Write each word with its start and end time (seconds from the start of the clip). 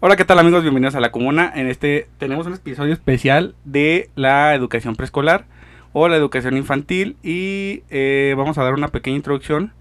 Hola, 0.00 0.14
¿qué 0.14 0.24
tal 0.24 0.38
amigos? 0.38 0.62
Bienvenidos 0.62 0.94
a 0.94 1.00
La 1.00 1.10
Comuna. 1.10 1.52
En 1.56 1.66
este 1.66 2.06
tenemos 2.18 2.46
un 2.46 2.54
episodio 2.54 2.92
especial 2.92 3.56
de 3.64 4.10
la 4.14 4.54
educación 4.54 4.94
preescolar 4.94 5.46
o 5.92 6.06
la 6.06 6.16
educación 6.16 6.56
infantil 6.56 7.16
y 7.24 7.82
eh, 7.90 8.32
vamos 8.38 8.58
a 8.58 8.62
dar 8.62 8.74
una 8.74 8.88
pequeña 8.88 9.16
introducción. 9.16 9.72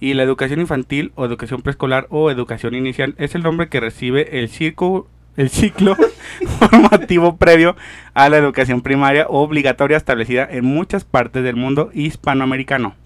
Y 0.00 0.14
la 0.14 0.24
educación 0.24 0.58
infantil 0.58 1.12
o 1.14 1.24
educación 1.24 1.62
preescolar 1.62 2.08
o 2.10 2.28
educación 2.28 2.74
inicial 2.74 3.14
es 3.18 3.36
el 3.36 3.44
nombre 3.44 3.68
que 3.68 3.78
recibe 3.78 4.40
el 4.40 4.48
circo 4.48 5.06
el 5.36 5.48
ciclo 5.48 5.96
formativo 6.58 7.36
previo 7.36 7.76
a 8.14 8.28
la 8.28 8.38
educación 8.38 8.80
primaria 8.80 9.26
obligatoria 9.28 9.96
establecida 9.96 10.44
en 10.50 10.64
muchas 10.64 11.04
partes 11.04 11.44
del 11.44 11.54
mundo 11.54 11.90
hispanoamericano. 11.94 12.96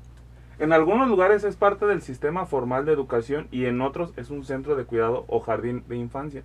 En 0.58 0.72
algunos 0.72 1.08
lugares 1.08 1.44
es 1.44 1.54
parte 1.54 1.84
del 1.84 2.00
sistema 2.00 2.46
formal 2.46 2.86
de 2.86 2.92
educación 2.92 3.46
y 3.50 3.66
en 3.66 3.82
otros 3.82 4.14
es 4.16 4.30
un 4.30 4.42
centro 4.42 4.74
de 4.74 4.84
cuidado 4.84 5.26
o 5.28 5.40
jardín 5.40 5.84
de 5.86 5.96
infancia. 5.96 6.44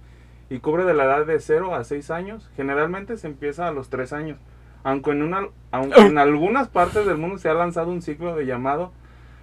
Y 0.50 0.60
cubre 0.60 0.84
de 0.84 0.94
la 0.94 1.06
edad 1.06 1.26
de 1.26 1.40
0 1.40 1.74
a 1.76 1.86
6 1.86 2.12
años. 2.12 2.52
Generalmente 2.58 3.16
se 3.16 3.28
empieza 3.28 3.68
a 3.68 3.72
los 3.72 3.90
3 3.90 4.12
años. 4.12 4.38
Aunque 4.84 5.12
en, 5.12 5.22
una, 5.22 5.48
aunque 5.72 6.02
en 6.02 6.18
algunas 6.18 6.68
partes 6.68 7.06
del 7.06 7.18
mundo 7.18 7.38
se 7.38 7.48
ha 7.48 7.54
lanzado 7.54 7.90
un 7.90 8.02
ciclo 8.02 8.36
de 8.36 8.46
llamado 8.46 8.92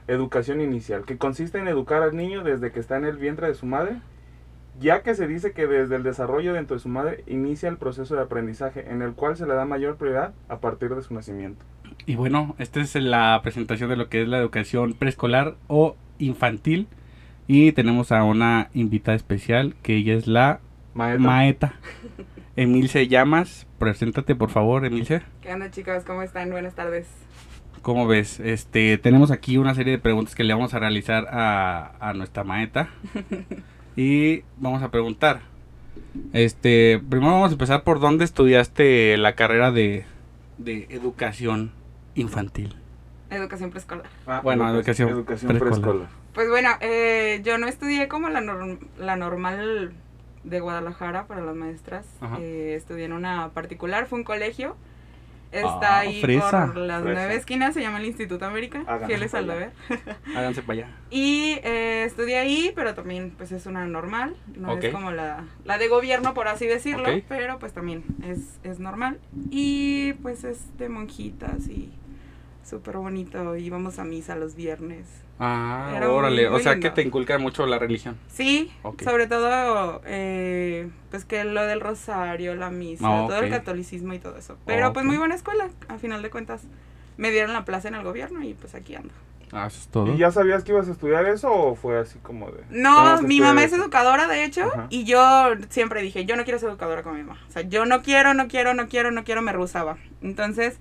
educación 0.06 0.60
inicial, 0.60 1.04
que 1.04 1.16
consiste 1.16 1.58
en 1.58 1.68
educar 1.68 2.02
al 2.02 2.16
niño 2.16 2.42
desde 2.42 2.70
que 2.70 2.80
está 2.80 2.96
en 2.96 3.04
el 3.04 3.16
vientre 3.16 3.46
de 3.46 3.54
su 3.54 3.64
madre, 3.64 4.00
ya 4.78 5.02
que 5.02 5.14
se 5.14 5.26
dice 5.26 5.52
que 5.52 5.66
desde 5.66 5.96
el 5.96 6.02
desarrollo 6.02 6.52
dentro 6.52 6.76
de 6.76 6.82
su 6.82 6.88
madre 6.88 7.24
inicia 7.26 7.68
el 7.68 7.78
proceso 7.78 8.16
de 8.16 8.22
aprendizaje, 8.22 8.90
en 8.90 9.02
el 9.02 9.14
cual 9.14 9.36
se 9.36 9.46
le 9.46 9.54
da 9.54 9.64
mayor 9.64 9.96
prioridad 9.96 10.34
a 10.48 10.58
partir 10.58 10.94
de 10.94 11.02
su 11.02 11.14
nacimiento. 11.14 11.64
Y 12.08 12.16
bueno, 12.16 12.56
esta 12.58 12.80
es 12.80 12.94
la 12.94 13.38
presentación 13.42 13.90
de 13.90 13.96
lo 13.96 14.08
que 14.08 14.22
es 14.22 14.28
la 14.28 14.38
educación 14.38 14.94
preescolar 14.94 15.56
o 15.66 15.94
infantil. 16.18 16.86
Y 17.46 17.72
tenemos 17.72 18.12
a 18.12 18.24
una 18.24 18.70
invitada 18.72 19.14
especial, 19.14 19.74
que 19.82 19.96
ella 19.96 20.14
es 20.14 20.26
la 20.26 20.60
Maeta. 20.94 21.18
maeta. 21.18 21.74
Emilce 22.56 23.08
Llamas, 23.08 23.66
preséntate 23.78 24.34
por 24.34 24.48
favor, 24.48 24.86
Emilce. 24.86 25.20
¿Qué 25.42 25.52
onda 25.52 25.70
chicos? 25.70 26.02
¿Cómo 26.04 26.22
están? 26.22 26.50
Buenas 26.50 26.74
tardes. 26.74 27.08
¿Cómo 27.82 28.06
ves? 28.06 28.40
Este, 28.40 28.96
tenemos 28.96 29.30
aquí 29.30 29.58
una 29.58 29.74
serie 29.74 29.92
de 29.92 29.98
preguntas 29.98 30.34
que 30.34 30.44
le 30.44 30.54
vamos 30.54 30.72
a 30.72 30.78
realizar 30.78 31.26
a, 31.30 31.92
a 32.00 32.14
nuestra 32.14 32.42
maeta. 32.42 32.88
y 33.96 34.44
vamos 34.56 34.82
a 34.82 34.90
preguntar. 34.90 35.40
Este, 36.32 37.02
primero 37.10 37.32
vamos 37.32 37.50
a 37.50 37.52
empezar 37.52 37.84
por 37.84 38.00
dónde 38.00 38.24
estudiaste 38.24 39.18
la 39.18 39.34
carrera 39.34 39.72
de, 39.72 40.06
de 40.56 40.86
educación 40.88 41.76
infantil. 42.20 42.76
Educación 43.30 43.70
preescolar. 43.70 44.06
Ah, 44.26 44.40
Bueno, 44.42 44.68
educación 44.70 45.08
educación 45.10 45.58
preescolar. 45.58 46.08
Pues 46.34 46.48
bueno, 46.48 46.70
eh, 46.80 47.40
yo 47.44 47.58
no 47.58 47.66
estudié 47.66 48.08
como 48.08 48.28
la, 48.28 48.40
norm- 48.40 48.78
la 48.98 49.16
normal 49.16 49.92
de 50.44 50.60
Guadalajara 50.60 51.26
para 51.26 51.42
las 51.42 51.54
maestras. 51.56 52.06
Eh, 52.40 52.74
estudié 52.76 53.04
en 53.04 53.12
una 53.12 53.50
particular, 53.50 54.06
fue 54.06 54.18
un 54.18 54.24
colegio. 54.24 54.76
Está 55.50 55.96
Ah, 55.96 55.98
ahí 56.00 56.20
fresa. 56.20 56.66
por 56.66 56.76
las 56.76 57.02
Fresa. 57.02 57.18
nueve 57.20 57.34
esquinas, 57.36 57.72
se 57.72 57.80
llama 57.80 57.98
el 57.98 58.04
Instituto 58.04 58.44
América, 58.44 58.82
Háganse 58.86 59.06
fieles 59.06 59.32
al 59.34 59.46
deber. 59.46 59.70
Háganse 60.36 60.60
para 60.62 60.72
allá. 60.84 60.90
Y 61.10 61.58
eh, 61.64 62.04
estudié 62.04 62.38
ahí, 62.38 62.70
pero 62.74 62.94
también 62.94 63.32
pues 63.36 63.50
es 63.52 63.64
una 63.64 63.86
normal, 63.86 64.36
no 64.56 64.76
es 64.76 64.92
como 64.92 65.10
la, 65.10 65.44
la 65.64 65.78
de 65.78 65.88
gobierno 65.88 66.34
por 66.34 66.48
así 66.48 66.66
decirlo, 66.66 67.08
pero 67.30 67.58
pues 67.58 67.72
también 67.72 68.04
es, 68.22 68.58
es 68.62 68.78
normal. 68.78 69.18
Y 69.50 70.12
pues 70.22 70.44
es 70.44 70.76
de 70.76 70.90
monjitas 70.90 71.66
y 71.68 71.90
súper 72.68 72.96
bonito, 72.98 73.56
íbamos 73.56 73.98
a 73.98 74.04
misa 74.04 74.36
los 74.36 74.54
viernes. 74.54 75.06
Ah, 75.40 75.92
Era 75.96 76.10
órale. 76.10 76.48
o 76.48 76.58
sea 76.58 76.72
lindo. 76.72 76.88
que 76.88 76.94
te 76.94 77.02
inculca 77.02 77.38
mucho 77.38 77.64
la 77.66 77.78
religión. 77.78 78.16
Sí, 78.28 78.72
sobre 79.04 79.26
todo 79.28 80.00
eh, 80.04 80.88
pues 81.10 81.24
que 81.24 81.44
lo 81.44 81.62
del 81.64 81.80
rosario, 81.80 82.54
la 82.56 82.70
misa, 82.70 83.04
Ah, 83.06 83.26
todo 83.28 83.38
el 83.38 83.50
catolicismo 83.50 84.12
y 84.14 84.18
todo 84.18 84.36
eso. 84.36 84.56
Pero 84.66 84.92
pues 84.92 85.04
Ok. 85.04 85.08
muy 85.08 85.16
buena 85.18 85.34
escuela, 85.34 85.68
a 85.88 85.98
final 85.98 86.22
de 86.22 86.30
cuentas. 86.30 86.62
Me 87.16 87.30
dieron 87.30 87.52
la 87.52 87.64
plaza 87.64 87.88
en 87.88 87.94
el 87.94 88.02
gobierno 88.04 88.42
y 88.42 88.54
pues 88.54 88.74
aquí 88.74 88.94
ando. 88.94 89.14
Ah, 89.50 89.66
eso 89.66 89.78
es 89.80 89.88
todo. 89.88 90.12
¿Y 90.12 90.18
ya 90.18 90.30
sabías 90.30 90.62
que 90.62 90.72
ibas 90.72 90.88
a 90.88 90.92
estudiar 90.92 91.24
eso 91.26 91.50
o 91.50 91.74
fue 91.74 91.98
así 91.98 92.18
como 92.18 92.50
de... 92.50 92.62
No, 92.68 92.96
"Vamos 92.96 93.20
a 93.20 93.22
mi 93.22 93.40
mamá 93.40 93.64
es 93.64 93.72
eso"? 93.72 93.80
educadora, 93.82 94.28
de 94.28 94.44
hecho, 94.44 94.64
Ajá. 94.64 94.86
y 94.90 95.04
yo 95.04 95.20
siempre 95.70 96.02
dije, 96.02 96.26
yo 96.26 96.36
no 96.36 96.44
quiero 96.44 96.58
ser 96.58 96.68
educadora 96.68 97.02
como 97.02 97.14
mi 97.14 97.22
mamá. 97.22 97.40
O 97.48 97.50
sea, 97.52 97.62
yo 97.62 97.86
no 97.86 98.02
quiero, 98.02 98.34
no 98.34 98.46
quiero, 98.48 98.74
no 98.74 98.88
quiero, 98.88 99.10
no 99.10 99.24
quiero, 99.24 99.40
me 99.40 99.52
rehusaba. 99.52 99.96
Entonces, 100.20 100.78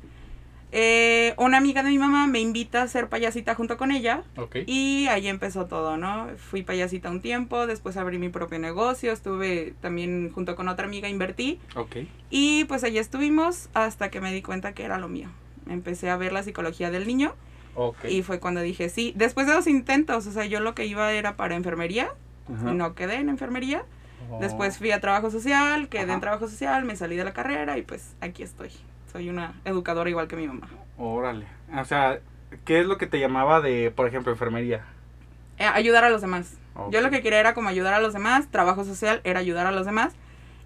eh, 0.71 1.33
una 1.37 1.57
amiga 1.57 1.81
de 1.83 1.89
mi 1.89 1.97
mamá 1.97 2.27
me 2.27 2.39
invita 2.39 2.81
a 2.81 2.87
ser 2.87 3.07
payasita 3.07 3.55
junto 3.55 3.77
con 3.77 3.91
ella, 3.91 4.23
Ok. 4.35 4.57
y 4.65 5.07
ahí 5.07 5.27
empezó 5.27 5.65
todo, 5.65 5.97
¿no? 5.97 6.27
Fui 6.37 6.61
payasita 6.63 7.09
un 7.09 7.21
tiempo, 7.21 7.67
después 7.67 7.95
abrí 7.97 8.17
mi 8.17 8.29
propio 8.29 8.59
negocio, 8.59 9.11
estuve 9.13 9.73
también 9.81 10.31
junto 10.33 10.55
con 10.55 10.67
otra 10.67 10.85
amiga, 10.85 11.07
invertí, 11.09 11.59
Ok. 11.75 11.97
y 12.29 12.65
pues 12.65 12.83
allí 12.83 12.97
estuvimos 12.97 13.69
hasta 13.73 14.09
que 14.09 14.19
me 14.21 14.33
di 14.33 14.41
cuenta 14.41 14.73
que 14.73 14.83
era 14.83 14.97
lo 14.97 15.07
mío. 15.07 15.29
Empecé 15.69 16.09
a 16.09 16.17
ver 16.17 16.31
la 16.33 16.43
psicología 16.43 16.91
del 16.91 17.07
niño. 17.07 17.33
Ok. 17.75 18.05
Y 18.09 18.23
fue 18.23 18.39
cuando 18.39 18.61
dije, 18.61 18.89
sí, 18.89 19.13
después 19.15 19.45
de 19.47 19.53
dos 19.53 19.67
intentos, 19.67 20.25
o 20.25 20.31
sea, 20.31 20.45
yo 20.45 20.59
lo 20.61 20.73
que 20.73 20.85
iba 20.85 21.11
era 21.11 21.35
para 21.35 21.55
enfermería, 21.55 22.09
no 22.47 22.95
quedé 22.95 23.15
en 23.15 23.29
enfermería. 23.29 23.83
Oh. 24.31 24.39
Después 24.41 24.77
fui 24.77 24.91
a 24.91 24.99
trabajo 24.99 25.29
social, 25.29 25.87
quedé 25.89 26.03
Ajá. 26.05 26.13
en 26.13 26.19
trabajo 26.21 26.47
social, 26.47 26.85
me 26.85 26.95
salí 26.95 27.15
de 27.15 27.23
la 27.23 27.33
carrera 27.33 27.77
y 27.77 27.83
pues 27.83 28.15
aquí 28.19 28.41
estoy. 28.43 28.71
Soy 29.11 29.29
una 29.29 29.53
educadora 29.65 30.09
igual 30.09 30.27
que 30.27 30.35
mi 30.35 30.47
mamá. 30.47 30.67
Órale. 30.97 31.45
O 31.75 31.85
sea, 31.85 32.19
¿qué 32.65 32.79
es 32.79 32.85
lo 32.85 32.97
que 32.97 33.07
te 33.07 33.19
llamaba 33.19 33.61
de, 33.61 33.91
por 33.95 34.07
ejemplo, 34.07 34.31
enfermería? 34.31 34.85
Eh, 35.57 35.65
ayudar 35.65 36.03
a 36.03 36.09
los 36.09 36.21
demás. 36.21 36.57
Yo 36.91 37.01
lo 37.01 37.09
que 37.09 37.23
quería 37.23 37.39
era 37.39 37.53
como 37.55 37.69
ayudar 37.69 37.95
a 37.95 37.99
los 37.99 38.13
demás, 38.13 38.47
trabajo 38.51 38.83
social 38.83 39.21
era 39.23 39.39
ayudar 39.39 39.65
a 39.65 39.71
los 39.71 39.85
demás. 39.87 40.13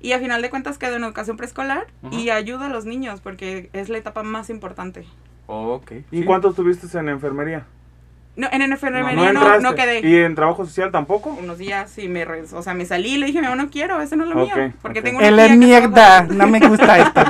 Y 0.01 0.11
a 0.13 0.19
final 0.19 0.41
de 0.41 0.49
cuentas 0.49 0.77
quedo 0.77 0.95
en 0.97 1.03
educación 1.03 1.37
preescolar 1.37 1.87
y 2.11 2.29
Ajá. 2.29 2.37
ayudo 2.39 2.65
a 2.65 2.69
los 2.69 2.85
niños 2.85 3.21
porque 3.21 3.69
es 3.71 3.87
la 3.87 3.99
etapa 3.99 4.23
más 4.23 4.49
importante. 4.49 5.05
Ok. 5.47 5.91
¿Y 6.11 6.19
Sí. 6.19 6.25
cuánto 6.25 6.49
estuviste 6.49 6.97
en 6.97 7.07
enfermería? 7.09 7.65
No, 8.41 8.47
en 8.51 8.61
enfermería 8.63 9.13
no, 9.15 9.33
no, 9.33 9.39
entraste. 9.41 9.63
no 9.63 9.75
quedé. 9.75 9.99
¿Y 10.07 10.15
en 10.17 10.35
trabajo 10.35 10.65
social 10.65 10.91
tampoco? 10.91 11.29
Unos 11.29 11.57
días 11.57 11.97
y 11.97 12.07
me, 12.07 12.25
re- 12.25 12.43
o 12.53 12.61
sea, 12.63 12.73
me 12.73 12.85
salí 12.85 13.13
y 13.13 13.17
le 13.17 13.27
dije, 13.27 13.41
mamá, 13.41 13.55
no 13.55 13.69
quiero, 13.69 14.01
eso 14.01 14.15
no 14.15 14.23
es 14.23 14.29
lo 14.31 14.43
Ok, 14.43 14.55
mío. 14.55 14.73
Porque 14.81 14.99
ok. 14.99 15.05
tengo 15.05 15.19
una 15.19 15.27
Él 15.27 15.35
tía 15.35 15.45
es 15.45 15.51
que 15.51 15.57
mierda. 15.57 15.91
trabaja- 15.93 16.27
No 16.33 16.47
me 16.47 16.59
gusta 16.59 16.97
esto. 16.99 17.21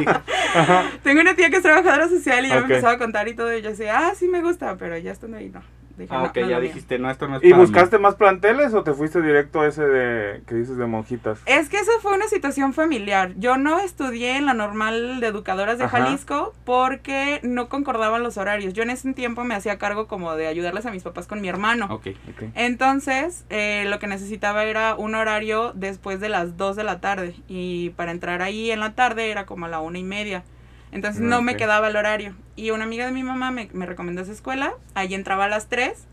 Tengo 1.04 1.22
una 1.22 1.36
tía 1.36 1.50
que 1.50 1.58
es 1.58 1.62
trabajadora 1.64 2.08
social 2.08 2.46
y 2.46 2.50
ya 2.50 2.56
Ok. 2.60 2.62
me 2.68 2.74
empezaba 2.76 2.94
a 2.94 2.98
contar 2.98 3.28
y 3.28 3.34
todo. 3.36 3.56
Y 3.56 3.62
yo 3.62 3.70
decía, 3.72 4.08
ah, 4.08 4.14
sí 4.16 4.28
me 4.28 4.42
gusta, 4.42 4.76
pero 4.78 4.98
ya 4.98 5.12
estando 5.12 5.38
ahí, 5.38 5.50
no. 5.50 5.62
Dije, 6.02 6.14
Ah, 6.16 6.20
no, 6.20 6.26
ok, 6.26 6.38
no 6.38 6.50
ya 6.50 6.60
dijiste, 6.60 7.00
no, 7.00 7.10
esto 7.10 7.28
no 7.28 7.38
es 7.38 7.44
¿Y 7.44 7.50
para 7.50 7.62
mí. 7.62 7.68
buscaste 7.68 7.98
más 8.00 8.16
planteles 8.16 8.74
o 8.74 8.84
te 8.84 8.94
fuiste 8.94 9.22
directo 9.22 9.62
a 9.62 9.68
ese 9.68 9.84
de 9.84 10.42
que 10.48 10.56
dices 10.56 10.78
de 10.78 10.86
monjitas? 10.86 11.40
Es 11.46 11.70
que 11.70 11.78
eso 11.78 11.92
fue 12.02 12.14
una 12.14 12.28
situación 12.28 12.74
familiar. 12.74 13.34
Yo 13.38 13.58
no 13.58 13.80
estudié 13.80 14.38
en 14.38 14.46
la 14.46 14.54
normal 14.54 15.20
de 15.20 15.28
educadoras 15.28 15.78
de 15.78 15.86
Ajá. 15.86 16.00
Jalisco 16.04 16.54
porque 16.66 17.40
no 17.44 17.70
concordaban 17.70 18.24
los 18.24 18.38
horarios. 18.38 18.74
Yo 18.74 18.84
en 18.84 18.90
ese 18.90 19.14
tiempo 19.14 19.44
me 19.44 19.56
hacía 19.56 19.78
cargo 19.78 20.08
como 20.08 20.36
de 20.36 20.48
ayudarles 20.48 20.86
a 20.86 20.92
mis 20.92 21.04
papás 21.04 21.28
con 21.28 21.42
mi 21.42 21.48
hermano. 21.50 21.86
Ok. 21.90 22.08
Ok. 22.30 22.44
Entonces, 22.56 23.46
eh, 23.50 23.86
lo 23.88 24.00
que 24.00 24.08
necesitaba 24.08 24.64
era 24.64 24.96
un 24.96 25.16
horario 25.16 25.72
después 25.76 26.20
de 26.20 26.30
las 26.30 26.58
2 26.58 26.76
de 26.76 26.84
la 26.84 27.00
tarde. 27.00 27.36
Y 27.48 27.92
para 27.92 28.12
entrar 28.12 28.42
ahí 28.42 28.72
en 28.72 28.80
la 28.80 28.94
tarde 28.94 29.30
era 29.32 29.46
como 29.46 29.66
a 29.66 29.70
la 29.70 29.80
una 29.82 30.00
y 30.00 30.04
media. 30.04 30.44
Entonces 30.92 31.22
Mm, 31.22 31.30
no 31.30 31.42
me 31.42 31.52
ok. 31.54 31.58
quedaba 31.60 31.88
el 31.88 31.96
horario. 31.96 32.36
Y 32.56 32.72
una 32.72 32.84
amiga 32.84 33.06
de 33.06 33.12
mi 33.12 33.24
mamá 33.24 33.52
me, 33.52 33.70
me 33.74 33.86
recomendó 33.86 34.22
esa 34.22 34.32
escuela. 34.32 34.74
Allí 34.94 35.16
entraba 35.16 35.46
a 35.46 35.50
las 35.50 35.68
3 35.68 36.08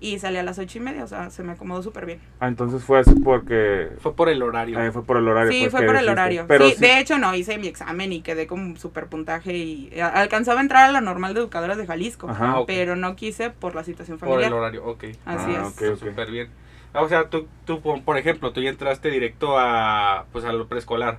y 0.00 0.18
salía 0.18 0.40
a 0.40 0.44
las 0.44 0.58
ocho 0.58 0.78
y 0.78 0.80
media. 0.80 1.04
O 1.04 1.06
sea, 1.06 1.30
se 1.30 1.42
me 1.42 1.52
acomodó 1.52 1.82
súper 1.82 2.04
bien. 2.06 2.20
Ah, 2.40 2.48
entonces 2.48 2.82
fue 2.82 2.98
así 2.98 3.14
porque... 3.22 3.88
Fue 4.00 4.14
por 4.14 4.28
el 4.28 4.42
horario. 4.42 4.80
eh, 4.80 4.92
fue 4.92 5.02
por 5.04 5.16
el 5.18 5.28
horario. 5.28 5.50
Sí, 5.52 5.60
pues, 5.60 5.70
fue 5.72 5.82
por 5.82 5.96
el 5.96 6.08
horario. 6.08 6.44
Pero 6.48 6.68
sí, 6.68 6.74
sí- 6.74 6.80
de 6.80 6.98
hecho 6.98 7.18
no, 7.18 7.34
hice 7.34 7.58
mi 7.58 7.68
examen 7.68 8.12
y 8.12 8.20
quedé 8.22 8.46
con 8.46 8.76
súper 8.76 9.06
puntaje 9.06 9.56
y 9.56 9.88
eh, 9.92 10.02
alcanzaba 10.02 10.60
a 10.60 10.62
entrar 10.62 10.88
a 10.88 10.92
la 10.92 11.00
normal 11.00 11.34
de 11.34 11.40
educadoras 11.40 11.76
de 11.78 11.86
Jalisco. 11.86 12.28
Ajá. 12.28 12.52
Ah, 12.52 12.60
ok. 12.60 12.66
Pero 12.68 12.96
no 12.96 13.16
quise 13.16 13.50
por 13.50 13.74
la 13.74 13.84
situación 13.84 14.18
Por 14.18 14.28
familiar. 14.30 14.48
el 14.52 14.58
horario, 14.58 14.84
ok. 14.84 15.04
Así 15.26 15.54
Ah, 15.54 15.68
es. 15.68 15.68
ok, 15.68 15.82
ok. 15.94 15.98
Súper 16.10 16.30
bien. 16.30 16.48
Ah, 16.92 17.02
O 17.02 17.08
sea, 17.08 17.28
tú, 17.28 17.46
tú, 17.64 17.80
por 17.80 18.02
por 18.02 18.18
ejemplo, 18.18 18.52
tú 18.52 18.60
ya 18.60 18.70
entraste 18.70 19.10
directo 19.10 19.58
a, 19.58 20.26
pues, 20.32 20.44
a 20.44 20.52
lo 20.52 20.66
preescolar. 20.68 21.18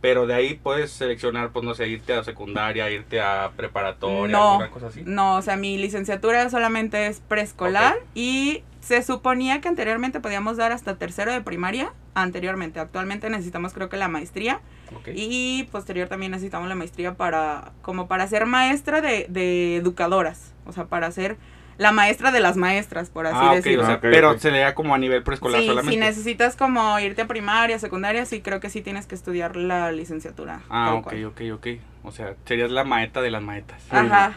Pero 0.00 0.26
de 0.26 0.34
ahí 0.34 0.54
puedes 0.54 0.90
seleccionar, 0.92 1.50
pues, 1.50 1.64
no 1.64 1.74
sé, 1.74 1.88
irte 1.88 2.12
a 2.14 2.22
secundaria, 2.22 2.90
irte 2.90 3.20
a 3.20 3.50
preparatoria, 3.56 4.36
No, 4.36 4.50
alguna 4.52 4.70
cosa 4.70 4.88
así. 4.88 5.02
no, 5.04 5.36
o 5.36 5.42
sea, 5.42 5.56
mi 5.56 5.78
licenciatura 5.78 6.48
solamente 6.50 7.06
es 7.06 7.20
preescolar 7.20 7.96
y 8.14 8.62
se 8.80 9.02
suponía 9.02 9.60
que 9.60 9.68
anteriormente 9.68 10.20
podíamos 10.20 10.56
dar 10.58 10.70
hasta 10.70 10.96
tercero 10.96 11.32
de 11.32 11.40
primaria, 11.40 11.92
anteriormente, 12.14 12.78
actualmente 12.78 13.28
necesitamos 13.30 13.72
creo 13.72 13.88
que 13.88 13.96
la 13.96 14.06
maestría 14.08 14.60
Ok. 14.94 15.08
y 15.14 15.64
posterior 15.72 16.08
también 16.08 16.30
necesitamos 16.32 16.68
la 16.68 16.74
maestría 16.76 17.14
para, 17.14 17.72
como 17.82 18.06
para 18.06 18.28
ser 18.28 18.46
maestra 18.46 19.00
de, 19.00 19.26
de 19.28 19.76
educadoras, 19.76 20.52
o 20.66 20.72
sea, 20.72 20.84
para 20.84 21.10
ser 21.10 21.36
la 21.78 21.92
maestra 21.92 22.30
de 22.32 22.40
las 22.40 22.56
maestras, 22.56 23.10
por 23.10 23.26
así 23.26 23.36
ah, 23.38 23.54
decirlo. 23.54 23.82
o 23.82 23.86
sea, 23.86 23.96
Ok, 23.96 24.00
pero 24.02 24.38
se 24.38 24.50
le 24.50 24.60
da 24.60 24.74
como 24.74 24.94
a 24.94 24.98
nivel 24.98 25.22
preescolar 25.22 25.60
Sí, 25.60 25.66
solamente. 25.66 25.94
si 25.94 26.00
necesitas 26.00 26.56
como 26.56 26.98
irte 27.00 27.22
a 27.22 27.26
primaria, 27.26 27.78
secundaria, 27.78 28.24
sí 28.26 28.40
creo 28.40 28.60
que 28.60 28.70
sí 28.70 28.80
tienes 28.82 29.06
que 29.06 29.14
estudiar 29.14 29.56
la 29.56 29.92
licenciatura. 29.92 30.60
Ah, 30.70 30.94
ok, 30.94 31.04
cual. 31.04 31.24
ok, 31.26 31.40
ok. 31.54 31.66
O 32.04 32.12
sea, 32.12 32.34
serías 32.46 32.70
la 32.70 32.84
maeta 32.84 33.20
de 33.20 33.30
las 33.30 33.42
maetas. 33.42 33.82
Ajá. 33.90 34.32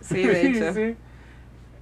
Sí, 0.00 0.22
de 0.26 0.46
hecho. 0.48 0.72
sí. 0.74 0.96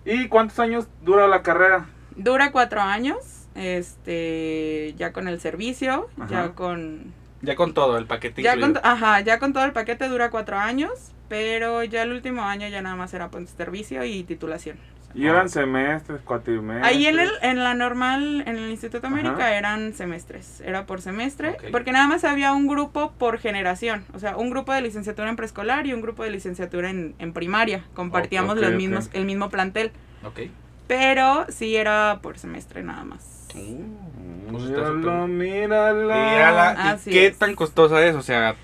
¿Y 0.05 0.29
cuántos 0.29 0.59
años 0.59 0.89
dura 1.03 1.27
la 1.29 1.43
carrera? 1.43 1.87
Dura 2.17 2.53
cuatro 2.53 2.81
años. 2.81 3.17
este, 3.55 4.95
ya 4.97 5.13
con 5.13 5.29
el 5.29 5.41
servicio, 5.41 6.09
ya 6.29 6.51
con, 6.55 7.13
Ya 7.43 7.55
con 7.57 7.75
todo, 7.75 7.99
el 7.99 8.07
paquete 8.07 8.43
ya 8.43 8.59
con, 8.59 8.79
ajá, 8.83 9.21
ya 9.21 9.39
con 9.39 9.53
todo 9.53 9.65
el 9.65 9.73
paquete 9.73 10.09
dura 10.09 10.31
cuatro 10.31 10.59
años, 10.59 11.13
pero 11.43 11.83
ya 11.83 12.03
el 12.03 12.13
último 12.13 12.43
año 12.43 12.69
ya 12.69 12.83
nada 12.83 12.95
más 12.95 13.15
era 13.15 13.31
pues, 13.31 13.49
servicio 13.57 14.05
y 14.05 14.23
titulación. 14.23 14.77
Y 15.15 15.27
eran 15.27 15.49
semestres, 15.49 16.21
cuatrimestres. 16.21 16.87
Ahí 16.87 17.07
en, 17.07 17.19
el, 17.19 17.31
en 17.41 17.65
la 17.65 17.73
normal, 17.73 18.43
en 18.47 18.57
el 18.57 18.71
Instituto 18.71 19.07
América 19.07 19.37
Ajá. 19.47 19.55
eran 19.57 19.95
semestres, 19.95 20.61
era 20.61 20.85
por 20.85 21.01
semestre, 21.01 21.57
porque 21.71 21.91
nada 21.91 22.07
más 22.07 22.25
había 22.25 22.53
un 22.53 22.67
grupo 22.69 23.13
por 23.17 23.39
generación, 23.39 24.05
o 24.13 24.19
sea, 24.19 24.37
un 24.37 24.51
grupo 24.51 24.75
de 24.75 24.83
licenciatura 24.83 25.31
en 25.31 25.37
preescolar 25.37 25.87
y 25.87 25.95
un 25.95 26.03
grupo 26.03 26.23
de 26.23 26.29
licenciatura 26.31 26.91
en, 26.91 27.15
en 27.19 27.33
primaria, 27.33 27.83
compartíamos 27.95 28.59
los 28.59 28.73
mismos, 28.75 29.09
el 29.15 29.25
mismo 29.25 29.49
plantel, 29.49 29.91
Ok. 30.23 30.41
pero 30.87 31.47
sí 31.49 31.77
era 31.77 32.19
por 32.21 32.37
semestre 32.39 32.83
nada 32.83 33.05
más. 33.05 33.49
Pues 33.53 34.65
Míralo, 34.65 34.95
súper- 34.97 35.29
mírala. 35.29 36.15
Mírala, 36.15 36.99
¿y 37.07 37.11
qué 37.11 37.27
es. 37.29 37.39
tan 37.39 37.55
costosa 37.55 38.05
es? 38.07 38.15
O 38.17 38.23
sea, 38.23 38.55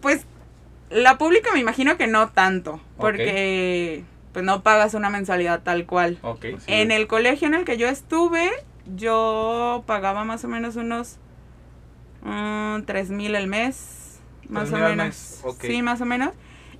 Pues 0.00 0.24
la 0.90 1.18
pública 1.18 1.50
me 1.52 1.60
imagino 1.60 1.96
que 1.96 2.06
no 2.06 2.30
tanto, 2.30 2.80
porque 2.98 4.04
pues 4.32 4.44
no 4.44 4.62
pagas 4.62 4.94
una 4.94 5.10
mensualidad 5.10 5.62
tal 5.62 5.86
cual. 5.86 6.18
Sí. 6.40 6.56
En 6.66 6.90
el 6.90 7.06
colegio 7.06 7.48
en 7.48 7.54
el 7.54 7.64
que 7.64 7.76
yo 7.76 7.88
estuve, 7.88 8.50
yo 8.96 9.84
pagaba 9.86 10.24
más 10.24 10.44
o 10.44 10.48
menos 10.48 10.76
unos 10.76 11.18
mm, 12.22 12.82
tres 12.82 13.10
mil 13.10 13.34
el 13.34 13.46
mes, 13.46 14.20
más 14.48 14.68
o 14.68 14.72
3,000 14.72 14.84
al 14.84 14.96
menos. 14.96 15.42
mes. 15.44 15.56
Sí, 15.60 15.82
más 15.82 16.00
o 16.00 16.04
menos. 16.04 16.30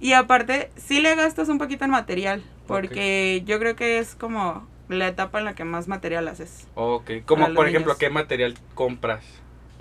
Y 0.00 0.14
aparte, 0.14 0.70
sí 0.76 1.00
le 1.00 1.14
gastas 1.14 1.48
un 1.48 1.58
poquito 1.58 1.84
en 1.84 1.90
material, 1.90 2.42
porque 2.66 3.42
yo 3.44 3.58
creo 3.58 3.76
que 3.76 3.98
es 3.98 4.14
como 4.14 4.66
la 4.88 5.08
etapa 5.08 5.38
en 5.38 5.44
la 5.44 5.54
que 5.54 5.64
más 5.64 5.88
material 5.88 6.26
haces. 6.28 6.66
Ok. 6.74 7.10
Como 7.26 7.52
por 7.54 7.68
ejemplo. 7.68 7.96
¿qué 7.98 8.10
material 8.10 8.54
compras? 8.74 9.22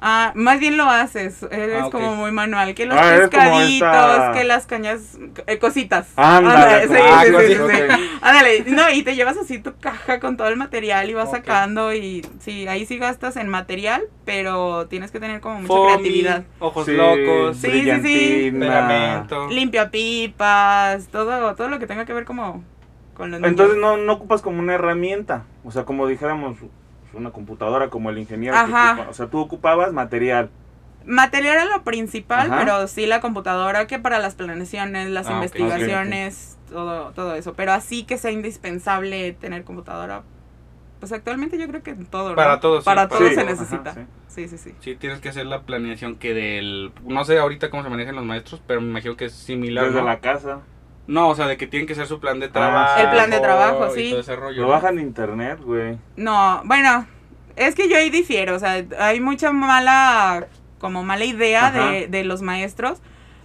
Ah, 0.01 0.31
más 0.36 0.60
bien 0.60 0.78
lo 0.78 0.86
haces, 0.86 1.44
eres 1.51 1.84
Ah, 1.84 1.90
como 1.92 2.16
muy 2.16 2.31
manual, 2.31 2.74
que 2.74 2.86
los 2.86 2.98
Ah, 2.98 3.16
pescaditos, 3.18 3.69
esta- 3.74 4.31
que 4.34 4.44
las 4.46 4.66
cañas, 4.66 5.18
eh, 5.46 5.60
cositas. 5.60 6.07
Ándale, 6.16 6.88
sí, 6.88 6.94
ah, 6.98 7.24
sí, 7.25 7.31
sí, 7.48 7.54
sí. 7.56 8.10
Ándale, 8.22 8.63
no, 8.68 8.90
y 8.92 9.04
te 9.04 9.16
llevas 9.16 9.38
así 9.38 9.60
tu 9.60 9.75
caja 9.78 10.19
con 10.19 10.38
todo 10.38 10.48
el 10.48 10.56
material 10.56 11.10
y 11.10 11.13
vas 11.13 11.31
sacando 11.31 11.94
y 11.94 12.25
sí, 12.40 12.68
ahí 12.68 12.86
sí 12.86 12.98
gastas 12.98 13.36
en 13.36 13.50
material, 13.50 14.04
pero 14.25 14.88
tienes 14.88 15.12
que 15.12 15.19
tener 15.19 15.42
como 15.42 15.56
mucha 15.62 15.68
Foamy, 15.74 15.88
creatividad. 15.88 16.44
Ojos 16.60 16.86
Sí, 16.86 16.94
locos, 16.94 17.57
Sí, 17.57 17.69
sí, 17.69 18.02
sí. 18.04 18.52
Limpia 19.50 19.92
pipas, 19.92 21.07
todo, 21.07 21.56
todo 21.56 21.68
lo 21.68 21.80
que 21.80 21.88
tenga 21.88 22.06
que 22.06 22.13
ver 22.13 22.25
como 22.25 22.63
con 23.16 23.31
los 23.31 23.40
niños. 23.42 23.52
Entonces 23.52 23.78
no, 23.78 23.98
no 23.98 24.13
ocupas 24.13 24.42
como 24.42 24.60
una 24.60 24.75
herramienta, 24.75 25.44
o 25.66 25.72
sea, 25.72 25.84
como 25.84 26.07
dijéramos 26.07 26.57
una 27.14 27.32
computadora 27.32 27.90
como 27.90 28.10
el 28.10 28.18
ingeniero. 28.18 28.54
que 28.56 28.60
Ajá. 28.60 28.94
ocupa. 28.94 29.10
o 29.10 29.14
sea, 29.14 29.28
tú 29.28 29.40
ocupabas 29.40 29.92
material. 29.94 30.50
Material 31.06 31.56
era 31.56 31.66
lo 31.66 31.84
principal, 31.84 32.52
Ajá. 32.52 32.60
pero 32.60 32.88
sí 32.88 33.06
la 33.08 33.22
computadora 33.22 33.88
que 33.88 34.00
para 34.00 34.20
las 34.20 34.36
planeaciones, 34.36 35.10
las 35.10 35.28
Ah, 35.28 35.34
investigaciones, 35.34 36.58
todo, 36.70 37.12
todo 37.14 37.36
eso. 37.36 37.54
Pero 37.54 37.72
así 37.72 38.04
que 38.04 38.18
sea 38.18 38.32
indispensable 38.32 39.32
tener 39.34 39.64
computadora. 39.64 40.24
Pues 41.00 41.14
actualmente 41.14 41.58
yo 41.58 41.66
creo 41.68 41.82
que 41.82 41.92
en 41.92 42.06
todo, 42.06 42.32
¿no? 42.32 42.36
Para 42.36 42.60
todo, 42.60 42.82
sí, 42.82 42.86
Para 42.86 43.08
para 43.08 43.20
todo 43.20 43.30
Sí, 43.30 43.34
se 43.36 43.42
ajá, 43.42 43.50
necesita. 43.50 43.94
sí. 43.94 44.02
Sí, 44.28 44.48
sí, 44.50 44.58
sí. 44.58 44.76
Sí, 44.82 44.96
tienes 44.96 45.20
que 45.22 45.30
hacer 45.30 45.46
la 45.46 45.62
planeación 45.62 46.16
que 46.18 46.34
del... 46.34 46.92
No 47.06 47.24
sé 47.24 47.40
ahorita 47.40 47.70
cómo 47.70 47.84
se 47.84 47.90
manejan 47.90 48.16
los 48.16 48.26
maestros, 48.26 48.62
pero 48.68 48.82
me 48.82 48.90
imagino 48.90 49.16
que 49.16 49.26
es 49.26 49.34
similar, 49.34 49.86
Desde 49.86 50.02
¿no? 50.02 50.06
la 50.08 50.20
casa. 50.20 50.60
No, 51.10 51.30
o 51.30 51.36
sea, 51.36 51.48
de 51.48 51.58
que 51.58 51.66
tienen 51.68 51.88
que 51.88 51.94
hacer 51.94 52.06
su 52.08 52.20
plan 52.20 52.40
de 52.40 52.46
Ah, 52.46 52.52
trabajo. 52.52 53.02
El 53.02 53.10
plan 53.10 53.30
de 53.32 53.40
trabajo, 53.40 53.90
sí. 53.96 54.12
todo 54.12 54.20
ese 54.20 54.36
rollo, 54.36 54.62
Lo 54.62 54.68
¿no? 54.68 54.74
bajan 54.74 55.00
en 55.00 55.08
internet, 55.08 55.60
güey. 55.62 55.98
No, 56.16 56.62
bueno, 56.66 57.08
es 57.56 57.74
que 57.76 57.90
yo 57.90 57.98
ahí 57.98 58.10
difiero, 58.12 58.56
o 58.56 58.60
sea, 58.60 58.84
hay 59.00 59.20
mucha 59.20 59.52
mala, 59.52 60.48
como 60.80 61.04
mala 61.04 61.26
idea 61.26 61.72
de, 61.72 62.08
de 62.08 62.24
los 62.24 62.42
maestros, 62.44 63.00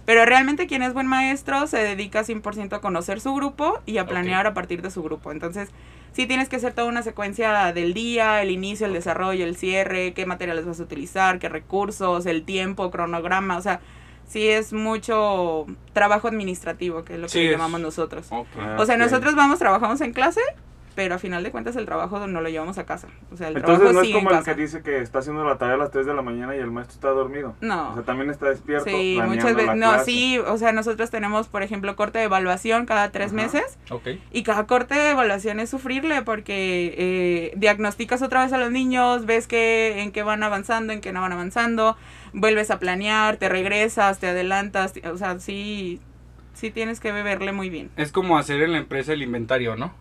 pero 0.05 0.23
realmente 0.25 0.67
quien 0.67 0.83
es 0.83 0.93
buen 0.93 1.07
maestro 1.07 1.65
se 1.65 1.77
dedica 1.79 2.23
100% 2.23 2.73
a 2.73 2.81
conocer 2.81 3.19
su 3.19 3.33
grupo 3.33 3.79
y 3.87 3.97
a 3.97 4.05
planear 4.05 4.45
a 4.45 4.53
partir 4.53 4.83
de 4.83 4.91
su 4.91 5.01
grupo. 5.01 5.31
Entonces, 5.31 5.69
sí 6.13 6.27
tienes 6.27 6.47
que 6.47 6.57
hacer 6.57 6.73
toda 6.73 6.87
una 6.87 7.01
secuencia 7.01 7.73
del 7.73 7.95
día, 7.95 8.43
el 8.43 8.51
inicio, 8.51 8.85
el 8.85 8.93
desarrollo, 8.93 9.43
el 9.43 9.55
cierre, 9.57 10.13
qué 10.13 10.27
materiales 10.27 10.67
vas 10.67 10.79
a 10.79 10.83
utilizar, 10.83 11.39
qué 11.39 11.49
recursos, 11.49 12.27
el 12.27 12.43
tiempo, 12.43 12.91
cronograma, 12.91 13.57
o 13.57 13.61
sea, 13.61 13.79
sí 14.27 14.47
es 14.47 14.73
mucho 14.73 15.65
trabajo 15.93 16.27
administrativo, 16.27 17.03
que 17.03 17.13
es 17.15 17.19
lo 17.19 17.27
que 17.27 17.33
Sí, 17.33 17.49
llamamos 17.49 17.79
nosotros. 17.81 18.27
Ah, 18.31 18.75
O 18.79 18.85
sea, 18.85 18.95
ok. 18.95 19.01
nosotros 19.01 19.35
vamos, 19.35 19.59
trabajamos 19.59 20.01
en 20.01 20.13
clase, 20.13 20.41
pero 20.95 21.15
a 21.15 21.19
final 21.19 21.43
de 21.43 21.51
cuentas 21.51 21.75
el 21.75 21.85
trabajo 21.85 22.25
no 22.25 22.41
lo 22.41 22.49
llevamos 22.49 22.77
a 22.77 22.85
casa. 22.85 23.07
O 23.31 23.37
sea, 23.37 23.49
el 23.49 23.57
Entonces 23.57 23.79
trabajo 23.79 23.93
no 23.93 24.01
es 24.01 24.07
sigue 24.07 24.19
como 24.19 24.29
en 24.31 24.35
el 24.37 24.43
casa. 24.43 24.55
que 24.55 24.61
dice 24.61 24.81
que 24.81 25.01
está 25.01 25.19
haciendo 25.19 25.43
la 25.43 25.57
tarea 25.57 25.75
a 25.75 25.77
las 25.77 25.91
3 25.91 26.05
de 26.05 26.13
la 26.13 26.21
mañana 26.21 26.55
y 26.55 26.59
el 26.59 26.71
maestro 26.71 26.95
está 26.95 27.09
dormido. 27.09 27.53
No. 27.61 27.91
O 27.91 27.93
sea, 27.95 28.03
también 28.03 28.29
está 28.29 28.47
despierto. 28.49 28.85
Sí, 28.89 29.19
muchas 29.25 29.55
veces. 29.55 29.75
No, 29.75 29.89
clase. 29.91 30.05
sí, 30.05 30.39
o 30.39 30.57
sea, 30.57 30.71
nosotros 30.71 31.09
tenemos, 31.11 31.47
por 31.47 31.63
ejemplo, 31.63 31.95
corte 31.95 32.19
de 32.19 32.25
evaluación 32.25 32.85
cada 32.85 33.11
tres 33.11 33.27
Ajá. 33.27 33.35
meses. 33.35 33.77
Ok. 33.89 34.07
Y 34.31 34.43
cada 34.43 34.65
corte 34.67 34.95
de 34.95 35.09
evaluación 35.11 35.59
es 35.59 35.69
sufrirle 35.69 36.21
porque 36.21 36.95
eh, 36.97 37.53
diagnosticas 37.57 38.21
otra 38.21 38.43
vez 38.43 38.53
a 38.53 38.57
los 38.57 38.71
niños, 38.71 39.25
ves 39.25 39.47
que 39.47 40.01
en 40.01 40.11
qué 40.11 40.23
van 40.23 40.43
avanzando, 40.43 40.93
en 40.93 41.01
qué 41.01 41.11
no 41.11 41.21
van 41.21 41.33
avanzando, 41.33 41.97
vuelves 42.33 42.71
a 42.71 42.79
planear, 42.79 43.37
te 43.37 43.49
regresas, 43.49 44.19
te 44.19 44.27
adelantas, 44.27 44.93
o 45.11 45.17
sea, 45.17 45.39
sí, 45.39 45.99
sí 46.53 46.71
tienes 46.71 46.99
que 46.99 47.11
beberle 47.11 47.51
muy 47.51 47.69
bien. 47.69 47.89
Es 47.97 48.11
como 48.11 48.37
hacer 48.37 48.61
en 48.61 48.71
la 48.71 48.77
empresa 48.77 49.13
el 49.13 49.21
inventario, 49.21 49.75
¿no? 49.75 49.93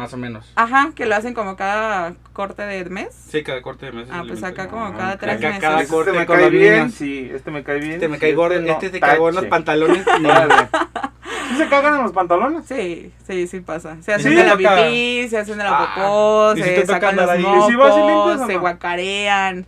Más 0.00 0.14
o 0.14 0.16
menos. 0.16 0.50
Ajá, 0.56 0.92
que 0.94 1.04
lo 1.04 1.14
hacen 1.14 1.34
como 1.34 1.56
cada 1.56 2.14
corte 2.32 2.62
de 2.62 2.84
mes. 2.86 3.08
Sí, 3.30 3.42
cada 3.42 3.60
corte 3.60 3.86
de 3.86 3.92
mes. 3.92 4.08
es 4.08 4.14
Ah, 4.14 4.24
pues 4.26 4.42
acá 4.42 4.68
como 4.68 4.86
Ah, 4.86 4.94
cada 4.96 5.16
tres 5.18 5.36
Acá 5.36 5.48
meses. 5.48 5.60
cada 5.60 5.80
Este 5.82 5.94
corte 5.94 6.12
me 6.12 6.26
con 6.26 6.38
cae 6.38 6.50
bien, 6.50 6.74
niños. 6.74 6.94
sí, 6.94 7.30
este 7.32 7.50
me 7.50 7.62
cae 7.62 7.78
bien. 7.80 7.92
Este 7.92 8.08
me 8.08 8.14
sí, 8.16 8.20
cae 8.22 8.34
gordo, 8.34 8.60
no, 8.60 8.72
este 8.72 8.90
se 8.90 9.00
cagó 9.00 9.28
en 9.28 9.34
los 9.34 9.44
pantalones. 9.44 10.06
¿Sí 11.50 11.56
se 11.56 11.68
cagan 11.68 11.96
en 11.96 12.02
los 12.04 12.12
pantalones? 12.12 12.64
Sí, 12.66 13.12
sí, 13.26 13.46
sí 13.46 13.60
pasa. 13.60 13.96
Se 14.02 14.12
¿Y 14.12 14.14
hacen 14.14 14.30
si 14.30 14.36
de 14.36 14.42
te 14.42 14.48
la 14.48 14.56
pipí, 14.56 15.28
se 15.28 15.38
hacen 15.38 15.58
de 15.58 15.64
la 15.64 15.76
Ah, 15.78 15.94
popó, 15.94 16.52
¿y 16.54 16.56
si 16.56 16.62
se 16.62 16.74
te 16.74 16.80
toca 16.82 16.94
sacan 16.94 17.16
los 17.16 17.26
mocos, 17.38 17.68
¿Y 17.68 17.70
si 17.72 17.76
vas 17.76 17.96
y 17.96 18.02
limpias 18.02 18.40
o 18.40 18.46
se 18.46 18.52
no? 18.54 18.60
guacarean. 18.60 19.66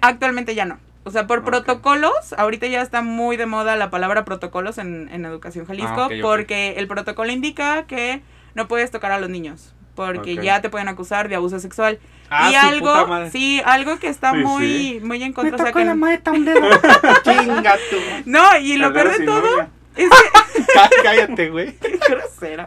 Actualmente 0.00 0.54
ya 0.54 0.64
no. 0.64 0.78
O 1.04 1.10
sea, 1.10 1.26
por 1.26 1.40
Ok. 1.40 1.44
protocolos, 1.44 2.32
ahorita 2.38 2.66
ya 2.66 2.80
está 2.80 3.02
muy 3.02 3.36
de 3.36 3.44
moda 3.46 3.76
la 3.76 3.90
palabra 3.90 4.24
protocolos 4.24 4.78
en, 4.78 5.10
en 5.12 5.26
Educación 5.26 5.66
Jalisco, 5.66 6.00
Ah, 6.00 6.06
ok, 6.06 6.12
ok. 6.16 6.22
porque 6.22 6.74
el 6.78 6.88
protocolo 6.88 7.30
indica 7.30 7.84
que 7.86 8.22
no 8.54 8.68
puedes 8.68 8.90
tocar 8.90 9.12
a 9.12 9.18
los 9.20 9.28
niños, 9.30 9.74
porque 9.94 10.34
Ok. 10.34 10.40
ya 10.42 10.60
te 10.60 10.70
pueden 10.70 10.88
acusar 10.88 11.28
de 11.28 11.36
abuso 11.36 11.58
sexual. 11.60 11.98
Ah, 12.30 12.50
y 12.50 12.54
su 12.54 12.60
puta 12.80 12.98
algo, 12.98 13.06
madre. 13.06 13.30
sí, 13.30 13.60
algo 13.64 13.98
que 13.98 14.08
está 14.08 14.32
Sí, 14.32 14.38
muy, 14.38 14.66
sí. 14.66 15.00
muy 15.02 15.22
en 15.22 15.28
Me 15.30 15.34
contra. 15.34 15.54
o 15.56 15.58
sea, 15.58 15.66
tocó 15.66 15.78
que- 15.80 15.84
la 15.84 15.94
un 16.32 16.44
dedo. 16.44 16.68
Chinga 17.22 17.76
tú. 17.90 17.96
no, 18.24 18.56
y 18.58 18.76
lo 18.76 18.92
peor 18.92 19.16
de 19.18 19.24
todo 19.26 19.54
uña. 19.56 19.68
es 19.96 20.08
que 20.54 20.62
Cá- 20.72 20.90
Cállate, 21.02 21.50
güey. 21.50 21.74
Qué 21.78 21.98
grosera. 22.08 22.66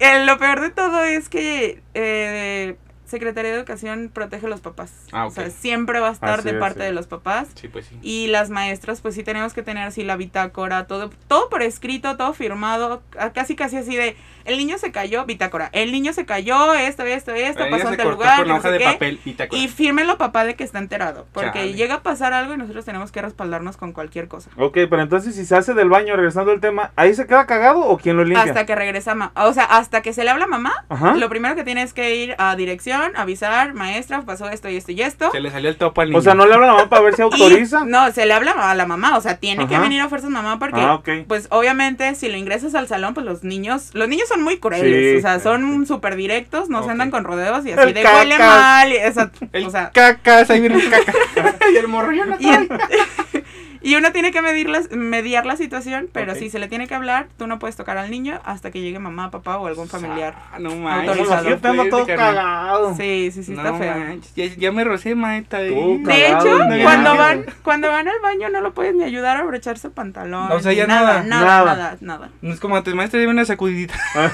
Eh, 0.00 0.24
lo 0.26 0.36
peor 0.38 0.60
de 0.60 0.70
todo 0.70 1.02
es 1.04 1.28
que 1.28 1.82
eh, 1.94 2.76
Secretaría 3.10 3.50
de 3.52 3.58
Educación 3.58 4.10
protege 4.12 4.46
a 4.46 4.48
los 4.48 4.60
papás. 4.60 4.92
Ah, 5.12 5.26
O 5.26 5.30
sea, 5.30 5.50
siempre 5.50 6.00
va 6.00 6.08
a 6.08 6.12
estar 6.12 6.38
Así 6.40 6.48
de 6.48 6.54
es, 6.54 6.60
parte 6.60 6.80
sí. 6.80 6.86
de 6.86 6.92
los 6.92 7.06
papás. 7.06 7.48
Sí, 7.54 7.68
pues 7.68 7.86
sí. 7.86 7.98
Y 8.02 8.28
las 8.28 8.48
maestras, 8.50 9.00
pues 9.00 9.14
sí 9.14 9.22
tenemos 9.22 9.52
que 9.52 9.62
tener 9.62 9.84
así 9.86 10.04
la 10.04 10.16
bitácora, 10.16 10.86
todo, 10.86 11.10
todo 11.28 11.48
por 11.50 11.62
escrito, 11.62 12.16
todo 12.16 12.32
firmado, 12.32 13.02
a- 13.18 13.30
casi 13.30 13.56
casi 13.56 13.76
así 13.76 13.96
de, 13.96 14.16
el 14.44 14.56
niño 14.56 14.78
se 14.78 14.92
cayó, 14.92 15.24
bitácora, 15.26 15.68
el 15.72 15.92
niño 15.92 16.12
se 16.12 16.24
cayó, 16.24 16.72
esto, 16.74 17.02
esto, 17.04 17.32
esto, 17.32 17.64
pasó 17.70 17.88
el 17.90 17.96
cortó 17.96 18.10
lugar, 18.12 18.46
no 18.46 18.62
sé 18.62 18.70
de 18.70 18.78
qué. 18.78 18.84
papel 18.84 19.20
y 19.52 19.68
fírmelo 19.68 20.16
papá 20.18 20.44
de 20.44 20.54
que 20.54 20.64
está 20.64 20.78
enterado, 20.78 21.26
porque 21.32 21.58
Chale. 21.60 21.74
llega 21.74 21.96
a 21.96 22.02
pasar 22.02 22.32
algo 22.32 22.54
y 22.54 22.56
nosotros 22.56 22.84
tenemos 22.84 23.12
que 23.12 23.20
respaldarnos 23.22 23.76
con 23.76 23.92
cualquier 23.92 24.28
cosa. 24.28 24.50
Ok, 24.56 24.74
pero 24.88 25.02
entonces 25.02 25.34
si 25.34 25.44
se 25.44 25.56
hace 25.56 25.74
del 25.74 25.88
baño, 25.88 26.16
regresando 26.16 26.52
al 26.52 26.60
tema, 26.60 26.92
¿ahí 26.96 27.14
se 27.14 27.26
queda 27.26 27.46
cagado 27.46 27.80
o 27.80 27.98
quién 27.98 28.16
lo 28.16 28.24
limpia? 28.24 28.42
Hasta 28.44 28.64
que 28.66 28.74
regresa 28.74 29.14
mamá, 29.14 29.32
o 29.46 29.52
sea, 29.52 29.64
hasta 29.64 30.00
que 30.02 30.12
se 30.12 30.24
le 30.24 30.30
habla 30.30 30.44
a 30.44 30.48
mamá, 30.48 30.72
Ajá. 30.88 31.14
Lo 31.16 31.28
primero 31.28 31.54
que 31.54 31.64
tienes 31.64 31.92
que 31.92 32.14
ir 32.16 32.34
a 32.38 32.56
dirección, 32.56 32.99
avisar, 33.16 33.74
maestra, 33.74 34.22
pasó 34.22 34.48
esto 34.48 34.68
y 34.68 34.76
esto 34.76 34.92
y 34.92 35.02
esto. 35.02 35.30
Se 35.32 35.40
le 35.40 35.50
salió 35.50 35.68
el 35.70 35.76
topo 35.76 36.00
al 36.00 36.08
niño. 36.10 36.18
O 36.18 36.22
sea, 36.22 36.34
no 36.34 36.46
le 36.46 36.54
habla 36.54 36.66
a 36.66 36.70
la 36.70 36.76
mamá 36.76 36.88
para 36.90 37.02
ver 37.02 37.14
si 37.14 37.20
Y- 37.22 37.24
autoriza. 37.24 37.84
no, 37.84 38.10
se 38.12 38.26
le 38.26 38.32
habla 38.34 38.52
a 38.52 38.74
la 38.74 38.86
mamá, 38.86 39.16
o 39.16 39.20
sea, 39.20 39.36
tiene 39.38 39.66
que 39.68 39.78
venir 39.78 40.00
a 40.00 40.08
fuerzas 40.08 40.30
mamá 40.30 40.58
porque, 40.58 40.80
Ah, 40.80 41.00
pues 41.28 41.46
obviamente, 41.50 42.14
si 42.14 42.28
lo 42.28 42.36
ingresas 42.36 42.74
al 42.74 42.88
salón, 42.88 43.14
pues 43.14 43.26
los 43.26 43.44
niños, 43.44 43.90
los 43.94 44.08
niños 44.08 44.28
son 44.28 44.42
muy 44.42 44.58
crueles, 44.58 45.12
Sí, 45.12 45.18
o 45.18 45.20
sea, 45.20 45.40
son 45.40 45.80
sí. 45.80 45.86
súper 45.86 46.16
directos, 46.16 46.68
no 46.68 46.82
se 46.84 46.90
andan 46.90 47.10
con 47.10 47.24
rodeos 47.24 47.64
y 47.66 47.72
así 47.72 47.80
El 47.80 47.94
de 47.94 48.04
huele 48.04 48.38
mal, 48.38 48.92
y, 48.92 48.96
esa- 48.96 49.30
El 49.52 49.66
o 49.66 49.70
sea, 49.70 49.90
cacas, 49.90 50.50
ahí 50.50 50.60
viene 50.60 50.76
el 50.76 50.90
caca. 50.90 51.12
y 51.72 51.76
el 51.76 51.88
morro 51.88 52.12
yo 52.12 52.24
no 52.26 52.36
y, 52.38 52.46
y 53.82 53.94
uno 53.96 54.12
tiene 54.12 54.30
que 54.32 54.42
medir 54.42 54.68
las- 54.68 54.90
mediar 54.90 55.46
la 55.46 55.56
situación, 55.56 56.08
pero 56.12 56.34
si 56.34 56.50
se 56.50 56.58
le 56.58 56.68
tiene 56.68 56.86
que 56.86 56.94
hablar, 56.94 57.28
tú 57.38 57.46
no 57.46 57.58
puedes 57.58 57.76
tocar 57.76 57.96
al 57.98 58.10
niño 58.10 58.40
hasta 58.44 58.70
que 58.70 58.80
llegue 58.80 58.98
mamá, 58.98 59.30
papá 59.30 59.58
o 59.58 59.66
algún 59.66 59.88
familiar. 59.88 60.34
No 60.58 60.74
manches. 60.76 61.28
Yo 61.44 61.58
te 61.58 61.68
ando 61.68 61.84
todo 61.88 62.06
cagado. 62.06 62.94
Sí, 62.96 63.30
sí, 63.32 63.42
sí, 63.42 63.52
está 63.54 63.74
feo. 63.74 63.94
Ya, 64.36 64.44
ya 64.56 64.72
me 64.72 64.84
rocé, 64.84 65.14
maeta. 65.14 65.58
ahí. 65.58 65.98
De 65.98 66.02
Cagado, 66.04 66.46
hecho, 66.46 66.58
no, 66.64 66.82
cuando 66.82 67.16
van, 67.16 67.46
cuando 67.62 67.88
van 67.88 68.08
al 68.08 68.20
baño 68.22 68.48
no 68.50 68.60
lo 68.60 68.74
puedes 68.74 68.94
ni 68.94 69.04
ayudar 69.04 69.36
a 69.36 69.40
abrocharse 69.40 69.88
el 69.88 69.92
pantalón. 69.92 70.50
O 70.52 70.60
sea, 70.60 70.72
ya 70.72 70.86
nada, 70.86 71.22
nada. 71.22 71.24
nada, 71.24 71.64
Nada. 71.64 71.76
nada, 71.76 71.96
nada. 72.00 72.28
No 72.42 72.52
es 72.52 72.60
como 72.60 72.76
antes, 72.76 72.94
maestra, 72.94 73.20
dime 73.20 73.32
una 73.32 73.44
sacudidita. 73.44 73.94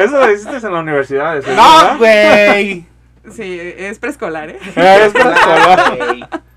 Eso 0.00 0.18
lo 0.18 0.32
hiciste 0.32 0.56
en 0.66 0.72
la 0.72 0.80
universidad. 0.80 1.36
¿eso, 1.38 1.52
¡No, 1.54 1.98
güey! 1.98 2.86
Sí, 3.30 3.58
es 3.76 3.98
preescolar, 3.98 4.50
¿eh? 4.50 4.58
Ah, 4.76 4.96
es 5.06 5.12
preescolar. 5.12 6.42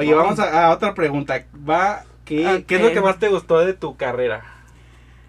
Oye, 0.00 0.14
vamos 0.14 0.38
a, 0.38 0.66
a 0.66 0.70
otra 0.72 0.94
pregunta. 0.94 1.44
Va, 1.68 2.04
¿qué, 2.24 2.64
¿Qué 2.66 2.76
es 2.76 2.80
lo 2.82 2.92
que 2.92 3.00
más 3.00 3.18
te 3.18 3.28
gustó 3.28 3.58
de 3.60 3.74
tu 3.74 3.96
carrera? 3.96 4.42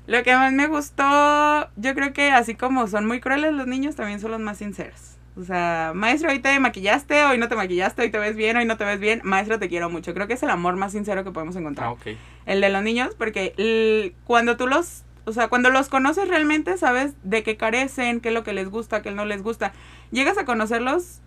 Lo 0.08 0.24
que 0.24 0.36
más 0.36 0.52
me 0.52 0.68
gustó, 0.68 1.70
yo 1.76 1.94
creo 1.96 2.12
que 2.14 2.32
así 2.32 2.56
como 2.56 2.88
son 2.88 3.06
muy 3.06 3.20
crueles 3.20 3.54
los 3.54 3.68
niños, 3.68 3.96
también 3.96 4.20
son 4.20 4.32
los 4.32 4.40
más 4.40 4.58
sinceros. 4.58 5.18
O 5.38 5.44
sea, 5.44 5.94
maestro, 5.96 6.30
hoy 6.32 6.40
te 6.40 6.60
maquillaste, 6.60 7.24
hoy 7.24 7.38
no 7.38 7.48
te 7.48 7.56
maquillaste, 7.56 8.02
hoy 8.02 8.12
te 8.12 8.18
ves 8.20 8.36
bien, 8.36 8.58
hoy 8.58 8.66
no 8.66 8.76
te 8.78 8.84
ves 8.84 9.00
bien. 9.00 9.22
Maestro, 9.24 9.60
te 9.60 9.70
quiero 9.70 9.90
mucho. 9.90 10.14
Creo 10.14 10.28
que 10.28 10.34
es 10.34 10.44
el 10.44 10.50
amor 10.50 10.76
más 10.76 10.92
sincero 10.92 11.24
que 11.24 11.32
podemos 11.32 11.56
encontrar. 11.56 11.88
Ah, 11.88 11.92
ok. 11.92 12.08
El 12.46 12.60
de 12.60 12.70
los 12.70 12.84
niños, 12.84 13.16
porque 13.18 13.54
el- 13.58 14.14
cuando 14.26 14.58
tú 14.58 14.68
los, 14.68 15.04
o 15.26 15.32
sea, 15.32 15.48
cuando 15.48 15.70
los 15.70 15.88
conoces 15.88 16.28
realmente 16.28 16.78
sabes 16.78 17.14
de 17.24 17.44
qué 17.44 17.56
carecen, 17.56 18.20
qué 18.20 18.30
es 18.30 18.34
lo 18.34 18.44
que 18.44 18.54
les 18.54 18.70
gusta, 18.70 19.02
qué 19.02 19.12
no 19.12 19.24
les 19.26 19.42
gusta. 19.44 19.72
Llegas 20.12 20.38
a 20.38 20.44
conocerlos 20.46 21.22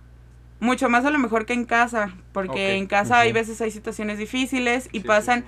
mucho 0.64 0.88
más 0.88 1.04
a 1.04 1.10
lo 1.10 1.18
mejor 1.18 1.46
que 1.46 1.52
en 1.52 1.64
casa, 1.64 2.14
porque 2.32 2.76
en 2.76 2.86
casa 2.86 3.20
hay 3.20 3.32
veces 3.32 3.60
hay 3.60 3.70
situaciones 3.70 4.18
difíciles 4.18 4.88
y 4.92 5.00
Sí, 5.00 5.06
pasan, 5.06 5.40
sí. 5.42 5.46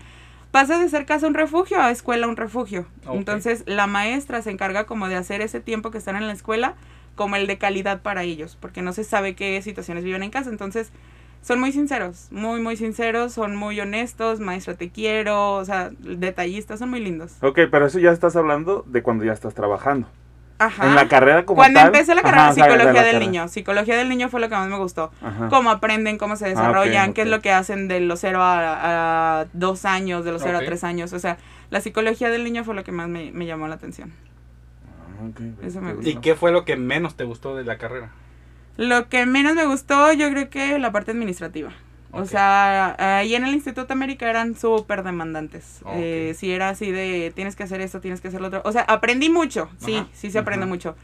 pasa 0.50 0.78
de 0.78 0.88
ser 0.88 1.06
casa 1.06 1.26
un 1.26 1.34
refugio 1.34 1.80
a 1.80 1.90
escuela 1.90 2.28
un 2.28 2.36
refugio. 2.36 2.86
Entonces 3.10 3.64
la 3.66 3.86
maestra 3.86 4.42
se 4.42 4.50
encarga 4.50 4.84
como 4.84 5.08
de 5.08 5.16
hacer 5.16 5.40
ese 5.40 5.60
tiempo 5.60 5.90
que 5.90 5.98
están 5.98 6.16
en 6.16 6.26
la 6.26 6.32
escuela 6.32 6.74
como 7.14 7.36
el 7.36 7.46
de 7.46 7.56
calidad 7.56 8.02
para 8.02 8.22
ellos, 8.24 8.58
porque 8.60 8.82
no 8.82 8.92
se 8.92 9.02
sabe 9.02 9.34
qué 9.34 9.60
situaciones 9.62 10.04
viven 10.04 10.22
en 10.22 10.30
casa. 10.30 10.50
Entonces 10.50 10.92
son 11.40 11.60
muy 11.60 11.72
sinceros, 11.72 12.28
muy, 12.30 12.60
muy 12.60 12.76
sinceros, 12.76 13.32
son 13.32 13.56
muy 13.56 13.80
honestos, 13.80 14.40
maestra 14.40 14.74
te 14.74 14.90
quiero, 14.90 15.54
o 15.54 15.64
sea, 15.64 15.90
detallistas, 15.98 16.78
son 16.78 16.90
muy 16.90 17.00
lindos. 17.00 17.36
Ok, 17.40 17.60
pero 17.70 17.86
eso 17.86 17.98
ya 18.00 18.10
estás 18.12 18.36
hablando 18.36 18.84
de 18.86 19.02
cuando 19.02 19.24
ya 19.24 19.32
estás 19.32 19.54
trabajando. 19.54 20.08
Ajá. 20.58 20.86
En 20.86 20.94
la 20.94 21.06
carrera 21.08 21.44
como 21.44 21.56
Cuando 21.56 21.78
tal. 21.80 21.88
empecé 21.88 22.14
la 22.14 22.22
Ajá, 22.22 22.30
carrera 22.30 22.42
de 22.44 22.48
la 22.48 22.54
psicología 22.54 22.86
del 23.02 23.12
carrera. 23.12 23.18
niño, 23.18 23.48
psicología 23.48 23.96
del 23.96 24.08
niño 24.08 24.28
fue 24.30 24.40
lo 24.40 24.48
que 24.48 24.54
más 24.54 24.68
me 24.68 24.78
gustó. 24.78 25.10
Ajá. 25.22 25.48
Cómo 25.48 25.70
aprenden, 25.70 26.16
cómo 26.18 26.36
se 26.36 26.48
desarrollan, 26.48 27.10
ok, 27.10 27.14
qué 27.16 27.22
es 27.22 27.28
lo 27.28 27.40
que 27.42 27.52
hacen 27.52 27.88
de 27.88 28.00
los 28.00 28.20
0 28.20 28.42
a, 28.42 29.40
a 29.40 29.46
2 29.52 29.84
años, 29.84 30.24
de 30.24 30.32
los 30.32 30.40
0 30.42 30.56
Ok. 30.58 30.62
a 30.62 30.66
3 30.66 30.84
años. 30.84 31.12
O 31.12 31.18
sea, 31.18 31.36
la 31.70 31.80
psicología 31.80 32.30
del 32.30 32.42
niño 32.44 32.64
fue 32.64 32.74
lo 32.74 32.84
que 32.84 32.92
más 32.92 33.08
me, 33.08 33.32
me 33.32 33.44
llamó 33.44 33.68
la 33.68 33.74
atención. 33.74 34.12
Ah, 35.20 35.26
ok, 35.28 35.40
Eso 35.64 35.80
me 35.80 35.88
qué 35.90 35.94
gusta. 35.96 36.10
¿Y 36.10 36.16
qué 36.16 36.34
fue 36.34 36.52
lo 36.52 36.64
que 36.64 36.76
menos 36.76 37.16
te 37.16 37.24
gustó 37.24 37.54
de 37.54 37.64
la 37.64 37.76
carrera? 37.76 38.10
Lo 38.78 39.08
que 39.08 39.26
menos 39.26 39.54
me 39.54 39.64
gustó, 39.66 40.12
yo 40.12 40.30
creo 40.30 40.48
que 40.50 40.78
la 40.78 40.92
parte 40.92 41.10
administrativa. 41.10 41.70
O 42.22 42.24
sea, 42.26 43.18
ahí 43.18 43.34
en 43.34 43.44
el 43.44 43.54
Instituto 43.54 43.92
América 43.92 44.28
eran 44.28 44.54
súper 44.56 45.02
demandantes. 45.02 45.80
Ok. 45.84 45.92
Eh, 45.96 46.34
si 46.36 46.50
era 46.52 46.68
así 46.70 46.90
de 46.90 47.32
tienes 47.34 47.56
que 47.56 47.62
hacer 47.62 47.80
esto, 47.80 48.00
tienes 48.00 48.20
que 48.20 48.28
hacer 48.28 48.40
lo 48.40 48.48
otro. 48.48 48.62
O 48.64 48.72
sea, 48.72 48.82
aprendí 48.82 49.28
mucho, 49.30 49.68
sí, 49.78 49.96
Ajá. 49.96 50.08
sí 50.12 50.30
se 50.30 50.38
aprende 50.38 50.66
mucho. 50.66 50.96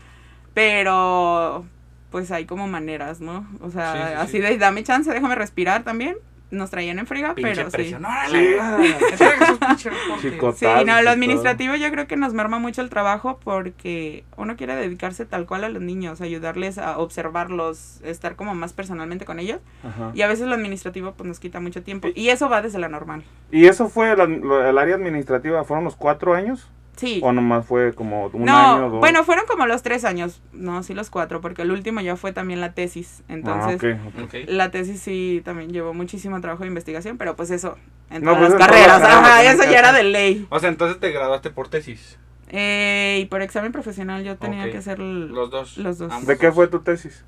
Pero, 0.55 1.65
pues 2.11 2.31
hay 2.31 2.45
como 2.47 2.69
maneras, 2.69 3.21
¿no? 3.21 3.47
O 3.61 3.71
sea, 3.71 3.93
Sí, 3.93 3.99
sí, 3.99 4.15
así 4.19 4.33
sí. 4.33 4.39
de 4.39 4.59
dame 4.59 4.83
chance, 4.85 5.11
déjame 5.11 5.35
respirar 5.35 5.83
también. 5.83 6.17
Nos 6.53 6.71
traían 6.71 6.99
en 6.99 7.07
friga, 7.07 7.35
Pinche 7.35 7.55
pero 7.57 7.71
sí. 7.71 7.77
presión. 7.77 8.05
Sí. 8.31 8.37
Sí, 10.21 10.31
Total, 10.39 10.87
no, 10.87 10.99
sí, 10.99 11.05
lo 11.05 11.11
administrativo 11.11 11.75
yo 11.77 11.91
creo 11.91 12.07
que 12.07 12.17
nos 12.17 12.35
merma 12.35 12.59
mucho 12.59 12.83
el 12.83 12.91
trabajo 12.91 13.41
porque 13.43 14.25
uno 14.37 14.57
quiere 14.57 14.77
dedicarse 14.77 15.25
tal 15.25 15.47
cual 15.47 15.65
a 15.65 15.69
los 15.69 15.83
niños, 15.83 16.21
ayudarles 16.21 16.79
a 16.79 16.99
observarlos, 16.99 18.01
estar 18.05 18.37
como 18.37 18.55
más 18.55 18.73
personalmente 18.73 19.25
con 19.25 19.39
ellos. 19.39 19.61
Ajá. 19.83 20.11
Y 20.15 20.23
a 20.23 20.29
veces 20.29 20.47
lo 20.47 20.55
administrativo 20.55 21.13
pues 21.13 21.27
nos 21.27 21.41
quita 21.41 21.59
mucho 21.61 21.83
tiempo. 21.83 22.09
Y 22.15 22.29
eso 22.29 22.49
va 22.49 22.63
desde 22.63 22.79
la 22.79 22.89
normal. 22.89 23.25
¿Y 23.51 23.67
eso 23.67 23.89
fue 23.89 24.15
la- 24.17 24.25
el 24.69 24.79
área 24.79 24.95
administrativa? 24.95 25.65
¿Fueron 25.65 25.85
los 25.85 25.97
cuatro 25.97 26.35
años? 26.35 26.69
Sí. 26.97 27.21
¿O 27.23 27.33
nomás 27.33 27.65
fue 27.67 27.95
como 27.95 28.27
un 28.27 28.45
no, 28.45 28.57
año 28.77 28.91
dos? 28.91 29.01
bueno, 29.01 29.25
fueron 29.25 29.47
como 29.47 29.67
los 29.67 29.83
tres 29.83 30.05
años. 30.05 30.43
No, 30.53 30.83
sí 30.83 30.93
los 30.95 31.09
cuatro, 31.11 31.41
porque 31.41 31.63
el 31.63 31.71
último 31.71 32.01
ya 32.03 32.17
fue 32.17 32.33
también 32.33 32.61
la 32.61 32.73
tesis. 32.75 33.23
Entonces, 33.29 33.81
Ah. 33.83 34.23
Ok. 34.23 34.35
la 34.47 34.71
tesis 34.71 35.01
sí 35.01 35.41
también 35.45 35.71
llevó 35.73 35.95
muchísimo 35.95 36.41
trabajo 36.41 36.63
de 36.65 36.69
investigación, 36.69 37.17
pero 37.17 37.35
pues 37.35 37.51
eso, 37.51 37.77
en 38.11 38.23
No, 38.23 38.35
todas 38.35 38.51
pues 38.51 38.61
las 38.61 38.69
en 38.69 38.75
todas 38.77 38.87
las 38.89 39.01
carreras. 39.01 39.25
Ajá, 39.25 39.43
eso 39.45 39.63
ya 39.71 39.79
era 39.79 39.93
de 39.93 40.03
ley. 40.05 40.47
O 40.51 40.59
sea, 40.61 40.69
entonces 40.69 41.01
te 41.01 41.11
graduaste 41.11 41.51
por 41.51 41.69
tesis. 41.69 42.19
Eh, 42.51 43.21
y 43.23 43.25
por 43.25 43.41
examen 43.41 43.73
profesional 43.73 44.23
yo 44.23 44.37
tenía 44.37 44.71
que 44.71 44.77
hacer 44.77 44.99
Los 44.99 45.51
dos. 45.51 45.79
Los 45.79 45.97
dos. 45.99 46.27
¿De 46.27 46.37
qué 46.37 46.53
fue 46.53 46.69
tu 46.69 46.81
tesis? 46.81 47.25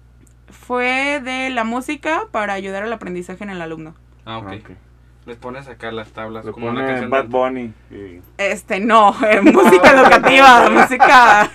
Fue 0.50 1.20
de 1.24 1.48
la 1.50 1.64
música 1.64 2.24
para 2.30 2.52
ayudar 2.52 2.82
al 2.82 2.92
aprendizaje 2.92 3.42
en 3.42 3.50
el 3.50 3.62
alumno. 3.62 3.94
Ah, 4.26 4.38
ok. 4.38 4.70
Les 5.26 5.36
pones 5.38 5.66
acá 5.68 5.90
las 5.90 6.10
tablas 6.10 6.44
Le 6.44 6.52
como 6.52 6.66
una 6.66 6.80
pone 6.80 6.86
canción 6.92 7.10
Bad 7.10 7.22
de- 7.24 7.28
Bunny. 7.28 7.72
y- 7.90 8.20
Este, 8.38 8.80
no, 8.80 9.14
eh, 9.26 9.40
música 9.42 9.90
Ah, 9.94 10.00
educativa, 10.00 10.70
música 10.70 11.50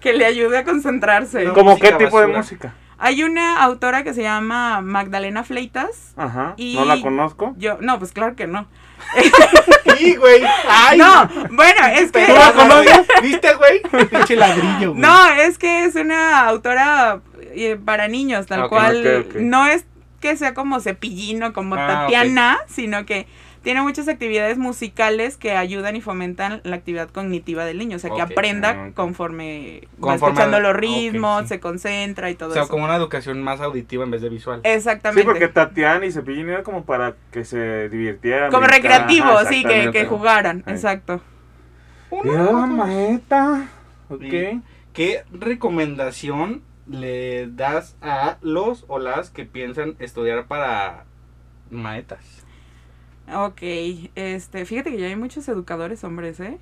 que 0.00 0.12
le 0.12 0.26
ayude 0.26 0.58
a 0.58 0.64
concentrarse. 0.64 1.44
No. 1.44 1.54
¿Cómo 1.54 1.78
qué 1.78 1.92
tipo 1.92 2.20
de 2.20 2.26
música? 2.28 2.74
Hay 3.00 3.22
una 3.22 3.62
autora 3.62 4.02
que 4.02 4.12
se 4.12 4.22
llama 4.22 4.80
Magdalena 4.80 5.44
Fleitas. 5.44 6.12
Ajá. 6.16 6.54
Y- 6.56 6.74
No 6.76 6.84
la 6.84 7.00
conozco. 7.00 7.54
Yo, 7.56 7.78
no, 7.80 7.98
pues 7.98 8.12
claro 8.12 8.34
que 8.36 8.46
no. 8.46 8.66
Sí, 9.96 10.14
güey. 10.16 10.42
Ay, 10.68 10.96
no, 10.98 11.28
bueno, 11.50 11.86
es 11.92 12.12
que... 12.12 12.24
¿Tú 12.26 12.32
la 12.34 12.52
conoces? 12.52 13.06
¿Viste, 13.22 13.48
güey? 13.54 14.06
Pinche 14.06 14.36
ladrillo, 14.36 14.90
güey. 14.90 15.00
No, 15.02 15.26
es 15.30 15.58
que 15.58 15.84
es 15.86 15.94
una 15.96 16.46
autora 16.46 17.20
eh, 17.52 17.76
para 17.84 18.06
niños, 18.06 18.46
tal 18.46 18.62
Ah, 18.64 18.68
cual. 18.68 19.26
No 19.40 19.66
es 19.66 19.86
que 20.20 20.36
sea 20.36 20.54
como 20.54 20.80
Cepillino, 20.80 21.52
como 21.52 21.74
Ah, 21.76 21.86
Tatiana, 22.06 22.58
sino 22.68 23.06
que 23.06 23.26
tiene 23.62 23.82
muchas 23.82 24.08
actividades 24.08 24.56
musicales 24.56 25.36
que 25.36 25.52
ayudan 25.52 25.94
y 25.96 26.00
fomentan 26.00 26.60
la 26.64 26.76
actividad 26.76 27.08
cognitiva 27.10 27.64
del 27.64 27.78
niño. 27.78 27.96
O 27.96 27.98
sea, 27.98 28.10
que 28.14 28.22
aprenda 28.22 28.70
Ah, 28.70 28.90
conforme, 28.94 29.82
va 30.02 30.14
escuchando 30.14 30.56
a- 30.56 30.60
los 30.60 30.74
ritmos, 30.76 31.42
sí. 31.42 31.48
se 31.48 31.60
concentra 31.60 32.30
y 32.30 32.34
todo 32.36 32.50
O 32.50 32.52
sea, 32.52 32.62
eso. 32.62 32.70
como 32.70 32.84
una 32.84 32.96
educación 32.96 33.42
más 33.42 33.60
auditiva 33.60 34.04
en 34.04 34.10
vez 34.12 34.22
de 34.22 34.28
visual. 34.28 34.60
Exactamente. 34.62 35.22
Sí, 35.22 35.26
porque 35.26 35.48
Tatiana 35.48 36.06
y 36.06 36.12
Cepillín 36.12 36.48
era 36.48 36.62
como 36.62 36.84
para 36.84 37.16
que 37.32 37.44
se 37.44 37.88
divirtieran. 37.88 38.50
como 38.52 38.66
recreativo, 38.66 39.26
Ajá, 39.28 39.48
sí, 39.50 39.64
que, 39.64 40.06
jugaran. 40.06 40.62
Sí. 40.64 40.70
Exacto. 40.72 41.20
Mira 42.24 42.44
la 42.44 42.66
maeta. 42.66 43.68
Ok. 44.08 44.22
¿Qué 44.94 45.22
recomendación 45.30 46.62
le 46.90 47.46
das 47.48 47.96
a 48.02 48.38
los 48.42 48.84
o 48.88 48.98
las 48.98 49.30
que 49.30 49.44
piensan 49.44 49.94
estudiar 49.98 50.46
para 50.46 51.04
maetas? 51.70 52.44
Ok, 53.32 53.60
este, 54.14 54.64
fíjate 54.64 54.90
que 54.90 54.98
ya 54.98 55.06
hay 55.08 55.16
muchos 55.16 55.46
educadores 55.48 56.02
hombres, 56.04 56.40
¿eh? 56.40 56.58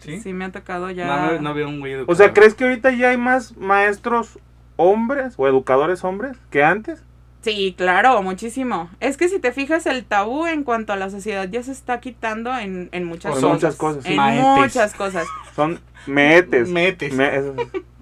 ¿Sí? 0.00 0.20
Sí, 0.20 0.32
me 0.32 0.44
ha 0.46 0.52
tocado 0.52 0.90
ya. 0.90 1.06
No, 1.06 1.32
no, 1.34 1.40
no 1.40 1.54
veo 1.54 1.68
un 1.68 1.80
güey 1.80 1.94
O 1.94 1.98
educador. 1.98 2.16
sea, 2.16 2.32
¿crees 2.32 2.54
que 2.54 2.64
ahorita 2.64 2.90
ya 2.92 3.10
hay 3.10 3.16
más 3.16 3.56
maestros 3.56 4.38
hombres 4.76 5.34
o 5.36 5.46
educadores 5.48 6.04
hombres 6.04 6.36
que 6.50 6.62
antes? 6.64 7.02
Sí, 7.42 7.74
claro, 7.78 8.20
muchísimo. 8.22 8.90
Es 9.00 9.16
que 9.16 9.28
si 9.28 9.38
te 9.38 9.52
fijas, 9.52 9.86
el 9.86 10.04
tabú 10.04 10.46
en 10.46 10.64
cuanto 10.64 10.92
a 10.92 10.96
la 10.96 11.08
sociedad 11.08 11.48
ya 11.48 11.62
se 11.62 11.70
está 11.72 12.00
quitando 12.00 12.56
en, 12.56 12.88
en 12.92 13.04
muchas 13.04 13.32
Por 13.32 13.40
cosas. 13.40 13.54
muchas 13.54 13.76
cosas, 13.76 14.04
sí. 14.04 14.10
En 14.10 14.16
Maetes. 14.16 14.44
muchas 14.44 14.94
cosas. 14.94 15.26
Son 15.54 15.80
metes. 16.06 16.68
Metes. 16.68 17.12
Me- 17.14 17.30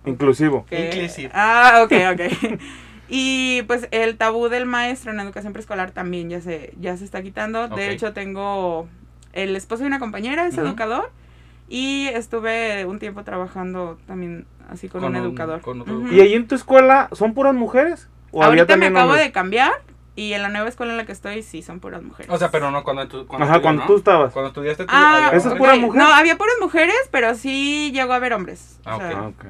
inclusivo. 0.06 0.64
Que- 0.66 0.86
Inclusive. 0.86 1.30
Ah, 1.34 1.82
ok, 1.84 1.92
ok. 2.12 2.58
y 3.08 3.62
pues 3.62 3.88
el 3.90 4.16
tabú 4.16 4.48
del 4.48 4.66
maestro 4.66 5.12
en 5.12 5.20
educación 5.20 5.52
preescolar 5.52 5.90
también 5.92 6.30
ya 6.30 6.40
se, 6.40 6.72
ya 6.80 6.96
se 6.96 7.04
está 7.04 7.22
quitando. 7.22 7.68
De 7.68 7.90
hecho, 7.90 8.12
tengo 8.12 8.88
el 9.32 9.54
esposo 9.56 9.82
de 9.82 9.88
una 9.88 9.98
compañera, 9.98 10.46
es 10.46 10.56
educador. 10.58 11.10
Y 11.68 12.06
estuve 12.08 12.84
un 12.86 12.98
tiempo 13.00 13.24
trabajando 13.24 13.98
también 14.06 14.46
así 14.70 14.88
con, 14.88 15.00
Con 15.00 15.10
un 15.14 15.20
un- 15.20 15.26
educador. 15.26 15.60
con 15.60 15.80
otro. 15.80 16.12
¿Y 16.12 16.20
ahí 16.20 16.34
en 16.34 16.46
tu 16.46 16.54
escuela 16.54 17.08
son 17.12 17.34
puras 17.34 17.54
mujeres? 17.54 18.08
¿O 18.30 18.42
había 18.42 18.62
Ahorita 18.62 18.64
me 18.64 18.86
también 18.86 18.92
acabo 18.96 19.10
hombres? 19.10 19.26
de 19.26 19.32
cambiar 19.32 19.72
y 20.14 20.32
en 20.32 20.42
la 20.42 20.48
nueva 20.48 20.68
escuela 20.68 20.92
en 20.92 20.98
la 20.98 21.06
que 21.06 21.12
estoy 21.12 21.42
sí 21.42 21.62
son 21.62 21.80
puras 21.80 22.02
mujeres. 22.02 22.30
O 22.32 22.38
sea, 22.38 22.50
pero 22.50 22.70
no 22.70 22.82
cuando 22.84 23.06
tú. 23.08 23.26
Cuando 23.26 23.46
Ajá, 23.46 23.56
tú, 23.56 23.62
cuando 23.62 23.82
¿no? 23.82 23.86
tú 23.88 23.96
estabas. 23.96 24.32
Cuando 24.32 24.48
estudiaste 24.48 24.84
tú. 24.84 24.90
Ah, 24.94 25.16
había 25.16 25.26
¿Esa 25.28 25.36
es 25.36 25.44
hombres. 25.46 25.58
pura 25.60 25.74
ok. 25.74 25.80
mujer? 25.80 26.02
No, 26.02 26.06
había 26.14 26.38
puras 26.38 26.54
mujeres, 26.60 26.96
pero 27.10 27.34
sí 27.34 27.90
llegó 27.92 28.12
a 28.12 28.16
haber 28.16 28.32
hombres. 28.32 28.78
O 28.84 28.90
Ah, 28.90 28.96
sea, 28.98 29.22
ok. 29.22 29.28
Ok. 29.40 29.44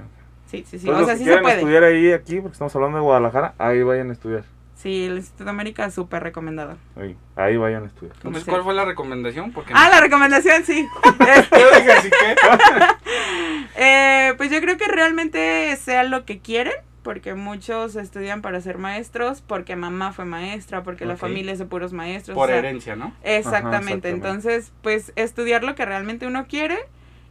Sí, 0.46 0.64
sí, 0.68 0.78
sí. 0.78 0.88
Entonces, 0.88 0.88
o 0.88 0.92
los 1.00 1.06
sea, 1.06 1.14
que 1.14 1.18
sí 1.18 1.24
se 1.24 1.38
puede. 1.38 1.54
estudiar 1.56 1.84
ahí, 1.84 2.12
aquí, 2.12 2.36
porque 2.40 2.52
estamos 2.52 2.74
hablando 2.76 2.98
de 2.98 3.02
Guadalajara, 3.02 3.54
ahí 3.58 3.82
vayan 3.82 4.10
a 4.10 4.12
estudiar. 4.12 4.44
Sí, 4.76 5.06
el 5.06 5.16
Instituto 5.16 5.44
de 5.44 5.50
América 5.50 5.90
súper 5.90 6.22
recomendado. 6.22 6.76
Ahí, 6.96 7.16
ahí 7.34 7.56
vayan 7.56 7.84
a 7.84 7.86
estudiar. 7.86 8.14
Entonces, 8.16 8.44
Sí. 8.44 8.50
¿cuál 8.50 8.62
fue 8.62 8.74
la 8.74 8.84
recomendación? 8.84 9.50
Porque 9.52 9.72
Ah, 9.74 9.88
la 9.90 10.00
recomendación, 10.00 10.64
sí. 10.64 10.86
Eh, 13.78 14.34
pues 14.36 14.50
yo 14.50 14.60
creo 14.60 14.76
que 14.78 14.86
realmente 14.88 15.76
sea 15.76 16.02
lo 16.04 16.24
que 16.24 16.40
quieren, 16.40 16.72
porque 17.02 17.34
muchos 17.34 17.96
estudian 17.96 18.42
para 18.42 18.60
ser 18.60 18.78
maestros, 18.78 19.42
porque 19.46 19.76
mamá 19.76 20.12
fue 20.12 20.24
maestra, 20.24 20.82
porque 20.82 21.04
la 21.04 21.14
Ok. 21.14 21.20
familia 21.20 21.52
es 21.52 21.58
de 21.58 21.66
puros 21.66 21.92
maestros. 21.92 22.34
Por 22.34 22.46
o 22.48 22.50
sea, 22.52 22.58
herencia, 22.58 22.96
¿no? 22.96 23.12
Exactamente. 23.22 23.28
Ajá, 23.28 23.38
exactamente. 23.68 24.08
Entonces, 24.10 24.72
pues 24.82 25.12
estudiar 25.16 25.62
lo 25.62 25.74
que 25.74 25.84
realmente 25.84 26.26
uno 26.26 26.46
quiere 26.46 26.78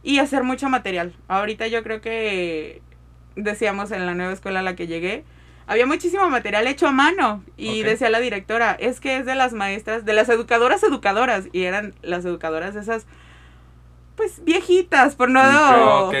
y 0.02 0.18
hacer 0.20 0.44
mucho 0.44 0.68
material. 0.68 1.14
Ahorita 1.28 1.66
yo 1.66 1.82
creo 1.82 2.00
que 2.00 2.80
decíamos 3.36 3.90
en 3.92 4.04
la 4.06 4.14
nueva 4.14 4.32
escuela 4.32 4.60
a 4.60 4.62
la 4.62 4.74
que 4.76 4.86
llegué, 4.86 5.24
había 5.68 5.86
muchísimo 5.86 6.28
material 6.30 6.66
hecho 6.66 6.86
a 6.88 6.92
mano 6.92 7.42
y 7.56 7.82
decía 7.82 8.08
la 8.10 8.20
directora, 8.20 8.76
es 8.78 9.00
que 9.00 9.16
es 9.18 9.26
de 9.26 9.34
las 9.34 9.52
maestras, 9.52 10.04
de 10.04 10.12
las 10.12 10.28
educadoras 10.28 10.82
educadoras 10.82 11.48
y 11.52 11.62
eran 11.64 11.94
las 12.02 12.24
educadoras 12.24 12.74
de 12.74 12.80
esas 12.80 13.06
pues 14.16 14.42
viejitas, 14.44 15.14
por 15.14 15.28
no... 15.28 15.40
Ok. 16.08 16.14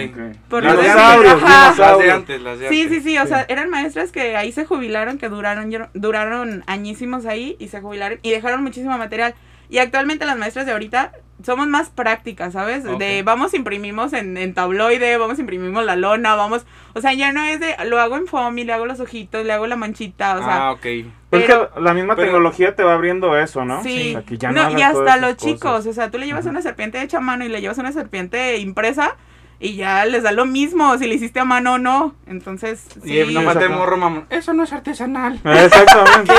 Por 0.50 0.62
Las 0.64 0.74
no 0.74 0.82
de 0.82 0.88
decir- 0.88 1.00
antes, 1.00 1.32
ajá. 1.32 1.74
las 1.78 1.98
de 1.98 2.10
antes, 2.12 2.40
las 2.42 2.58
de 2.58 2.68
Sí, 2.68 2.88
sí, 2.90 3.00
sí, 3.00 3.16
o 3.16 3.22
Sí. 3.22 3.28
sea, 3.28 3.46
eran 3.48 3.70
maestras 3.70 4.12
que 4.12 4.36
ahí 4.36 4.52
se 4.52 4.66
jubilaron, 4.66 5.16
que 5.16 5.30
duraron, 5.30 5.70
duraron 5.94 6.62
añísimos 6.66 7.24
ahí 7.24 7.56
y 7.58 7.68
se 7.68 7.80
jubilaron 7.80 8.18
y 8.20 8.32
dejaron 8.32 8.62
muchísimo 8.62 8.98
material. 8.98 9.34
Y 9.68 9.78
actualmente 9.78 10.24
las 10.26 10.36
maestras 10.36 10.66
de 10.66 10.72
ahorita 10.72 11.12
somos 11.44 11.66
más 11.66 11.90
prácticas, 11.90 12.54
¿sabes? 12.54 12.82
De 12.98 13.22
vamos, 13.22 13.52
imprimimos 13.52 14.12
en, 14.14 14.36
en 14.36 14.54
tabloide, 14.54 15.16
vamos, 15.18 15.38
imprimimos 15.38 15.84
la 15.84 15.94
lona, 15.94 16.34
vamos, 16.34 16.64
o 16.94 17.00
sea, 17.00 17.12
ya 17.12 17.32
no 17.32 17.44
es 17.44 17.60
de, 17.60 17.76
lo 17.86 18.00
hago 18.00 18.16
en 18.16 18.26
foamy, 18.26 18.64
le 18.64 18.72
hago 18.72 18.86
los 18.86 19.00
ojitos, 19.00 19.44
le 19.44 19.52
hago 19.52 19.66
la 19.66 19.76
manchita, 19.76 20.36
o 20.36 20.38
sea, 20.38 20.68
ah, 20.68 20.72
ok. 20.72 20.86
Pero 21.28 21.42
es 21.42 21.44
que 21.44 21.80
la 21.80 21.92
misma 21.92 22.16
pero- 22.16 22.28
tecnología 22.28 22.74
te 22.74 22.82
va 22.82 22.94
abriendo 22.94 23.36
eso, 23.36 23.64
¿no? 23.66 23.82
Sí, 23.82 24.10
O 24.10 24.12
sea, 24.12 24.22
que 24.22 24.38
ya 24.38 24.50
no, 24.50 24.70
no 24.70 24.78
y 24.78 24.82
hasta 24.82 25.18
los 25.18 25.36
chicos, 25.36 25.86
o 25.86 25.92
sea, 25.92 26.10
tú 26.10 26.18
le 26.18 26.26
llevas 26.26 26.46
Ajá. 26.46 26.50
una 26.50 26.62
serpiente 26.62 27.02
hecha 27.02 27.18
a 27.18 27.20
mano 27.20 27.44
y 27.44 27.48
le 27.48 27.60
llevas 27.60 27.78
una 27.78 27.92
serpiente 27.92 28.56
impresa 28.56 29.16
y 29.58 29.76
ya 29.76 30.04
les 30.06 30.22
da 30.22 30.32
lo 30.32 30.44
mismo 30.46 30.96
si 30.98 31.06
le 31.06 31.14
hiciste 31.14 31.40
a 31.40 31.44
mano 31.44 31.74
o 31.74 31.78
no. 31.78 32.14
Entonces, 32.26 32.84
sí. 33.02 33.20
Y 33.20 33.34
no 33.34 33.42
mate 33.42 33.68
morro, 33.68 33.96
mamón. 33.96 34.26
Eso 34.30 34.52
no 34.52 34.64
es 34.64 34.72
artesanal. 34.72 35.40
Exactamente. 35.44 36.32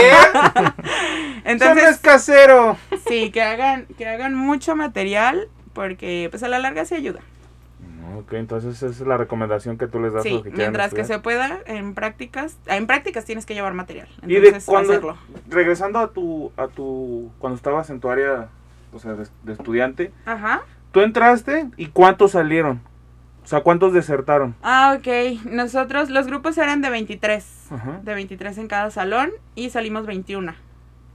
Entonces, 1.45 1.77
Eso 1.83 1.85
no 1.85 1.89
es 1.89 1.97
casero. 1.99 2.77
sí, 3.07 3.31
que 3.31 3.41
hagan 3.41 3.85
que 3.97 4.07
hagan 4.07 4.35
mucho 4.35 4.75
material 4.75 5.47
porque 5.73 6.27
pues 6.31 6.43
a 6.43 6.47
la 6.47 6.59
larga 6.59 6.85
sí 6.85 6.95
ayuda. 6.95 7.19
Ok, 8.15 8.33
entonces 8.33 8.75
esa 8.81 8.87
es 8.87 8.99
la 9.01 9.17
recomendación 9.17 9.77
que 9.77 9.85
tú 9.87 9.99
les 9.99 10.13
das 10.13 10.23
Sí, 10.23 10.41
que 10.41 10.49
mientras 10.51 10.93
que 10.93 11.03
se 11.03 11.19
pueda 11.19 11.59
en 11.65 11.93
prácticas, 11.93 12.57
ah, 12.67 12.77
en 12.77 12.87
prácticas 12.87 13.25
tienes 13.25 13.45
que 13.45 13.53
llevar 13.53 13.73
material. 13.73 14.07
Y 14.23 14.27
de 14.27 14.37
Entonces, 14.37 14.65
cuando, 14.65 14.93
hacerlo. 14.93 15.17
regresando 15.49 15.99
a 15.99 16.07
tu, 16.11 16.51
a 16.57 16.67
tu, 16.67 17.29
cuando 17.37 17.57
estabas 17.57 17.89
en 17.89 17.99
tu 17.99 18.09
área, 18.09 18.47
o 18.93 18.99
sea, 18.99 19.13
de, 19.13 19.27
de 19.43 19.53
estudiante, 19.53 20.11
Ajá. 20.25 20.61
tú 20.91 21.01
entraste 21.01 21.67
y 21.75 21.87
cuántos 21.87 22.31
salieron, 22.31 22.81
o 23.47 23.49
sea, 23.49 23.61
cuántos 23.61 23.93
desertaron. 23.93 24.55
Ah, 24.61 24.97
ok. 24.99 25.45
Nosotros 25.45 26.09
los 26.09 26.27
grupos 26.27 26.57
eran 26.57 26.81
de 26.81 26.89
23. 26.89 27.67
Ajá. 27.71 27.99
de 28.03 28.13
23 28.13 28.57
en 28.57 28.67
cada 28.67 28.91
salón 28.91 29.29
y 29.55 29.69
salimos 29.69 30.05
21. 30.05 30.53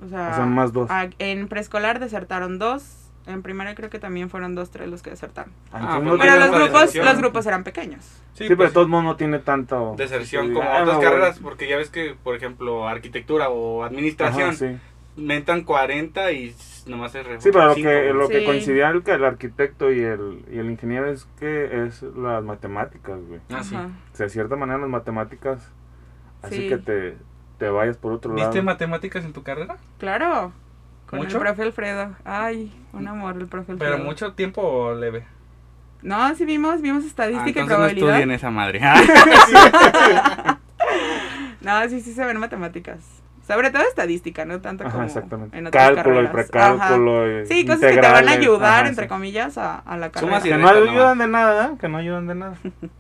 O 0.03 0.09
sea, 0.09 0.31
O 0.33 0.35
sea, 0.37 0.47
más 0.47 0.73
dos. 0.73 0.91
a- 0.91 1.11
en 1.19 1.47
preescolar 1.49 2.01
desertaron 2.01 2.59
dos. 2.59 3.11
En 3.27 3.43
primaria 3.43 3.75
creo 3.75 3.91
que 3.91 3.99
también 3.99 4.31
fueron 4.31 4.55
dos, 4.55 4.71
tres 4.71 4.89
los 4.89 5.03
que 5.03 5.11
desertaron. 5.11 5.53
Ah, 5.73 5.79
Entonces 5.99 6.01
pues 6.01 6.05
no 6.05 6.13
no 6.17 6.19
Pero 6.23 6.37
los 6.39 6.51
grupos, 6.73 6.95
los 6.95 7.19
grupos 7.19 7.47
eran 7.47 7.65
pequeños. 7.65 8.03
Sí, 8.03 8.19
Sí, 8.33 8.45
pero 8.49 8.57
pues, 8.57 8.71
de 8.71 8.75
todos 8.75 8.89
modos 8.89 9.05
no 9.05 9.17
tiene 9.17 9.39
tanto... 9.39 9.95
deserción 9.99 10.49
Sí, 10.49 10.53
como 10.55 10.69
ah, 10.71 10.81
otras 10.83 10.97
no, 10.97 11.03
carreras, 11.03 11.39
porque 11.39 11.69
ya 11.69 11.77
ves 11.77 11.91
que, 11.91 12.17
por 12.21 12.35
ejemplo, 12.35 12.89
arquitectura 12.89 13.51
o 13.51 13.85
administración, 13.85 14.49
Ajá, 14.49 14.59
sí. 14.59 14.79
Mentan 15.17 15.63
40 15.65 16.33
y 16.33 16.55
nomás 16.87 17.15
es 17.15 17.27
re- 17.27 17.41
Sí, 17.41 17.51
pero 17.53 17.67
lo 17.69 17.75
que, 17.75 18.13
lo 18.13 18.27
Sí. 18.29 18.33
que 18.33 18.45
coincidía 18.45 18.89
el, 18.91 19.03
que 19.03 19.13
el 19.13 19.25
arquitecto 19.25 19.93
y 19.93 20.01
el, 20.01 20.45
y 20.51 20.59
el 20.59 20.71
ingeniero 20.71 21.11
es 21.11 21.27
que 21.39 21.85
es 21.87 22.03
las 22.03 22.43
matemáticas, 22.43 23.19
güey. 23.29 23.41
Ah, 23.53 23.63
sí. 23.63 23.75
O 23.77 24.17
sea, 24.17 24.27
de 24.27 24.31
cierta 24.31 24.57
manera 24.57 24.79
las 24.79 24.89
matemáticas 24.89 25.71
así 26.43 26.57
Sí. 26.57 26.69
que 26.69 26.79
te, 26.79 27.17
te 27.59 27.69
vayas 27.69 27.97
por 27.99 28.13
otro 28.13 28.33
¿Viste 28.35 28.49
lado. 28.57 28.63
matemáticas 28.65 29.25
en 29.25 29.33
tu 29.33 29.43
carrera? 29.43 29.77
Claro. 29.99 30.53
Con 31.07 31.19
¿Mucho? 31.21 31.37
el 31.37 31.43
profe 31.43 31.63
Alfredo. 31.63 32.17
Ay, 32.25 32.73
un 32.95 33.07
amor 33.07 33.37
el 33.37 33.47
profe 33.47 33.73
Alfredo. 33.73 33.93
Pero 33.93 34.03
mucho 34.05 34.33
tiempo 34.33 34.95
leve. 34.95 35.27
No, 36.01 36.35
sí 36.35 36.45
vimos, 36.47 36.81
vimos 36.81 37.05
Ah, 37.05 37.07
estadística 37.07 37.61
y 37.61 37.63
entonces 37.63 37.69
no 37.69 37.77
probabilidad. 37.77 38.09
estudien 38.09 38.31
esa 38.33 38.51
madre. 38.51 38.81
no, 41.61 41.89
sí, 41.89 42.01
sí 42.01 42.13
se 42.13 42.25
ven 42.25 42.39
matemáticas. 42.39 43.22
Sobre 43.53 43.71
todo 43.71 43.83
estadística, 43.83 44.45
no 44.45 44.61
tanto 44.61 44.85
Ajá, 44.85 44.93
como 44.93 45.05
exactamente. 45.05 45.59
en 45.59 45.67
otras 45.67 45.91
Cálculo 45.91 46.23
y 46.23 46.27
carreras. 46.27 46.33
precálculo. 46.51 47.23
Ajá. 47.25 47.43
y 47.43 47.47
Sí, 47.47 47.67
cosas 47.67 47.81
que 47.81 48.01
te 48.01 48.09
van 48.09 48.29
a 48.29 48.33
ayudar, 48.33 48.81
Ajá, 48.81 48.89
entre 48.89 49.05
sí. 49.05 49.09
comillas, 49.09 49.59
a, 49.59 49.77
a 49.77 49.97
la 49.97 50.11
carrera. 50.11 50.29
Sumas 50.41 50.43
Que 50.43 50.57
no 50.57 50.69
ayudan 50.69 51.19
de 51.19 51.29
nada, 51.29 51.67
¿eh? 51.67 51.77
que 51.81 51.89
no 51.89 51.99
ayudan 51.99 52.27
de 52.29 52.35
nada. 52.35 52.55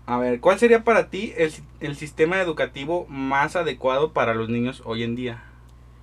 A 0.06 0.18
ver, 0.18 0.40
¿cuál 0.40 0.58
sería 0.58 0.84
para 0.84 1.08
ti 1.08 1.32
el, 1.36 1.52
el 1.80 1.96
sistema 1.96 2.40
educativo 2.40 3.06
más 3.08 3.56
adecuado 3.56 4.12
para 4.12 4.34
los 4.34 4.48
niños 4.48 4.82
hoy 4.84 5.02
en 5.04 5.14
día? 5.16 5.42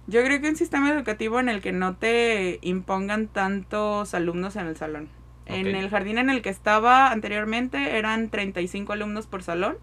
Yo 0.07 0.23
creo 0.23 0.41
que 0.41 0.49
un 0.49 0.55
sistema 0.55 0.89
educativo 0.91 1.39
en 1.39 1.49
el 1.49 1.61
que 1.61 1.71
no 1.71 1.95
te 1.95 2.57
impongan 2.63 3.27
tantos 3.27 4.15
alumnos 4.15 4.55
en 4.55 4.65
el 4.65 4.75
salón. 4.75 5.09
En 5.49 5.67
el 5.75 5.89
jardín 5.89 6.17
en 6.17 6.29
el 6.29 6.41
que 6.41 6.49
estaba 6.49 7.11
anteriormente 7.11 7.97
eran 7.97 8.29
35 8.29 8.93
alumnos 8.93 9.27
por 9.27 9.43
salón. 9.43 9.77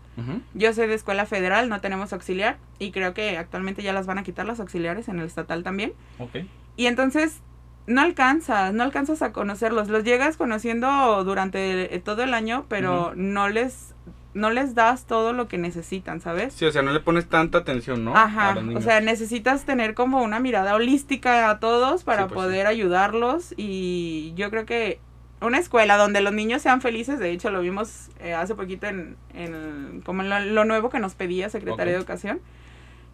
Yo 0.54 0.72
soy 0.72 0.86
de 0.86 0.94
escuela 0.94 1.26
federal, 1.26 1.68
no 1.68 1.80
tenemos 1.80 2.12
auxiliar 2.12 2.56
y 2.78 2.90
creo 2.90 3.14
que 3.14 3.36
actualmente 3.36 3.82
ya 3.82 3.92
las 3.92 4.06
van 4.06 4.18
a 4.18 4.22
quitar 4.22 4.46
las 4.46 4.60
auxiliares 4.60 5.08
en 5.08 5.18
el 5.18 5.26
estatal 5.26 5.62
también. 5.62 5.92
Ok. 6.18 6.36
Y 6.76 6.86
entonces 6.86 7.40
no 7.86 8.00
alcanzas, 8.00 8.72
no 8.74 8.82
alcanzas 8.82 9.22
a 9.22 9.32
conocerlos. 9.32 9.88
Los 9.88 10.04
llegas 10.04 10.36
conociendo 10.36 11.22
durante 11.24 12.00
todo 12.04 12.22
el 12.22 12.34
año, 12.34 12.66
pero 12.68 13.12
no 13.14 13.48
les 13.48 13.94
no 14.36 14.50
les 14.50 14.74
das 14.74 15.06
todo 15.06 15.32
lo 15.32 15.48
que 15.48 15.56
necesitan, 15.56 16.20
¿sabes? 16.20 16.52
Sí, 16.52 16.66
o 16.66 16.70
sea, 16.70 16.82
no 16.82 16.92
le 16.92 17.00
pones 17.00 17.26
tanta 17.26 17.56
atención, 17.56 18.04
¿no? 18.04 18.14
Ajá, 18.14 18.54
o 18.74 18.82
sea, 18.82 19.00
necesitas 19.00 19.64
tener 19.64 19.94
como 19.94 20.22
una 20.22 20.40
mirada 20.40 20.74
holística 20.74 21.48
a 21.48 21.58
todos 21.58 22.04
para 22.04 22.24
Sí, 22.24 22.28
pues 22.28 22.44
poder 22.44 22.66
ayudarlos 22.66 23.54
y 23.56 24.34
yo 24.36 24.50
creo 24.50 24.66
que 24.66 25.00
una 25.40 25.58
escuela 25.58 25.96
donde 25.96 26.20
los 26.20 26.32
niños 26.32 26.62
sean 26.62 26.80
felices, 26.80 27.18
de 27.18 27.30
hecho 27.30 27.50
lo 27.50 27.60
vimos 27.60 28.08
eh, 28.20 28.32
hace 28.32 28.54
poquito 28.54 28.86
en, 28.86 29.16
en 29.34 30.02
como 30.04 30.22
en 30.22 30.30
lo, 30.30 30.40
lo 30.40 30.64
nuevo 30.64 30.88
que 30.90 30.98
nos 30.98 31.14
pedía 31.14 31.50
Secretaría 31.50 31.92
de. 31.92 31.98
Educación, 31.98 32.40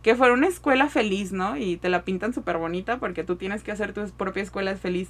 que 0.02 0.14
fuera 0.14 0.32
una 0.34 0.46
escuela 0.48 0.88
feliz, 0.88 1.32
¿no? 1.32 1.56
Y 1.56 1.76
te 1.76 1.88
la 1.88 2.02
pintan 2.04 2.32
súper 2.32 2.58
bonita 2.58 2.98
porque 2.98 3.24
tú 3.24 3.36
tienes 3.36 3.62
que 3.62 3.72
hacer 3.72 3.92
tu 3.92 4.08
propia 4.10 4.42
escuela 4.42 4.74
feliz. 4.76 5.08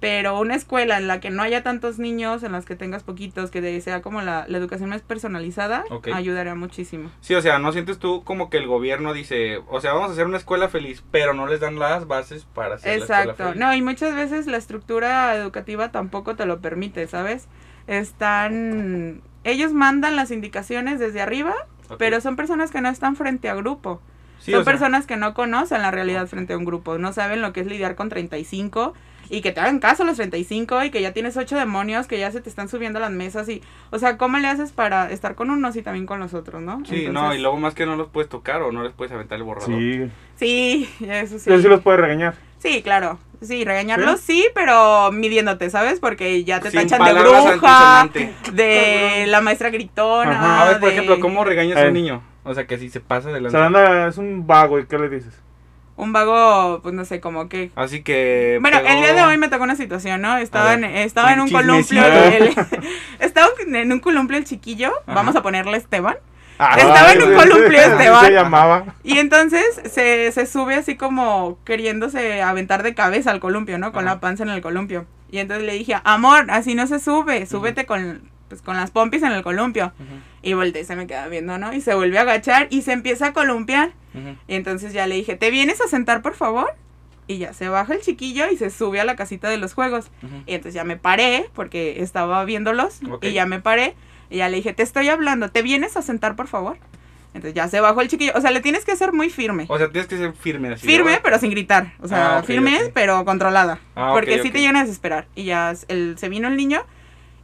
Pero 0.00 0.38
una 0.38 0.54
escuela 0.54 0.96
en 0.96 1.08
la 1.08 1.18
que 1.18 1.30
no 1.30 1.42
haya 1.42 1.64
tantos 1.64 1.98
niños, 1.98 2.44
en 2.44 2.52
las 2.52 2.64
que 2.64 2.76
tengas 2.76 3.02
poquitos, 3.02 3.50
que 3.50 3.80
sea 3.80 4.00
como 4.00 4.22
la, 4.22 4.44
la 4.46 4.58
educación 4.58 4.90
más 4.90 5.02
personalizada, 5.02 5.84
Ok. 5.90 6.08
ayudaría 6.14 6.54
muchísimo. 6.54 7.10
Sí, 7.20 7.34
o 7.34 7.42
sea, 7.42 7.58
no 7.58 7.72
sientes 7.72 7.98
tú 7.98 8.22
como 8.22 8.48
que 8.48 8.58
el 8.58 8.68
gobierno 8.68 9.12
dice, 9.12 9.58
o 9.68 9.80
sea, 9.80 9.94
vamos 9.94 10.10
a 10.10 10.12
hacer 10.12 10.26
una 10.26 10.36
escuela 10.36 10.68
feliz, 10.68 11.02
pero 11.10 11.34
no 11.34 11.48
les 11.48 11.58
dan 11.58 11.80
las 11.80 12.06
bases 12.06 12.44
para 12.44 12.76
hacer 12.76 12.96
la 12.96 13.04
Exacto. 13.04 13.30
escuela 13.32 13.52
feliz. 13.54 13.60
No, 13.66 13.74
y 13.74 13.82
muchas 13.82 14.14
veces 14.14 14.46
la 14.46 14.56
estructura 14.56 15.34
educativa 15.34 15.90
tampoco 15.90 16.36
te 16.36 16.46
lo 16.46 16.60
permite, 16.60 17.06
¿sabes? 17.08 17.48
Están... 17.88 19.22
Ellos 19.44 19.72
mandan 19.72 20.16
las 20.16 20.30
indicaciones 20.30 20.98
desde 20.98 21.20
arriba, 21.20 21.54
pero 21.98 22.20
son 22.20 22.36
personas 22.36 22.70
que 22.70 22.80
no 22.80 22.88
están 22.88 23.16
frente 23.16 23.48
a 23.48 23.54
grupo. 23.54 24.00
Sí, 24.40 24.52
son 24.52 24.64
sea, 24.64 24.72
personas 24.72 25.06
que 25.06 25.16
no 25.16 25.34
conocen 25.34 25.82
la 25.82 25.90
realidad 25.90 26.26
frente 26.28 26.52
a 26.52 26.58
un 26.58 26.64
grupo, 26.64 26.98
no 26.98 27.12
saben 27.12 27.40
lo 27.42 27.52
que 27.52 27.60
es 27.60 27.66
lidiar 27.66 27.94
con 27.96 28.08
35 28.08 28.94
y 29.30 29.40
que 29.40 29.52
te 29.52 29.60
hagan 29.60 29.78
caso 29.78 30.02
a 30.02 30.06
los 30.06 30.16
35 30.16 30.84
y 30.84 30.90
que 30.90 31.02
ya 31.02 31.12
tienes 31.12 31.36
ocho 31.36 31.56
demonios 31.56 32.06
que 32.06 32.18
ya 32.18 32.30
se 32.30 32.40
te 32.40 32.48
están 32.48 32.68
subiendo 32.68 32.98
a 32.98 33.02
las 33.02 33.10
mesas 33.10 33.48
y, 33.48 33.62
o 33.90 33.98
sea, 33.98 34.16
¿cómo 34.16 34.38
le 34.38 34.48
haces 34.48 34.72
para 34.72 35.10
estar 35.10 35.34
con 35.34 35.50
unos 35.50 35.76
y 35.76 35.82
también 35.82 36.06
con 36.06 36.20
los 36.20 36.34
otros, 36.34 36.62
no? 36.62 36.82
Sí, 36.86 37.08
no, 37.10 37.34
y 37.34 37.38
luego 37.38 37.56
más 37.58 37.74
que 37.74 37.86
no 37.86 37.96
los 37.96 38.08
puedes 38.08 38.28
tocar 38.28 38.62
o 38.62 38.72
no 38.72 38.82
les 38.82 38.92
puedes 38.92 39.12
aventar 39.12 39.36
el 39.38 39.44
borrador. 39.44 39.78
Sí. 39.78 40.10
Sí, 40.36 40.88
eso 41.00 41.38
sí. 41.38 41.50
Él 41.52 41.62
sí 41.62 41.68
los 41.68 41.80
puede 41.80 41.98
regañar. 41.98 42.34
Sí, 42.58 42.82
claro. 42.82 43.18
Sí, 43.40 43.64
regañarlos 43.64 44.18
sí, 44.20 44.44
pero 44.52 45.12
midiéndote, 45.12 45.70
¿sabes? 45.70 46.00
Porque 46.00 46.42
ya 46.42 46.58
te 46.58 46.72
Sin 46.72 46.80
tachan 46.88 47.04
de 47.04 47.12
bruja, 47.20 48.08
de 48.52 49.26
la 49.28 49.40
maestra 49.40 49.70
gritona. 49.70 50.32
Ajá. 50.32 50.62
A 50.62 50.68
ver, 50.70 50.80
por 50.80 50.88
de 50.88 50.94
ejemplo, 50.94 51.20
¿cómo 51.20 51.44
regañas 51.44 51.76
a 51.76 51.84
Eh. 51.84 51.88
un 51.88 51.94
niño? 51.94 52.22
O 52.44 52.54
sea, 52.54 52.66
que 52.66 52.78
si 52.78 52.88
se 52.88 53.00
pasa 53.00 53.30
de 53.30 53.38
O 53.38 53.42
la... 53.42 53.50
sea, 53.50 53.66
anda, 53.66 54.08
es 54.08 54.18
un 54.18 54.46
vago, 54.46 54.78
¿y 54.80 54.86
qué 54.86 54.98
le 54.98 55.08
dices? 55.08 55.40
Un 55.98 56.12
vago, 56.12 56.80
pues 56.80 56.94
no 56.94 57.04
sé, 57.04 57.20
como 57.20 57.48
que... 57.48 57.72
Así 57.74 58.02
que... 58.02 58.58
Bueno, 58.60 58.78
pegó- 58.78 58.88
el 58.88 58.98
día 59.00 59.14
de 59.14 59.22
hoy 59.22 59.36
me 59.36 59.48
tocó 59.48 59.64
una 59.64 59.74
situación, 59.74 60.20
¿no? 60.22 60.38
Estaba, 60.38 60.74
en, 60.74 60.84
estaba 60.84 61.32
en 61.32 61.40
un 61.40 61.50
columpio. 61.50 62.04
el- 62.06 62.54
estaba 63.18 63.48
en 63.66 63.92
un 63.92 63.98
columpio 63.98 64.36
el 64.38 64.44
chiquillo, 64.44 64.92
Ajá. 65.06 65.14
vamos 65.14 65.34
a 65.34 65.42
ponerle 65.42 65.76
Esteban. 65.76 66.16
Ah, 66.60 66.76
Estaba 66.78 67.12
en 67.12 67.22
un 67.22 67.34
columpio, 67.34 67.80
Esteban. 67.80 68.24
se 68.24 68.30
llamaba. 68.32 68.84
Y 69.02 69.18
entonces 69.18 69.64
se, 69.90 70.30
se 70.30 70.46
sube 70.46 70.76
así 70.76 70.96
como 70.96 71.58
queriéndose 71.64 72.42
aventar 72.42 72.82
de 72.84 72.94
cabeza 72.94 73.32
al 73.32 73.40
columpio, 73.40 73.76
¿no? 73.78 73.92
Con 73.92 74.06
Ajá. 74.06 74.14
la 74.14 74.20
panza 74.20 74.44
en 74.44 74.50
el 74.50 74.60
columpio. 74.60 75.04
Y 75.30 75.38
entonces 75.38 75.66
le 75.66 75.72
dije, 75.74 75.96
amor, 76.04 76.46
así 76.50 76.74
no 76.76 76.86
se 76.86 77.00
sube, 77.00 77.44
súbete 77.46 77.86
con, 77.86 78.30
pues, 78.48 78.62
con 78.62 78.76
las 78.76 78.90
pompis 78.90 79.22
en 79.22 79.32
el 79.32 79.42
columpio. 79.42 79.92
Y 80.42 80.52
volteé, 80.54 80.84
se 80.84 80.96
me 80.96 81.06
queda 81.06 81.28
viendo, 81.28 81.58
¿no? 81.58 81.72
Y 81.72 81.80
se 81.80 81.94
vuelve 81.94 82.18
a 82.18 82.22
agachar 82.22 82.66
y 82.70 82.82
se 82.82 82.92
empieza 82.92 83.26
a 83.28 83.32
columpiar. 83.32 83.92
Y 84.48 84.54
entonces 84.54 84.92
ya 84.92 85.06
le 85.06 85.14
dije, 85.14 85.36
¿te 85.36 85.50
vienes 85.50 85.80
a 85.80 85.86
sentar, 85.88 86.22
por 86.22 86.34
favor? 86.34 86.74
Y 87.28 87.38
ya 87.38 87.52
se 87.52 87.68
baja 87.68 87.92
el 87.94 88.00
chiquillo 88.00 88.50
y 88.50 88.56
se 88.56 88.70
sube 88.70 89.00
a 89.00 89.04
la 89.04 89.14
casita 89.14 89.48
de 89.50 89.58
los 89.58 89.74
juegos. 89.74 90.10
Y 90.46 90.54
entonces 90.54 90.74
ya 90.74 90.84
me 90.84 90.96
paré, 90.96 91.48
porque 91.54 92.02
estaba 92.02 92.44
viéndolos. 92.44 93.00
Y 93.22 93.32
ya 93.32 93.46
me 93.46 93.60
paré. 93.60 93.94
Y 94.30 94.38
ya 94.38 94.48
le 94.48 94.56
dije, 94.56 94.72
te 94.72 94.82
estoy 94.82 95.08
hablando, 95.08 95.50
¿te 95.50 95.62
vienes 95.62 95.96
a 95.96 96.02
sentar, 96.02 96.36
por 96.36 96.48
favor? 96.48 96.78
Entonces 97.34 97.54
ya 97.54 97.68
se 97.68 97.80
bajó 97.80 98.00
el 98.00 98.08
chiquillo. 98.08 98.32
O 98.34 98.40
sea, 98.40 98.50
le 98.50 98.60
tienes 98.60 98.84
que 98.84 98.96
ser 98.96 99.12
muy 99.12 99.30
firme. 99.30 99.66
O 99.68 99.78
sea, 99.78 99.90
tienes 99.90 100.08
que 100.08 100.16
ser 100.16 100.32
firme 100.32 100.70
así. 100.72 100.86
Firme, 100.86 101.04
¿verdad? 101.10 101.20
pero 101.22 101.38
sin 101.38 101.50
gritar. 101.50 101.92
O 102.00 102.08
sea, 102.08 102.38
Ah, 102.38 102.42
firme, 102.42 102.90
pero 102.94 103.24
controlada. 103.24 103.78
Ah, 103.94 104.10
porque 104.14 104.40
sí 104.42 104.48
ok. 104.48 104.52
te 104.54 104.60
llegan 104.60 104.76
a 104.76 104.82
desesperar. 104.84 105.28
Y 105.36 105.44
ya 105.44 105.72
el, 105.88 106.16
se 106.18 106.28
vino 106.28 106.48
el 106.48 106.56
niño. 106.56 106.82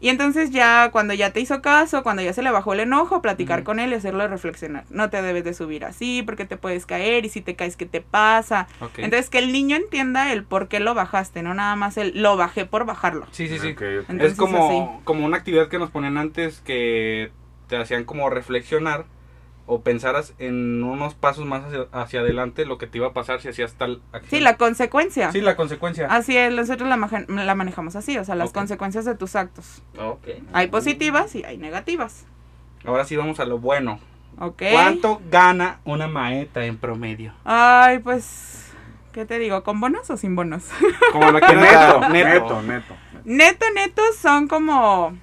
Y 0.04 0.10
entonces 0.10 0.50
ya 0.50 0.90
cuando 0.90 1.14
ya 1.14 1.30
te 1.30 1.40
hizo 1.40 1.62
caso, 1.62 2.02
cuando 2.02 2.20
ya 2.20 2.34
se 2.34 2.42
le 2.42 2.50
bajó 2.50 2.74
el 2.74 2.80
enojo, 2.80 3.22
platicar 3.22 3.62
con 3.64 3.80
él 3.80 3.92
y 3.92 3.94
hacerlo 3.94 4.28
reflexionar. 4.28 4.84
No 4.90 5.08
te 5.08 5.22
debes 5.22 5.44
de 5.44 5.54
subir 5.54 5.82
así 5.86 6.22
porque 6.22 6.44
te 6.44 6.58
puedes 6.58 6.84
caer 6.84 7.24
y 7.24 7.30
si 7.30 7.40
te 7.40 7.56
caes, 7.56 7.74
¿qué 7.74 7.86
te 7.86 8.02
pasa? 8.02 8.68
Entonces 8.98 9.30
que 9.30 9.38
el 9.38 9.50
niño 9.50 9.76
entienda 9.76 10.30
el 10.30 10.44
por 10.44 10.68
qué 10.68 10.78
lo 10.78 10.92
bajaste, 10.92 11.42
no 11.42 11.54
nada 11.54 11.74
más 11.74 11.96
el 11.96 12.20
lo 12.20 12.36
bajé 12.36 12.66
por 12.66 12.84
bajarlo. 12.84 13.26
sí, 13.30 13.48
sí, 13.48 13.58
sí. 13.58 13.68
Entonces, 13.68 14.32
es 14.32 14.36
como, 14.36 14.68
así. 14.68 15.04
como 15.04 15.24
una 15.24 15.38
actividad 15.38 15.68
que 15.68 15.78
nos 15.78 15.90
ponían 15.90 16.18
antes 16.18 16.60
que 16.60 17.32
te 17.68 17.78
hacían 17.78 18.04
como 18.04 18.28
reflexionar 18.28 19.06
o 19.66 19.80
pensaras 19.80 20.34
en 20.38 20.82
unos 20.82 21.14
pasos 21.14 21.46
más 21.46 21.64
hacia, 21.64 21.86
hacia 21.92 22.20
adelante 22.20 22.66
lo 22.66 22.76
que 22.76 22.86
te 22.86 22.98
iba 22.98 23.06
a 23.08 23.12
pasar 23.14 23.40
si 23.40 23.48
hacías 23.48 23.74
tal 23.74 24.02
acción. 24.12 24.30
Sí, 24.30 24.40
la 24.40 24.56
consecuencia. 24.56 25.32
Sí, 25.32 25.40
la 25.40 25.56
consecuencia. 25.56 26.06
Así 26.10 26.36
es, 26.36 26.52
nosotros 26.52 26.88
la, 26.88 26.96
maja- 26.96 27.24
la 27.28 27.54
manejamos 27.54 27.96
así, 27.96 28.18
o 28.18 28.24
sea, 28.24 28.34
las 28.34 28.52
consecuencias 28.52 29.04
de 29.06 29.14
tus 29.14 29.36
actos. 29.36 29.82
Ok. 29.98 30.26
Hay 30.52 30.66
positivas 30.68 31.34
y 31.34 31.44
hay 31.44 31.56
negativas. 31.56 32.26
Ahora 32.84 33.04
sí 33.06 33.16
vamos 33.16 33.40
a 33.40 33.46
lo 33.46 33.58
bueno. 33.58 33.98
¿Ok? 34.38 34.62
¿Cuánto 34.72 35.22
gana 35.30 35.78
una 35.84 36.08
maeta 36.08 36.64
en 36.66 36.76
promedio? 36.76 37.32
Ay, 37.44 38.00
pues, 38.00 38.72
¿qué 39.12 39.24
te 39.24 39.38
digo? 39.38 39.62
¿Con 39.62 39.80
bonos 39.80 40.10
o 40.10 40.16
sin 40.18 40.34
bonos? 40.36 40.64
Como 41.12 41.30
la 41.30 41.40
que 41.40 41.54
Neto, 41.54 42.08
neto, 42.10 42.62
neto. 42.62 42.94
neto, 43.24 43.66
neto 43.74 44.02
son 44.20 44.48
como 44.48 45.16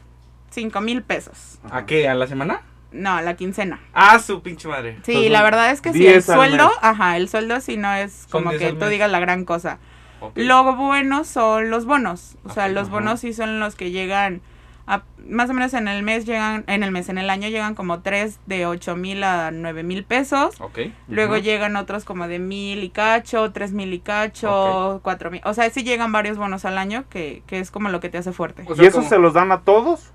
5 0.49 0.81
mil 0.81 1.03
pesos. 1.03 1.59
¿A 1.69 1.85
qué? 1.85 2.07
¿A 2.09 2.15
la 2.15 2.25
semana? 2.25 2.61
No, 2.91 3.21
la 3.21 3.35
quincena. 3.35 3.79
Ah, 3.93 4.19
su 4.19 4.41
pinche 4.41 4.67
madre. 4.67 4.97
Sí, 5.03 5.11
Entonces, 5.13 5.31
la 5.31 5.43
verdad 5.43 5.71
es 5.71 5.79
que 5.81 5.93
sí, 5.93 5.99
10 5.99 6.15
el 6.29 6.35
sueldo, 6.35 6.67
mes. 6.67 6.77
ajá, 6.81 7.17
el 7.17 7.29
sueldo 7.29 7.61
sí 7.61 7.77
no 7.77 7.93
es 7.93 8.27
como 8.29 8.49
10 8.51 8.61
que 8.61 8.73
tú 8.73 8.85
digas 8.87 9.09
la 9.09 9.19
gran 9.19 9.45
cosa. 9.45 9.79
Ok. 10.19 10.33
Lo 10.35 10.75
bueno 10.75 11.23
son 11.23 11.69
los 11.69 11.85
bonos. 11.85 12.35
O 12.43 12.49
sea, 12.53 12.67
los 12.67 12.83
ajá. 12.87 12.91
bonos 12.91 13.19
sí 13.21 13.33
son 13.33 13.59
los 13.59 13.75
que 13.75 13.91
llegan 13.91 14.41
a- 14.87 15.03
más 15.29 15.49
o 15.49 15.53
menos 15.53 15.73
en 15.73 15.87
el 15.87 16.03
mes 16.03 16.25
llegan, 16.25 16.65
en 16.67 16.83
el 16.83 16.91
mes, 16.91 17.07
en 17.07 17.17
el 17.17 17.29
año 17.29 17.47
llegan 17.47 17.75
como 17.75 18.01
tres 18.01 18.39
de 18.45 18.65
8 18.65 18.95
mil 18.97 19.23
a 19.23 19.51
9 19.51 19.83
mil 19.83 20.03
pesos. 20.03 20.59
Ok. 20.59 20.79
Luego 21.07 21.37
llegan 21.37 21.75
otros 21.77 22.03
como 22.03 22.27
de 22.27 22.39
mil 22.39 22.83
y 22.83 22.89
cacho, 22.89 23.51
tres 23.53 23.71
mil 23.71 23.93
y 23.93 23.99
cacho, 23.99 24.99
cuatro 25.03 25.31
mil. 25.31 25.39
O 25.45 25.53
sea, 25.53 25.69
sí 25.69 25.83
llegan 25.83 26.11
varios 26.11 26.37
bonos 26.37 26.65
al 26.65 26.77
año 26.77 27.05
que, 27.09 27.41
que 27.47 27.59
es 27.59 27.71
como 27.71 27.87
lo 27.89 27.99
que 28.01 28.09
te 28.09 28.17
hace 28.17 28.33
fuerte. 28.33 28.65
O 28.67 28.75
sea, 28.75 28.83
¿Y 28.83 28.87
eso 28.87 28.97
como- 28.97 29.09
se 29.09 29.17
los 29.17 29.33
dan 29.33 29.51
a 29.53 29.61
todos? 29.61 30.11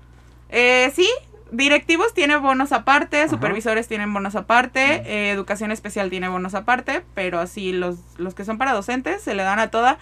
Eh, 0.49 0.91
sí, 0.95 1.09
directivos 1.51 2.13
tienen 2.13 2.41
bonos 2.41 2.71
aparte, 2.71 3.27
supervisores 3.29 3.87
tienen 3.87 4.13
bonos 4.13 4.35
aparte, 4.35 5.03
eh, 5.05 5.31
educación 5.31 5.71
especial 5.71 6.09
tiene 6.09 6.27
bonos 6.27 6.53
aparte, 6.55 7.03
pero 7.13 7.39
así 7.39 7.73
los, 7.73 7.97
los 8.17 8.33
que 8.35 8.45
son 8.45 8.57
para 8.57 8.73
docentes 8.73 9.21
se 9.21 9.33
le 9.35 9.43
dan 9.43 9.59
a 9.59 9.69
toda 9.69 9.97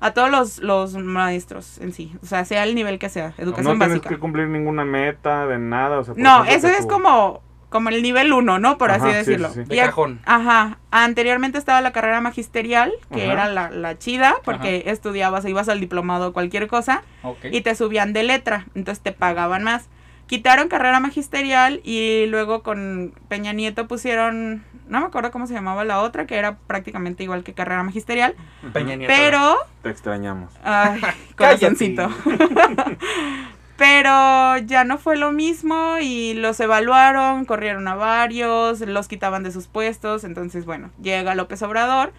a 0.00 0.10
todos 0.14 0.30
los, 0.30 0.58
los 0.58 0.94
maestros 0.94 1.78
en 1.78 1.92
sí, 1.92 2.12
o 2.22 2.26
sea, 2.26 2.44
sea 2.44 2.64
el 2.64 2.74
nivel 2.74 2.98
que 2.98 3.08
sea, 3.08 3.34
educación 3.38 3.78
no 3.78 3.84
tienes 3.84 3.98
básica. 3.98 4.08
que 4.08 4.18
cumplir 4.18 4.48
ninguna 4.48 4.84
meta 4.84 5.46
de 5.46 5.58
nada. 5.58 5.98
O 6.00 6.04
sea, 6.04 6.14
por 6.14 6.22
No, 6.22 6.44
eso 6.44 6.66
es 6.68 6.80
tú- 6.82 6.88
como 6.88 7.40
como 7.68 7.88
el 7.88 8.02
nivel 8.02 8.34
1, 8.34 8.58
¿no? 8.58 8.76
Por 8.76 8.90
Ajá, 8.90 9.02
así 9.02 9.10
sí, 9.12 9.16
decirlo. 9.16 9.48
sí, 9.48 9.62
sí. 9.62 9.68
De 9.70 9.76
Y 9.76 9.78
cajón. 9.78 10.20
Ajá. 10.26 10.76
Anteriormente 10.90 11.56
estaba 11.56 11.80
la 11.80 11.90
carrera 11.92 12.20
magisterial, 12.20 12.92
que 13.14 13.22
Ajá. 13.22 13.32
era 13.32 13.48
la, 13.48 13.70
la 13.70 13.96
chida, 13.98 14.34
porque 14.44 14.82
estudiabas, 14.88 15.46
ibas 15.46 15.70
al 15.70 15.80
diplomado 15.80 16.28
o 16.28 16.32
cualquier 16.34 16.66
cosa, 16.68 17.02
y 17.50 17.62
te 17.62 17.74
subían 17.74 18.12
de 18.12 18.24
letra, 18.24 18.66
entonces 18.74 19.02
te 19.02 19.12
pagaban 19.12 19.62
más. 19.64 19.88
Quitaron 20.32 20.68
carrera 20.68 20.98
magisterial 20.98 21.82
y 21.84 22.24
luego 22.24 22.62
con 22.62 23.12
Peña 23.28 23.52
Nieto 23.52 23.86
pusieron, 23.86 24.64
no 24.88 25.00
me 25.00 25.04
acuerdo 25.04 25.30
cómo 25.30 25.46
se 25.46 25.52
llamaba 25.52 25.84
la 25.84 26.00
otra, 26.00 26.24
que 26.26 26.36
era 26.36 26.56
prácticamente 26.56 27.22
igual 27.22 27.44
que 27.44 27.52
carrera 27.52 27.82
magisterial. 27.82 28.34
Peña 28.72 28.96
Nieto. 28.96 29.12
pero, 29.14 29.58
Te 29.82 29.90
extrañamos. 29.90 30.50
ay, 30.64 31.02
corazoncito. 31.36 32.08
Pero 33.76 34.56
ya 34.56 34.84
no 34.84 34.96
fue 34.96 35.16
lo 35.18 35.32
mismo 35.32 35.98
y 36.00 36.32
los 36.32 36.58
evaluaron, 36.60 37.44
corrieron 37.44 37.86
a 37.86 37.94
varios, 37.94 38.80
los 38.80 39.08
quitaban 39.08 39.42
de 39.42 39.52
sus 39.52 39.66
puestos, 39.66 40.24
entonces 40.24 40.64
bueno, 40.64 40.88
llega 41.02 41.34
López 41.34 41.60
Obrador, 41.62 42.14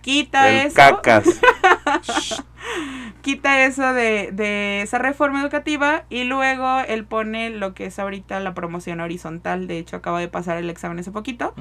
quita 0.00 0.48
El 0.48 0.68
eso, 0.68 0.74
cacas. 0.74 1.26
Quita 3.22 3.64
eso 3.64 3.92
de, 3.92 4.30
de 4.32 4.82
esa 4.82 4.98
reforma 4.98 5.40
educativa 5.42 6.04
y 6.08 6.24
luego 6.24 6.80
él 6.80 7.04
pone 7.04 7.50
lo 7.50 7.74
que 7.74 7.86
es 7.86 7.98
ahorita 7.98 8.40
la 8.40 8.54
promoción 8.54 9.00
horizontal, 9.00 9.66
de 9.66 9.78
hecho 9.78 9.96
acaba 9.96 10.20
de 10.20 10.28
pasar 10.28 10.56
el 10.58 10.70
examen 10.70 10.98
hace 10.98 11.10
poquito, 11.10 11.54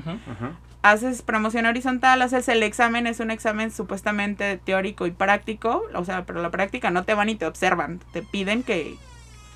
haces 0.82 1.22
promoción 1.22 1.66
horizontal, 1.66 2.22
haces 2.22 2.48
el 2.48 2.64
examen, 2.64 3.08
es 3.08 3.20
un 3.20 3.32
examen 3.32 3.72
supuestamente 3.72 4.58
teórico 4.58 5.06
y 5.06 5.12
práctico, 5.12 5.84
o 5.94 6.06
sea, 6.06 6.26
pero 6.26 6.42
la 6.42 6.52
práctica 6.52 6.92
no 6.92 7.04
te 7.04 7.14
van 7.14 7.30
y 7.30 7.36
te 7.36 7.46
observan, 7.46 8.00
te 8.14 8.22
piden 8.22 8.64
que, 8.64 8.96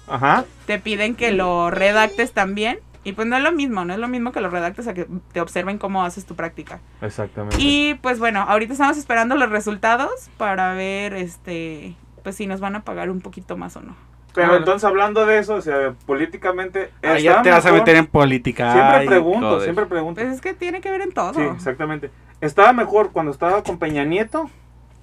Ajá. 0.07 0.45
te 0.65 0.79
piden 0.79 1.15
que 1.15 1.31
lo 1.31 1.71
redactes 1.71 2.33
también. 2.33 2.79
Y 3.03 3.13
pues 3.13 3.27
no 3.27 3.35
es 3.35 3.41
lo 3.43 3.51
mismo, 3.51 3.83
no 3.83 3.93
es 3.93 3.99
lo 3.99 4.07
mismo 4.07 4.31
que 4.31 4.41
lo 4.41 4.49
redactes 4.49 4.87
a 4.87 4.93
que 4.93 5.07
te 5.31 5.41
observen 5.41 5.77
cómo 5.79 6.03
haces 6.03 6.25
tu 6.25 6.35
práctica. 6.35 6.79
Exactamente. 7.01 7.57
Y 7.59 7.95
pues 7.95 8.19
bueno, 8.19 8.41
ahorita 8.47 8.73
estamos 8.73 8.97
esperando 8.97 9.35
los 9.35 9.49
resultados 9.49 10.29
para 10.37 10.73
ver 10.73 11.13
este 11.13 11.95
pues 12.23 12.35
si 12.35 12.45
nos 12.45 12.59
van 12.59 12.75
a 12.75 12.83
pagar 12.83 13.09
un 13.09 13.19
poquito 13.21 13.57
más 13.57 13.75
o 13.75 13.81
no. 13.81 13.95
Pero 14.33 14.47
Bueno. 14.47 14.59
entonces 14.59 14.87
hablando 14.87 15.25
de 15.25 15.39
eso, 15.39 15.55
o 15.55 15.61
sea, 15.61 15.93
políticamente. 16.05 16.91
Ah, 17.03 17.17
ya 17.17 17.41
te 17.41 17.49
vas 17.49 17.65
a 17.65 17.71
meter 17.71 17.95
en 17.95 18.05
política. 18.07 18.71
Siempre 18.71 18.97
Ay, 18.97 19.07
pregunto, 19.07 19.47
joder. 19.49 19.63
siempre 19.63 19.85
pregunto. 19.87 20.21
Pues 20.21 20.33
es 20.35 20.39
que 20.41 20.53
tiene 20.53 20.79
que 20.79 20.89
ver 20.91 21.01
en 21.01 21.11
todo. 21.11 21.33
Sí, 21.33 21.41
exactamente. 21.41 22.11
¿Estaba 22.39 22.71
mejor 22.71 23.11
cuando 23.11 23.31
estaba 23.31 23.63
con 23.63 23.77
Peña 23.79 24.05
Nieto 24.05 24.49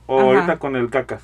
o 0.07 0.19
Ajá. 0.21 0.29
ahorita 0.29 0.59
con 0.59 0.77
el 0.77 0.89
cacas? 0.89 1.23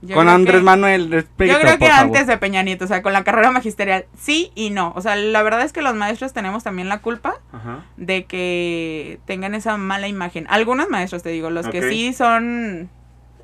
Yo 0.00 0.14
Con 0.14 0.28
Andrés 0.28 0.58
que- 0.58 0.62
Manuel, 0.62 1.10
Yo 1.10 1.58
creo 1.60 1.76
que 1.78 1.88
antes 1.90 2.26
de 2.28 2.38
Peña 2.38 2.62
Nieto, 2.62 2.84
o 2.84 2.88
sea, 2.88 3.02
con 3.02 3.12
la 3.12 3.24
carrera 3.24 3.50
magisterial, 3.50 4.06
sí 4.16 4.52
y 4.54 4.70
no. 4.70 4.92
O 4.94 5.00
sea, 5.00 5.16
la 5.16 5.42
verdad 5.42 5.62
es 5.62 5.72
que 5.72 5.82
los 5.82 5.94
maestros 5.96 6.32
tenemos 6.32 6.62
también 6.62 6.88
la 6.88 6.98
culpa 7.00 7.34
Ajá. 7.52 7.84
de 7.96 8.24
que 8.26 9.18
tengan 9.26 9.54
esa 9.56 9.76
mala 9.76 10.06
imagen. 10.06 10.46
Algunos 10.50 10.88
maestros, 10.88 11.22
te 11.24 11.30
digo, 11.30 11.50
los 11.50 11.68
que 11.68 11.88
sí 11.90 12.12
son, 12.12 12.88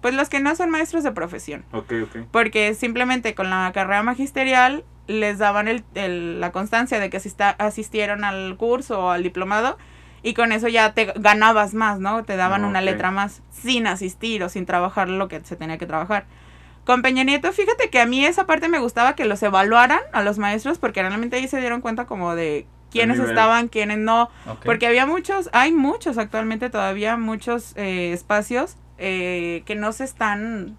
pues 0.01 0.15
los 0.15 0.29
que 0.29 0.39
no 0.39 0.55
son 0.55 0.71
maestros 0.71 1.03
de 1.03 1.11
profesión. 1.11 1.65
Ok, 1.73 1.93
ok. 2.05 2.17
Porque 2.31 2.75
simplemente 2.75 3.35
con 3.35 3.51
la 3.51 3.73
carrera 3.75 4.03
magisterial 4.05 4.85
les 5.09 5.39
daban 5.39 5.67
el, 5.69 5.83
el- 5.95 6.41
la 6.41 6.53
constancia 6.53 7.01
de 7.01 7.11
que 7.11 7.17
asista- 7.17 7.57
asistieron 7.59 8.23
al 8.23 8.57
curso 8.57 9.07
o 9.07 9.11
al 9.11 9.23
diplomado 9.25 9.77
y 10.25 10.35
con 10.35 10.51
eso 10.51 10.67
ya 10.67 10.93
te 10.95 11.13
ganabas 11.15 11.75
más, 11.75 12.01
¿no? 12.01 12.25
Te 12.25 12.35
daban 12.37 12.65
una 12.65 12.81
letra 12.81 13.13
más 13.13 13.43
sin 13.53 13.87
asistir 13.87 14.43
o 14.43 14.49
sin 14.49 14.67
trabajar 14.67 15.09
lo 15.09 15.29
que 15.29 15.41
se 15.45 15.55
tenía 15.55 15.79
que 15.79 15.87
trabajar. 15.87 16.25
Con 16.85 17.03
Peña 17.03 17.25
Nieto, 17.25 17.53
fíjate 17.53 17.91
que 17.91 18.01
a 18.01 18.07
mí 18.07 18.25
esa 18.25 18.47
parte 18.47 18.69
me 18.69 18.79
gustaba 18.79 19.15
que 19.15 19.25
los 19.25 19.43
evaluaran 19.43 20.01
a 20.13 20.23
los 20.23 20.39
maestros 20.39 20.79
porque 20.79 21.03
realmente 21.03 21.37
ahí 21.37 21.47
se 21.47 21.61
dieron 21.61 21.81
cuenta 21.81 22.07
como 22.07 22.35
de 22.35 22.67
quiénes 22.91 23.19
estaban, 23.19 23.69
quiénes 23.69 23.99
no, 23.99 24.31
porque 24.65 24.87
había 24.87 25.05
muchos, 25.05 25.51
hay 25.53 25.73
muchos 25.73 26.17
actualmente 26.17 26.71
todavía, 26.71 27.17
muchos 27.17 27.77
eh, 27.77 28.13
espacios 28.13 28.77
eh, 28.99 29.63
que 29.67 29.75
no 29.75 29.93
se 29.93 30.05
están, 30.05 30.77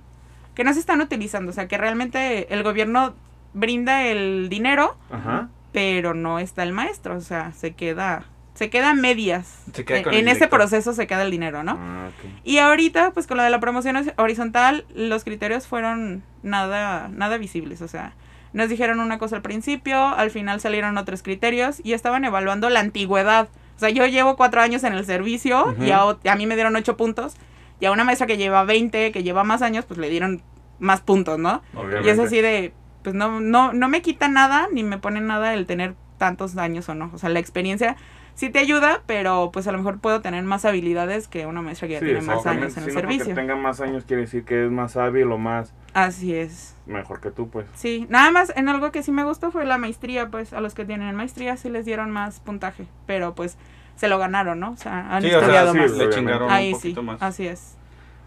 que 0.55 0.63
no 0.63 0.73
se 0.73 0.79
están 0.79 1.01
utilizando. 1.01 1.51
O 1.51 1.53
sea, 1.53 1.67
que 1.67 1.77
realmente 1.77 2.53
el 2.53 2.63
gobierno 2.63 3.13
brinda 3.53 4.05
el 4.05 4.47
dinero, 4.49 4.97
Ajá. 5.11 5.49
pero 5.71 6.13
no 6.13 6.39
está 6.39 6.63
el 6.63 6.71
maestro. 6.71 7.15
O 7.15 7.21
sea, 7.21 7.51
se 7.53 7.73
queda, 7.73 8.25
se 8.55 8.69
queda 8.69 8.91
a 8.91 8.93
medias. 8.95 9.63
Se 9.73 9.85
queda 9.85 9.99
en 9.99 10.03
con 10.05 10.13
director. 10.39 10.49
proceso 10.49 10.93
se 10.93 11.05
queda 11.07 11.21
el 11.21 11.29
dinero, 11.31 11.63
¿no? 11.63 11.77
Ah. 11.79 12.09
Y 12.43 12.57
ahorita, 12.57 13.11
pues 13.11 13.27
con 13.27 13.37
lo 13.37 13.43
de 13.43 13.49
la 13.51 13.59
promoción 13.59 13.95
hor- 13.97 14.13
horizontal, 14.17 14.85
los 14.95 15.23
criterios 15.23 15.67
fueron 15.67 16.23
nada, 16.41 17.09
nada 17.09 17.37
visibles. 17.37 17.81
O 17.81 17.87
sea, 17.87 18.13
nos 18.53 18.69
dijeron 18.69 18.99
una 18.99 19.17
cosa 19.17 19.35
al 19.35 19.41
principio, 19.41 19.99
al 20.07 20.31
final 20.31 20.61
salieron 20.61 20.97
otros 20.97 21.21
criterios 21.21 21.81
y 21.83 21.93
estaban 21.93 22.23
evaluando 22.25 22.69
la 22.69 22.79
antigüedad. 22.79 23.49
O 23.75 23.79
sea, 23.79 23.89
yo 23.89 24.05
llevo 24.07 24.37
cuatro 24.37 24.61
años 24.61 24.83
en 24.85 24.93
el 24.93 25.05
servicio 25.05 25.75
y 25.81 25.91
a, 25.91 26.35
mí 26.37 26.47
me 26.47 26.55
dieron 26.55 26.75
ocho 26.77 26.95
puntos. 26.97 27.35
Y 27.81 27.85
a 27.87 27.91
una 27.91 28.05
maestra 28.05 28.25
que 28.25 28.37
lleva 28.37 28.63
20, 28.63 29.11
que 29.11 29.21
lleva 29.23 29.43
más 29.43 29.61
años, 29.61 29.83
pues 29.83 29.99
le 29.99 30.09
dieron 30.09 30.41
más 30.79 31.01
puntos, 31.01 31.37
¿no? 31.37 31.61
Y 31.73 31.77
es 31.77 31.83
Obviamente. 31.83 32.21
así 32.23 32.41
de, 32.41 32.73
pues 33.03 33.13
no, 33.13 33.41
no, 33.41 33.73
no 33.73 33.89
me 33.89 34.01
quita 34.01 34.29
nada, 34.29 34.69
ni 34.71 34.83
me 34.83 34.97
pone 34.97 35.19
nada 35.19 35.53
el 35.53 35.65
tener 35.65 35.93
tantos 36.17 36.55
años 36.55 36.87
o 36.87 36.95
no. 36.95 37.11
O 37.13 37.17
sea, 37.17 37.27
la 37.27 37.39
experiencia 37.39 37.97
sí 38.35 38.49
te 38.49 38.59
ayuda, 38.59 39.01
pero 39.07 39.49
pues 39.51 39.67
a 39.67 39.71
lo 39.71 39.77
mejor 39.79 39.99
puedo 39.99 40.21
tener 40.21 40.43
más 40.43 40.65
habilidades 40.65 41.27
que 41.27 41.45
una 41.45 41.61
maestra 41.61 41.87
que 41.87 41.93
ya 41.95 41.99
Sí, 41.99 42.05
tiene 42.05 42.21
más 42.21 42.45
años 42.45 42.77
en 42.77 42.83
el 42.83 42.91
servicio. 42.91 43.33
tenga 43.33 43.55
más 43.55 43.81
años 43.81 44.03
quiere 44.05 44.23
decir 44.23 44.43
que 44.45 44.65
es 44.65 44.71
más 44.71 44.95
hábil 44.97 45.31
o 45.31 45.37
más 45.37 45.73
Así 45.93 46.35
es. 46.35 46.75
mejor 46.85 47.21
que 47.21 47.31
tú, 47.31 47.49
pues. 47.49 47.65
Sí, 47.75 48.05
nada 48.09 48.29
más 48.31 48.51
en 48.55 48.67
algo 48.69 48.91
que 48.91 49.01
sí 49.01 49.11
me 49.11 49.23
gustó 49.23 49.49
fue 49.51 49.65
la 49.65 49.77
maestría, 49.77 50.27
pues 50.29 50.51
a 50.53 50.59
los 50.61 50.73
que 50.75 50.83
tienen 50.85 51.15
maestría 51.15 51.55
sí 51.57 51.69
les 51.69 51.85
dieron 51.85 52.11
más 52.11 52.39
puntaje, 52.41 52.85
pero 53.07 53.33
pues 53.33 53.57
se 53.95 54.09
lo 54.09 54.17
ganaron, 54.19 54.59
¿no? 54.59 54.71
O 54.71 54.77
sea, 54.77 55.15
han 55.15 55.21
Sí, 55.23 55.27
o 55.29 55.31
sea, 55.31 55.39
estudiado 55.39 55.71
sí, 55.71 55.77
más. 55.79 55.91
le 55.91 56.09
chingaron 56.09 56.51
Ahí 56.51 56.73
un 56.73 56.79
sí, 56.79 56.89
poquito 56.89 57.03
más. 57.03 57.21
así 57.21 57.47
es. 57.47 57.77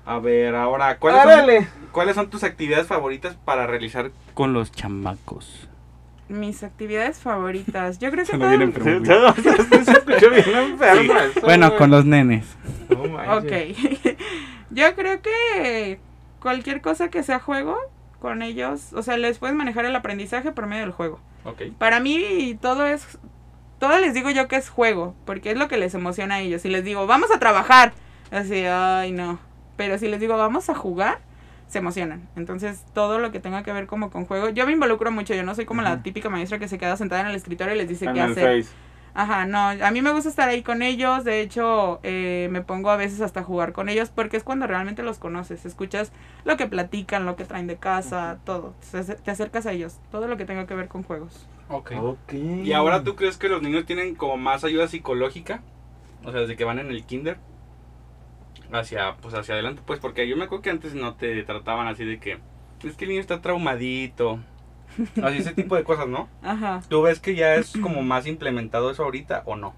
A 0.07 0.18
ver, 0.18 0.55
ahora, 0.55 0.97
¿cuáles. 0.99 1.68
¿cuáles 1.92 2.14
son 2.14 2.31
tus 2.31 2.42
actividades 2.42 2.87
favoritas 2.87 3.37
para 3.44 3.66
realizar 3.66 4.11
con 4.33 4.55
los 4.55 4.73
chamacos? 4.73 5.67
Mis 6.28 6.62
actividades 6.62 7.18
favoritas. 7.20 7.98
Yo 7.98 8.10
creo 8.10 8.24
que 8.24 8.32
todo- 8.36 8.48
bien 8.58 8.62
enfermo 10.56 11.12
eso, 11.14 11.40
Bueno, 11.42 11.74
con 11.76 11.90
los 11.90 12.04
nenes. 12.04 12.44
Manches. 12.90 13.76
Ok. 13.76 14.16
Yo 14.70 14.94
creo 14.94 15.22
que 15.22 15.98
cualquier 16.40 16.80
cosa 16.82 17.08
que 17.08 17.22
sea 17.22 17.38
juego, 17.38 17.76
con 18.20 18.42
ellos, 18.42 18.92
o 18.92 19.02
sea, 19.02 19.16
les 19.16 19.38
puedes 19.38 19.56
manejar 19.56 19.84
el 19.86 19.96
aprendizaje 19.96 20.52
por 20.52 20.66
medio 20.66 20.82
del 20.82 20.92
juego. 20.92 21.20
Ok. 21.44 21.62
Para 21.78 22.00
mí 22.00 22.58
todo 22.60 22.86
es, 22.86 23.18
todo 23.78 23.98
les 23.98 24.12
digo 24.12 24.28
yo 24.30 24.48
que 24.48 24.56
es 24.56 24.68
juego, 24.68 25.14
porque 25.24 25.52
es 25.52 25.56
lo 25.58 25.68
que 25.68 25.78
les 25.78 25.94
emociona 25.94 26.36
a 26.36 26.40
ellos. 26.40 26.62
Si 26.62 26.68
les 26.68 26.84
digo, 26.84 27.06
vamos 27.06 27.30
a 27.30 27.38
trabajar, 27.38 27.92
así, 28.30 28.64
ay 28.66 29.12
no. 29.12 29.38
Pero 29.76 29.96
si 29.98 30.08
les 30.08 30.20
digo, 30.20 30.36
vamos 30.36 30.68
a 30.68 30.74
jugar, 30.74 31.20
se 31.68 31.78
emocionan. 31.78 32.28
Entonces, 32.37 32.85
todo 32.94 33.18
lo 33.18 33.31
que 33.31 33.40
tenga 33.40 33.62
que 33.62 33.72
ver 33.72 33.87
como 33.87 34.11
con 34.11 34.24
juego, 34.26 34.48
yo 34.48 34.66
me 34.66 34.72
involucro 34.72 35.11
mucho, 35.12 35.35
yo 35.35 35.42
no 35.44 35.54
soy 35.54 35.66
como 35.66 35.83
la 35.83 36.02
típica 36.02 36.28
maestra 36.28 36.59
que 36.59 36.68
se 36.68 36.78
queda 36.78 36.96
sentada 36.96 37.20
en 37.22 37.28
el 37.28 37.35
escritorio 37.37 37.74
y 37.74 37.78
les 37.78 37.88
dice 37.88 38.07
En 38.07 38.14
qué 38.14 38.20
el 38.20 38.33
hacer. 38.33 38.62
Face. 38.64 38.74
Ajá, 39.14 39.46
no, 39.46 39.59
a 39.59 39.90
mí 39.90 40.00
me 40.00 40.12
gusta 40.12 40.28
estar 40.28 40.48
ahí 40.48 40.62
con 40.62 40.81
ellos, 40.81 41.24
de 41.24 41.40
hecho 41.40 41.98
eh, 42.04 42.48
me 42.52 42.62
pongo 42.62 42.90
a 42.90 42.96
veces 42.96 43.20
hasta 43.20 43.40
a 43.40 43.42
jugar 43.42 43.72
con 43.72 43.88
ellos 43.88 44.11
porque 44.11 44.37
es 44.37 44.44
cuando 44.44 44.66
realmente 44.68 45.02
los 45.02 45.18
conoces, 45.18 45.66
escuchas 45.66 46.12
lo 46.44 46.57
que 46.57 46.66
platican, 46.68 47.26
lo 47.26 47.35
que 47.35 47.44
traen 47.44 47.66
de 47.66 47.78
casa, 47.78 48.38
todo, 48.44 48.74
te 48.92 48.98
acer- 48.98 49.16
te 49.20 49.31
acercas 49.33 49.66
a 49.66 49.72
ellos, 49.72 49.98
todo 50.12 50.28
lo 50.28 50.37
que 50.37 50.44
tenga 50.44 50.66
que 50.66 50.74
ver 50.74 50.87
con 50.88 51.02
juegos. 51.02 51.48
Ok. 51.68 51.92
Ok. 52.00 52.33
¿Y 52.35 52.72
ahora 52.72 53.02
tú 53.02 53.16
crees 53.16 53.38
que 53.38 53.48
los 53.48 53.61
niños 53.61 53.87
tienen 53.87 54.14
como 54.14 54.37
más 54.37 54.62
ayuda 54.62 54.87
psicológica? 54.87 55.62
O 56.24 56.31
sea, 56.31 56.42
desde 56.42 56.57
que 56.57 56.64
van 56.64 56.78
en 56.78 56.90
el 56.90 57.04
kinder 57.04 57.38
hacia 58.72 59.16
pues 59.16 59.35
hacia 59.35 59.54
adelante, 59.54 59.83
pues 59.85 60.00
porque 60.00 60.28
yo 60.28 60.37
me 60.37 60.44
acuerdo 60.44 60.62
que 60.62 60.70
antes 60.70 60.94
no 60.94 61.14
te 61.14 61.42
trataban 61.44 61.87
así 61.88 62.04
de 62.04 62.18
que 62.18 62.38
es 62.85 62.96
que 62.96 63.04
el 63.04 63.11
niño 63.11 63.20
está 63.20 63.40
traumadito. 63.40 64.40
Así 65.22 65.38
ese 65.38 65.52
tipo 65.52 65.76
de 65.76 65.85
cosas, 65.85 66.09
¿no? 66.09 66.28
Ajá, 66.42 66.81
¿Tú 66.88 67.02
ves 67.02 67.20
que 67.20 67.35
ya 67.35 67.54
es 67.57 67.72
como 67.76 68.02
más 68.02 68.26
implementado 68.26 68.90
eso 68.90 69.04
ahorita 69.04 69.42
o 69.44 69.54
no? 69.54 69.74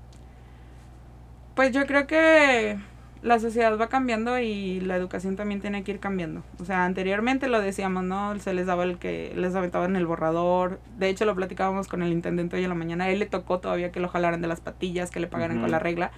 pues 1.55 1.73
yo 1.73 1.85
creo 1.87 2.07
que 2.07 2.79
la 3.23 3.39
sociedad 3.39 3.77
va 3.79 3.89
cambiando 3.89 4.39
y 4.39 4.81
la 4.81 4.97
educación 4.97 5.37
también 5.37 5.61
tiene 5.61 5.85
que 5.85 5.93
ir 5.93 6.01
cambiando. 6.01 6.43
O 6.59 6.65
sea, 6.65 6.87
anteriormente 6.87 7.49
lo 7.49 7.61
decíamos, 7.61 8.03
¿no? 8.03 8.39
Se 8.39 8.55
les 8.55 8.67
daba 8.67 8.85
el 8.85 8.99
que 8.99 9.33
les 9.37 9.55
aventaban 9.55 9.95
el 9.95 10.07
borrador. 10.07 10.81
De 10.97 11.11
hecho, 11.11 11.27
lo 11.27 11.35
platicábamos 11.35 11.87
con 11.87 12.03
el 12.03 12.13
intendente 12.13 12.57
hoy 12.57 12.63
en 12.63 12.71
la 12.71 12.75
mañana. 12.75 13.05
A 13.05 13.11
él 13.11 13.19
le 13.19 13.27
tocó 13.27 13.59
todavía 13.59 13.93
que 13.93 14.01
lo 14.01 14.09
jalaran 14.09 14.41
de 14.41 14.49
las 14.49 14.63
patillas, 14.63 15.11
que 15.11 15.21
le 15.21 15.27
pagaran 15.27 15.61
con 15.61 15.71
la 15.71 15.79
regla. 15.79 16.13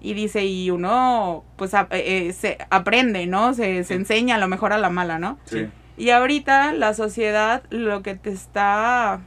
Y 0.00 0.14
dice, 0.14 0.44
y 0.46 0.70
uno, 0.70 1.44
pues, 1.56 1.74
ap- 1.74 1.92
eh, 1.92 2.28
eh, 2.28 2.32
se 2.32 2.58
aprende, 2.70 3.26
¿no? 3.26 3.52
Se, 3.54 3.84
se 3.84 3.94
enseña 3.94 4.36
a 4.36 4.38
lo 4.38 4.48
mejor 4.48 4.72
a 4.72 4.78
la 4.78 4.88
mala, 4.90 5.18
¿no? 5.18 5.38
Sí. 5.44 5.68
Y 5.98 6.10
ahorita 6.10 6.72
la 6.72 6.94
sociedad 6.94 7.62
lo 7.70 8.02
que 8.02 8.14
te 8.14 8.30
está 8.30 9.20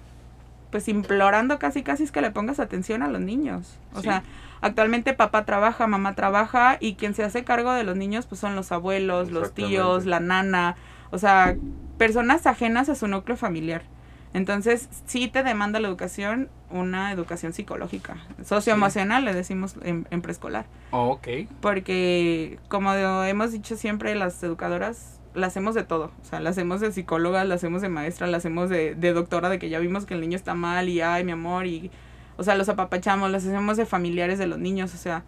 pues 0.72 0.88
implorando 0.88 1.60
casi 1.60 1.84
casi 1.84 2.02
es 2.04 2.12
que 2.12 2.20
le 2.22 2.32
pongas 2.32 2.60
atención 2.60 3.04
a 3.04 3.08
los 3.08 3.22
niños. 3.22 3.78
O 3.94 3.98
Sí. 3.98 4.06
sea, 4.06 4.24
actualmente 4.62 5.14
papá 5.14 5.46
trabaja, 5.46 5.86
mamá 5.86 6.16
trabaja 6.16 6.78
y 6.80 6.96
quien 6.96 7.14
se 7.14 7.24
hace 7.24 7.44
cargo 7.44 7.72
de 7.74 7.84
los 7.84 7.96
niños 7.96 8.26
pues 8.26 8.42
son 8.42 8.56
los 8.56 8.72
abuelos, 8.72 9.30
los 9.30 9.54
tíos, 9.54 10.08
la 10.08 10.20
nana, 10.20 10.76
o 11.12 11.20
sea, 11.20 11.56
personas 12.00 12.48
ajenas 12.48 12.90
a 12.90 12.96
su 12.96 13.08
núcleo 13.08 13.38
familiar. 13.38 13.84
Entonces, 14.34 14.90
sí 15.06 15.28
te 15.28 15.44
demanda 15.44 15.80
la 15.80 15.88
educación 15.88 16.50
una 16.72 17.12
educación 17.12 17.54
psicológica, 17.54 18.18
socioemocional, 18.44 19.24
le 19.24 19.34
decimos 19.34 19.76
en, 19.84 20.08
en 20.10 20.22
preescolar. 20.22 20.66
Oh, 20.92 21.10
ok. 21.10 21.28
porque 21.62 22.58
como 22.68 22.94
hemos 22.94 23.52
dicho 23.52 23.76
siempre 23.76 24.16
las 24.16 24.42
educadoras 24.44 25.20
la 25.36 25.48
hacemos 25.48 25.76
de 25.76 25.84
todo, 25.84 26.12
o 26.22 26.26
sea, 26.26 26.40
la 26.40 26.50
hacemos 26.50 26.82
de 26.82 26.92
psicóloga, 26.92 27.44
la 27.44 27.56
hacemos 27.56 27.82
de 27.82 27.90
maestra, 27.90 28.28
la 28.28 28.38
hacemos 28.38 28.70
de, 28.70 28.96
de 28.96 29.14
doctora, 29.14 29.50
de 29.50 29.60
que 29.60 29.70
ya 29.70 29.80
vimos 29.80 30.06
que 30.06 30.14
el 30.16 30.22
niño 30.22 30.36
está 30.36 30.54
mal 30.54 30.90
y 30.90 31.02
ay, 31.02 31.24
mi 31.24 31.32
amor, 31.32 31.66
y, 31.66 31.92
o 32.38 32.44
sea, 32.44 32.56
los 32.56 32.70
apapachamos, 32.70 33.32
las 33.32 33.46
hacemos 33.46 33.78
de 33.78 33.86
familiares 33.86 34.38
de 34.40 34.48
los 34.48 34.60
niños, 34.60 34.94
o 34.94 34.98
sea, 34.98 35.24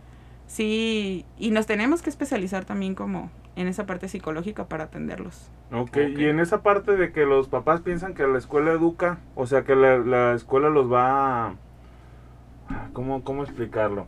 sí, 0.48 1.26
y 1.39 1.52
nos 1.52 1.65
tenemos 1.65 2.02
que 2.02 2.10
especializar 2.10 2.65
también 2.65 2.94
como 2.96 3.32
en 3.56 3.68
esa 3.68 3.86
parte 3.86 4.08
psicológica 4.10 4.65
para 4.65 4.86
atenderlos. 4.86 5.50
ok, 5.72 5.80
Ok. 5.89 5.98
y 6.18 6.26
en 6.26 6.39
esa 6.39 6.62
parte 6.62 6.96
de 6.98 7.12
que 7.12 7.26
los 7.26 7.48
papás 7.48 7.82
piensan 7.82 8.13
que 8.13 8.28
la 8.28 8.38
escuela 8.38 8.72
educa, 8.72 9.20
o 9.36 9.46
sea, 9.48 9.63
que 9.63 9.76
la, 9.76 9.98
la 9.98 10.34
escuela 10.34 10.70
los 10.70 10.91
va 10.91 11.48
a... 11.48 11.54
¿Cómo, 12.94 13.24
¿Cómo 13.24 13.44
explicarlo? 13.44 14.08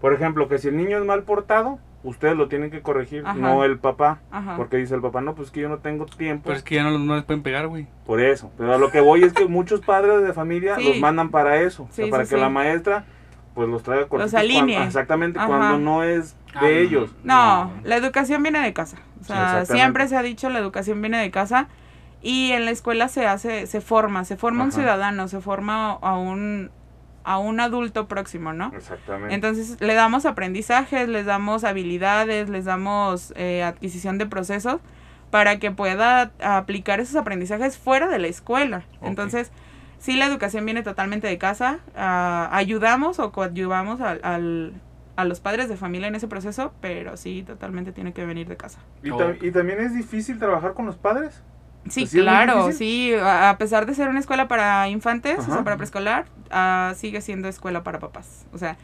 Por 0.00 0.12
ejemplo, 0.14 0.48
que 0.48 0.58
si 0.58 0.68
el 0.68 0.76
niño 0.76 0.98
es 0.98 1.04
mal 1.04 1.24
portado, 1.24 1.78
ustedes 2.04 2.36
lo 2.36 2.48
tienen 2.48 2.70
que 2.70 2.80
corregir, 2.82 3.22
Ajá. 3.26 3.34
no 3.38 3.64
el 3.64 3.78
papá. 3.78 4.20
Ajá. 4.30 4.56
Porque 4.56 4.76
dice 4.78 4.94
el 4.94 5.00
papá, 5.02 5.20
no, 5.20 5.34
pues 5.34 5.50
que 5.50 5.60
yo 5.60 5.68
no 5.68 5.78
tengo 5.78 6.06
tiempo. 6.06 6.44
Pero 6.46 6.56
es 6.56 6.62
que 6.62 6.76
ya 6.76 6.84
no, 6.84 6.90
los- 6.90 7.00
no 7.00 7.16
les 7.16 7.24
pueden 7.24 7.42
pegar, 7.42 7.66
güey. 7.66 7.86
Por 8.06 8.20
eso. 8.20 8.50
Pero 8.56 8.72
a 8.74 8.78
lo 8.78 8.90
que 8.90 9.00
voy 9.00 9.24
es 9.24 9.32
que 9.32 9.46
muchos 9.46 9.80
padres 9.80 10.22
de 10.22 10.32
familia 10.32 10.76
Sí. 10.76 10.88
los 10.88 10.98
mandan 11.00 11.30
para 11.30 11.60
eso. 11.60 11.82
o 11.82 11.92
sea, 11.92 12.04
Sí, 12.06 12.10
para 12.10 12.24
sí, 12.24 12.30
que 12.30 12.36
sí. 12.36 12.40
la 12.40 12.48
maestra 12.48 13.04
pues 13.54 13.68
los 13.68 13.82
traiga 13.82 14.06
cortitos 14.08 14.34
alinee. 14.34 14.74
cuando- 14.74 14.86
exactamente 14.86 15.38
Ajá. 15.38 15.48
cuando 15.48 15.78
no 15.78 16.02
es 16.02 16.34
de 16.60 16.66
Ah, 16.66 16.68
ellos. 16.68 17.10
No, 17.24 17.64
No. 17.64 17.72
la 17.84 17.96
educación 17.96 18.42
viene 18.42 18.60
de 18.60 18.72
casa. 18.72 18.96
O 19.20 19.24
sea, 19.24 19.64
siempre 19.66 20.08
se 20.08 20.16
ha 20.16 20.22
dicho 20.22 20.48
la 20.50 20.58
educación 20.58 21.00
viene 21.02 21.18
de 21.18 21.30
casa 21.30 21.68
y 22.22 22.52
en 22.52 22.64
la 22.64 22.70
escuela 22.70 23.08
se 23.08 23.26
hace, 23.26 23.66
se 23.66 23.80
forma, 23.80 24.24
se 24.24 24.36
forma 24.36 24.64
un 24.64 24.72
ciudadano, 24.72 25.28
se 25.28 25.40
forma 25.40 25.92
a 25.92 26.16
un, 26.16 26.70
a 27.24 27.38
un 27.38 27.60
adulto 27.60 28.08
próximo, 28.08 28.52
¿no? 28.52 28.72
Exactamente. 28.74 29.34
Entonces 29.34 29.76
le 29.80 29.94
damos 29.94 30.24
aprendizajes, 30.26 31.08
les 31.08 31.26
damos 31.26 31.64
habilidades, 31.64 32.48
les 32.48 32.64
damos 32.64 33.32
eh, 33.36 33.62
adquisición 33.62 34.16
de 34.18 34.26
procesos 34.26 34.80
para 35.30 35.58
que 35.58 35.70
pueda 35.70 36.32
aplicar 36.42 36.98
esos 36.98 37.14
aprendizajes 37.16 37.78
fuera 37.78 38.08
de 38.08 38.18
la 38.18 38.26
escuela. 38.26 38.82
Entonces, 39.02 39.52
sí, 40.00 40.16
la 40.16 40.26
educación 40.26 40.64
viene 40.64 40.82
totalmente 40.82 41.28
de 41.28 41.38
casa. 41.38 41.78
ah, 41.96 42.48
ayudamos 42.52 43.20
o 43.20 43.32
coadyuvamos 43.32 44.00
al, 44.00 44.20
al- 44.24 44.74
a 45.16 45.24
los 45.26 45.40
padres 45.40 45.68
de 45.68 45.76
familia 45.76 46.08
en 46.08 46.14
ese 46.16 46.28
proceso, 46.28 46.72
pero 46.80 47.16
sí, 47.16 47.44
totalmente 47.46 47.92
tiene 47.92 48.12
que 48.14 48.24
venir 48.26 48.48
de 48.48 48.56
casa. 48.56 48.80
y, 49.02 49.10
ta- 49.10 49.36
y 49.40 49.50
también 49.52 49.80
es 49.80 49.94
difícil 49.94 50.38
trabajar 50.38 50.74
con 50.74 50.86
los 50.86 50.96
padres. 50.96 51.42
Sí, 51.88 52.02
¿Pues 52.02 52.12
claro, 52.12 52.72
sí, 52.72 53.12
a 53.20 53.56
pesar 53.58 53.86
de 53.86 53.94
ser 53.94 54.08
una 54.08 54.20
escuela 54.20 54.48
para 54.48 54.88
infantes, 54.88 55.38
o 55.38 55.42
sea, 55.42 55.64
para 55.64 55.76
preescolar, 55.76 56.26
ah, 56.50 56.92
sigue 56.96 57.20
siendo 57.22 57.48
escuela 57.48 57.82
para 57.82 57.98
papás. 57.98 58.46
O 58.52 58.58
sea, 58.58 58.76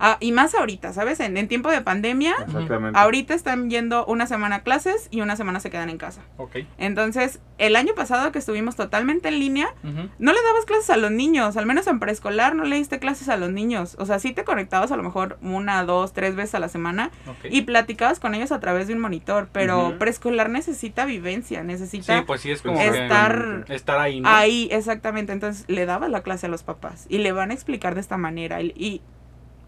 ah, 0.00 0.16
y 0.20 0.32
más 0.32 0.54
ahorita, 0.54 0.92
¿sabes? 0.92 1.20
En, 1.20 1.36
en 1.36 1.48
tiempo 1.48 1.70
de 1.70 1.80
pandemia, 1.80 2.34
Exactamente. 2.46 2.98
ahorita 2.98 3.34
están 3.34 3.70
yendo 3.70 4.04
una 4.06 4.26
semana 4.26 4.56
a 4.56 4.62
clases 4.62 5.08
y 5.10 5.20
una 5.20 5.36
semana 5.36 5.60
se 5.60 5.70
quedan 5.70 5.90
en 5.90 5.98
casa. 5.98 6.22
Ok. 6.36 6.56
Entonces, 6.78 7.40
el 7.58 7.76
año 7.76 7.94
pasado 7.94 8.32
que 8.32 8.38
estuvimos 8.38 8.76
totalmente 8.76 9.28
en 9.28 9.38
línea, 9.38 9.68
no 9.82 10.32
le 10.32 10.42
dabas 10.42 10.64
clases 10.66 10.90
a 10.90 10.96
los 10.96 11.10
niños, 11.10 11.56
al 11.56 11.66
menos 11.66 11.86
en 11.86 11.98
preescolar 12.00 12.54
no 12.54 12.64
le 12.64 12.76
diste 12.76 12.98
clases 12.98 13.28
a 13.28 13.36
los 13.36 13.50
niños. 13.50 13.96
O 13.98 14.06
sea, 14.06 14.18
sí 14.18 14.32
te 14.32 14.44
conectabas 14.44 14.92
a 14.92 14.96
lo 14.96 15.02
mejor 15.02 15.38
una, 15.42 15.82
dos, 15.84 16.12
tres 16.12 16.36
veces 16.36 16.54
a 16.54 16.58
la 16.60 16.68
semana 16.68 17.10
y 17.48 17.62
platicabas 17.62 18.20
con 18.20 18.34
ellos 18.34 18.52
a 18.52 18.60
través 18.60 18.88
de 18.88 18.94
un 18.94 19.00
monitor, 19.00 19.48
pero 19.52 19.98
preescolar 19.98 20.50
necesita 20.50 21.04
vivencia, 21.06 21.62
necesita 21.62 22.18
Sí, 22.18 22.24
pues 22.26 22.40
sí, 22.42 22.50
es 22.50 22.62
como 22.62 22.80
estar 22.80 23.64
que 23.66 23.74
estar 23.74 23.98
ahí, 23.98 24.20
¿no? 24.20 24.28
ahí, 24.28 24.68
exactamente. 24.70 25.32
Entonces 25.32 25.64
le 25.68 25.86
dabas 25.86 26.10
la 26.10 26.22
clase 26.22 26.46
a 26.46 26.48
los 26.48 26.62
papás 26.62 27.06
y 27.08 27.18
le 27.18 27.32
van 27.32 27.50
a 27.50 27.54
explicar 27.54 27.94
de 27.94 28.00
esta 28.00 28.16
manera 28.16 28.60
y, 28.60 28.72
y 28.76 29.00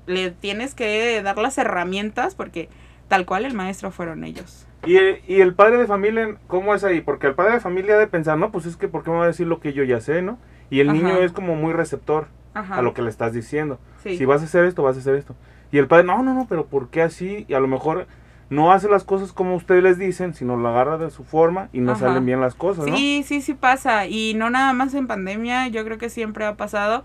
le 0.08 0.30
tienes 0.32 0.74
que 0.74 1.22
dar 1.22 1.38
las 1.38 1.56
herramientas 1.58 2.34
porque 2.34 2.68
tal 3.06 3.24
cual 3.26 3.44
el 3.44 3.54
maestro 3.54 3.90
fueron 3.90 4.24
ellos. 4.24 4.66
Y, 4.86 4.96
el- 4.96 5.20
y 5.28 5.40
el 5.40 5.54
padre 5.54 5.78
de 5.78 5.86
familia, 5.86 6.36
¿cómo 6.46 6.74
es 6.74 6.84
ahí? 6.84 7.00
Porque 7.00 7.26
el 7.28 7.34
padre 7.34 7.54
de 7.54 7.60
familia 7.60 7.94
debe 7.94 8.06
pensar, 8.06 8.38
no, 8.38 8.50
pues 8.50 8.66
es 8.66 8.76
que, 8.76 8.88
¿por 8.88 9.02
qué 9.04 9.10
me 9.10 9.16
va 9.18 9.24
a 9.24 9.28
decir 9.28 9.46
lo 9.46 9.60
que 9.60 9.72
yo 9.72 9.84
ya 9.84 10.00
sé, 10.00 10.22
no? 10.22 10.38
Y 10.70 10.80
el 10.80 10.90
Ajá. 10.90 10.96
niño 10.98 11.16
es 11.18 11.32
como 11.32 11.54
muy 11.56 11.72
receptor 11.72 12.28
Ajá. 12.54 12.76
a 12.76 12.82
lo 12.82 12.94
que 12.94 13.02
le 13.02 13.10
estás 13.10 13.32
diciendo. 13.32 13.78
Sí. 14.02 14.16
Si 14.16 14.24
vas 14.24 14.42
a 14.42 14.44
hacer 14.44 14.64
esto, 14.64 14.82
vas 14.82 14.96
a 14.96 15.00
hacer 15.00 15.14
esto. 15.14 15.34
Y 15.72 15.78
el 15.78 15.86
padre, 15.88 16.04
no, 16.04 16.22
no, 16.22 16.32
no, 16.34 16.46
pero 16.48 16.66
¿por 16.66 16.88
qué 16.90 17.02
así? 17.02 17.44
Y 17.48 17.54
a 17.54 17.60
lo 17.60 17.68
mejor 17.68 18.06
no 18.50 18.72
hace 18.72 18.88
las 18.88 19.04
cosas 19.04 19.32
como 19.32 19.54
ustedes 19.56 19.82
les 19.82 19.98
dicen, 19.98 20.32
sino 20.32 20.56
lo 20.56 20.68
agarra 20.68 20.96
de 20.96 21.10
su 21.10 21.24
forma 21.24 21.68
y 21.72 21.80
no 21.80 21.92
Ajá. 21.92 22.06
salen 22.06 22.24
bien 22.24 22.40
las 22.40 22.54
cosas, 22.54 22.86
¿no? 22.86 22.96
Sí, 22.96 23.22
sí, 23.26 23.42
sí 23.42 23.54
pasa. 23.54 24.06
Y 24.06 24.34
no 24.34 24.48
nada 24.48 24.72
más 24.72 24.94
en 24.94 25.06
pandemia, 25.06 25.68
yo 25.68 25.84
creo 25.84 25.98
que 25.98 26.08
siempre 26.08 26.44
ha 26.46 26.54
pasado. 26.56 27.02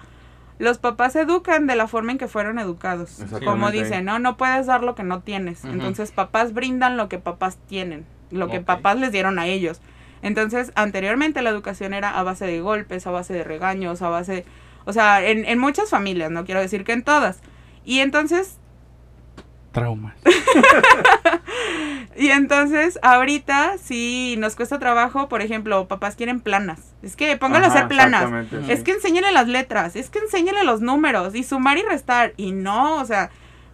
Los 0.59 0.77
papás 0.77 1.15
educan 1.15 1.67
de 1.67 1.75
la 1.75 1.87
forma 1.87 2.11
en 2.11 2.17
que 2.17 2.27
fueron 2.27 2.59
educados. 2.59 3.19
Como 3.43 3.71
dicen, 3.71 4.05
no, 4.05 4.19
no 4.19 4.37
puedes 4.37 4.65
dar 4.67 4.83
lo 4.83 4.95
que 4.95 5.03
no 5.03 5.21
tienes. 5.21 5.65
Entonces 5.65 6.11
papás 6.11 6.53
brindan 6.53 6.97
lo 6.97 7.09
que 7.09 7.19
papás 7.19 7.57
tienen, 7.67 8.05
lo 8.31 8.49
que 8.49 8.61
papás 8.61 8.97
les 8.97 9.11
dieron 9.11 9.39
a 9.39 9.47
ellos. 9.47 9.81
Entonces, 10.21 10.71
anteriormente 10.75 11.41
la 11.41 11.49
educación 11.49 11.93
era 11.93 12.17
a 12.17 12.23
base 12.23 12.45
de 12.45 12.61
golpes, 12.61 13.05
a 13.05 13.11
base 13.11 13.33
de 13.33 13.43
regaños, 13.43 14.01
a 14.01 14.07
base, 14.07 14.45
o 14.85 14.93
sea, 14.93 15.21
en, 15.27 15.43
en 15.43 15.59
muchas 15.59 15.89
familias, 15.89 16.31
no 16.31 16.45
quiero 16.45 16.61
decir 16.61 16.85
que 16.85 16.93
en 16.93 17.03
todas. 17.03 17.41
Y 17.83 17.99
entonces 17.99 18.57
Traumas. 19.73 20.13
Y 22.15 22.29
entonces, 22.29 22.99
ahorita 23.01 23.77
sí 23.83 24.35
nos 24.37 24.55
cuesta 24.55 24.77
trabajo, 24.77 25.27
por 25.29 25.41
ejemplo, 25.41 25.87
papás 25.87 26.15
quieren 26.15 26.41
planas. 26.41 26.79
Es 27.01 27.15
que 27.15 27.35
póngalo 27.37 27.65
a 27.65 27.69
hacer 27.69 27.87
planas. 27.87 28.31
Es 28.69 28.79
sí. 28.79 28.83
que 28.83 28.91
enséñale 28.91 29.31
las 29.31 29.47
letras, 29.47 29.95
es 29.95 30.11
que 30.11 30.19
enséñale 30.19 30.63
los 30.63 30.79
números 30.79 31.33
y 31.33 31.41
sumar 31.43 31.79
y 31.79 31.81
restar. 31.81 32.33
Y 32.37 32.51
no, 32.51 33.01
o 33.01 33.05
sea, 33.05 33.31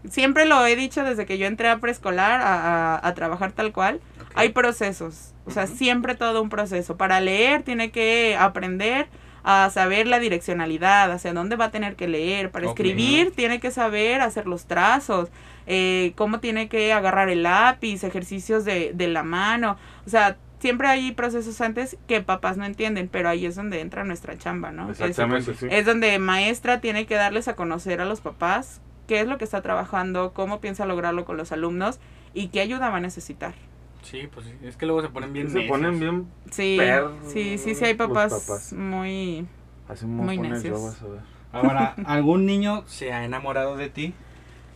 siempre 0.10 0.46
lo 0.46 0.66
he 0.66 0.78
dicho 0.78 1.04
desde 1.04 1.26
que 1.26 1.38
yo 1.38 1.48
entré 1.48 1.68
a 1.68 1.80
preescolar 1.80 2.40
a, 2.40 2.96
a- 2.96 3.08
a 3.08 3.14
trabajar 3.14 3.52
tal 3.52 3.74
cual. 3.74 4.00
Hay 4.36 4.50
procesos, 4.50 5.34
o 5.46 5.52
sea, 5.52 5.68
siempre 5.68 6.16
todo 6.16 6.42
un 6.42 6.50
proceso. 6.50 6.96
Para 6.96 7.20
leer 7.20 7.64
tiene 7.64 7.92
que 7.92 8.38
aprender 8.40 9.08
a 9.44 9.70
saber 9.70 10.08
la 10.08 10.20
direccionalidad, 10.20 11.12
hacia 11.12 11.34
dónde 11.34 11.56
va 11.56 11.66
a 11.66 11.72
tener 11.72 11.96
que 11.96 12.08
leer. 12.08 12.52
Para 12.52 12.66
escribir 12.72 13.32
tiene 13.36 13.60
que 13.60 13.72
saber 13.72 14.22
hacer 14.22 14.48
los 14.48 14.66
trazos, 14.66 15.30
eh, 15.68 16.14
cómo 16.16 16.40
tiene 16.40 16.68
que 16.70 16.94
agarrar 16.94 17.30
el 17.30 17.44
lápiz, 17.44 18.04
ejercicios 18.04 18.66
de, 18.66 18.92
de 18.94 19.08
la 19.08 19.24
mano. 19.24 19.78
O 20.06 20.10
sea, 20.10 20.38
siempre 20.60 20.88
hay 20.88 21.12
procesos 21.14 21.62
antes 21.62 21.98
que 22.08 22.22
papás 22.22 22.58
no 22.58 22.66
entienden, 22.66 23.08
pero 23.08 23.30
ahí 23.30 23.46
es 23.46 23.56
donde 23.56 23.80
entra 23.82 24.04
nuestra 24.04 24.38
chamba, 24.38 24.72
¿no? 24.72 24.92
Es- 24.92 25.00
Exactamente, 25.00 25.54
sí. 25.56 25.68
es 25.70 25.86
donde 25.86 26.18
maestra 26.20 26.82
tiene 26.82 27.06
que 27.06 27.16
darles 27.16 27.48
a 27.48 27.56
conocer 27.56 28.02
a 28.02 28.06
los 28.06 28.20
papás 28.22 28.82
qué 29.08 29.22
es 29.22 29.28
lo 29.28 29.38
que 29.38 29.46
está 29.46 29.62
trabajando, 29.62 30.34
cómo 30.34 30.60
piensa 30.60 30.86
lograrlo 30.86 31.24
con 31.26 31.38
los 31.38 31.52
alumnos 31.52 32.00
y 32.34 32.50
qué 32.50 32.60
ayuda 32.62 32.90
va 32.90 32.98
a 32.98 33.02
necesitar. 33.02 33.54
Sí, 34.04 34.28
pues 34.34 34.46
sí. 34.48 34.54
Es 34.64 34.76
que 34.78 34.86
luego 34.86 35.02
se 35.02 35.10
ponen 35.10 35.34
bien 35.34 35.50
se 35.50 35.56
necios. 35.60 35.70
ponen 35.70 36.00
bien, 36.00 36.28
Sí, 36.52 36.76
Perros, 36.78 37.14
sí, 37.28 37.58
sí, 37.58 37.76
sí 37.76 37.86
hay 37.86 37.94
papás, 37.94 38.34
papás. 38.34 38.74
muy... 38.74 39.46
así 39.88 40.06
Muy 40.06 40.38
necios. 40.38 40.80
yo 40.80 40.84
vas 40.86 41.02
a 41.02 41.08
ver. 41.08 41.22
Ahora, 41.52 41.96
¿algún 42.06 42.46
niño 42.46 42.84
se 42.88 43.12
ha 43.14 43.24
enamorado 43.26 43.76
de 43.76 43.90
ti? 43.90 44.14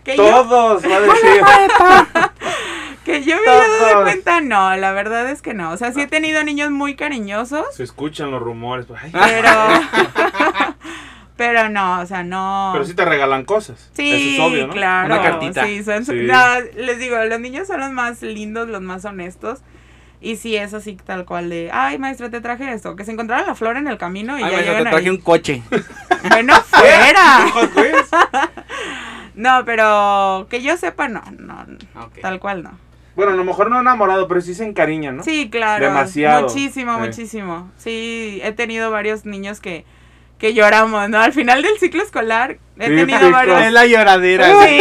Que 0.03 0.17
yo, 0.17 0.23
Todos, 0.23 0.83
va 0.83 0.95
a 0.95 0.99
decir. 1.01 1.41
que 3.05 3.23
yo 3.23 3.35
me 3.45 3.51
haya 3.51 3.67
dado 3.79 4.03
cuenta, 4.03 4.41
no, 4.41 4.75
la 4.75 4.91
verdad 4.91 5.29
es 5.29 5.41
que 5.41 5.53
no. 5.53 5.71
O 5.71 5.77
sea, 5.77 5.91
sí 5.93 6.01
he 6.01 6.07
tenido 6.07 6.43
niños 6.43 6.71
muy 6.71 6.95
cariñosos, 6.95 7.65
Se 7.75 7.83
escuchan 7.83 8.29
los 8.31 8.41
rumores. 8.41 8.85
pues, 8.85 8.99
ay, 9.03 9.11
pero... 9.13 9.49
pero 11.37 11.69
no, 11.69 11.99
o 12.01 12.05
sea, 12.05 12.23
no... 12.23 12.69
Pero 12.73 12.85
sí 12.85 12.93
te 12.93 13.05
regalan 13.05 13.43
cosas. 13.45 13.89
Sí, 13.93 14.11
Eso 14.35 14.43
es 14.45 14.51
obvio, 14.51 14.67
¿no? 14.67 14.73
claro. 14.73 15.07
Una 15.13 15.21
cartita. 15.23 15.65
Sí, 15.65 15.83
son- 15.83 16.05
Sí. 16.05 16.13
no, 16.13 16.37
les 16.77 16.99
digo, 16.99 17.17
los 17.25 17.39
niños 17.39 17.67
son 17.67 17.79
los 17.79 17.91
más 17.91 18.21
lindos, 18.21 18.69
los 18.69 18.81
más 18.81 19.03
honestos. 19.05 19.59
Y 20.21 20.37
sí, 20.37 20.55
es 20.55 20.73
así 20.73 20.95
tal 20.95 21.25
cual 21.25 21.49
de, 21.49 21.69
ay, 21.73 21.97
maestra, 21.97 22.29
te 22.29 22.39
traje 22.39 22.71
esto. 22.71 22.95
Que 22.95 23.03
se 23.03 23.11
encontraron 23.11 23.45
la 23.45 23.55
flor 23.55 23.75
en 23.75 23.87
el 23.89 23.97
camino 23.97 24.39
y 24.39 24.43
Ay, 24.43 24.51
ya 24.51 24.55
maestra, 24.57 24.77
te 24.77 24.83
traje 24.89 25.05
ahí. 25.05 25.09
un 25.09 25.17
coche. 25.17 25.63
Bueno, 26.29 26.53
fuera. 26.61 27.45
No, 29.35 29.65
pero 29.65 30.47
que 30.49 30.61
yo 30.61 30.77
sepa, 30.77 31.07
no, 31.07 31.23
no, 31.39 31.65
Ok. 32.03 32.19
tal 32.21 32.39
cual 32.39 32.63
no. 32.63 32.71
Bueno, 33.15 33.31
a 33.33 33.35
lo 33.35 33.43
mejor 33.43 33.69
no 33.69 33.79
enamorado, 33.81 34.27
pero 34.27 34.41
sí 34.41 34.53
se 34.53 34.63
encariñan, 34.65 35.17
¿no? 35.17 35.23
Sí, 35.23 35.49
claro. 35.49 35.85
Demasiado. 35.85 36.43
Muchísimo, 36.47 36.93
Sí. 36.95 36.99
muchísimo. 37.01 37.71
Sí, 37.77 38.39
he 38.43 38.51
tenido 38.53 38.89
varios 38.91 39.25
niños 39.25 39.59
que, 39.59 39.85
que 40.43 40.53
lloramos, 40.53 41.07
¿no? 41.07 41.21
Al 41.21 41.31
final 41.31 41.61
del 41.61 41.77
ciclo 41.79 42.03
escolar 42.03 42.57
he 42.77 42.89
tenido 42.89 43.31
varios. 43.31 43.61
Es 43.61 43.71
la 43.71 43.85
lloradera. 43.85 44.45
Sí, 44.65 44.77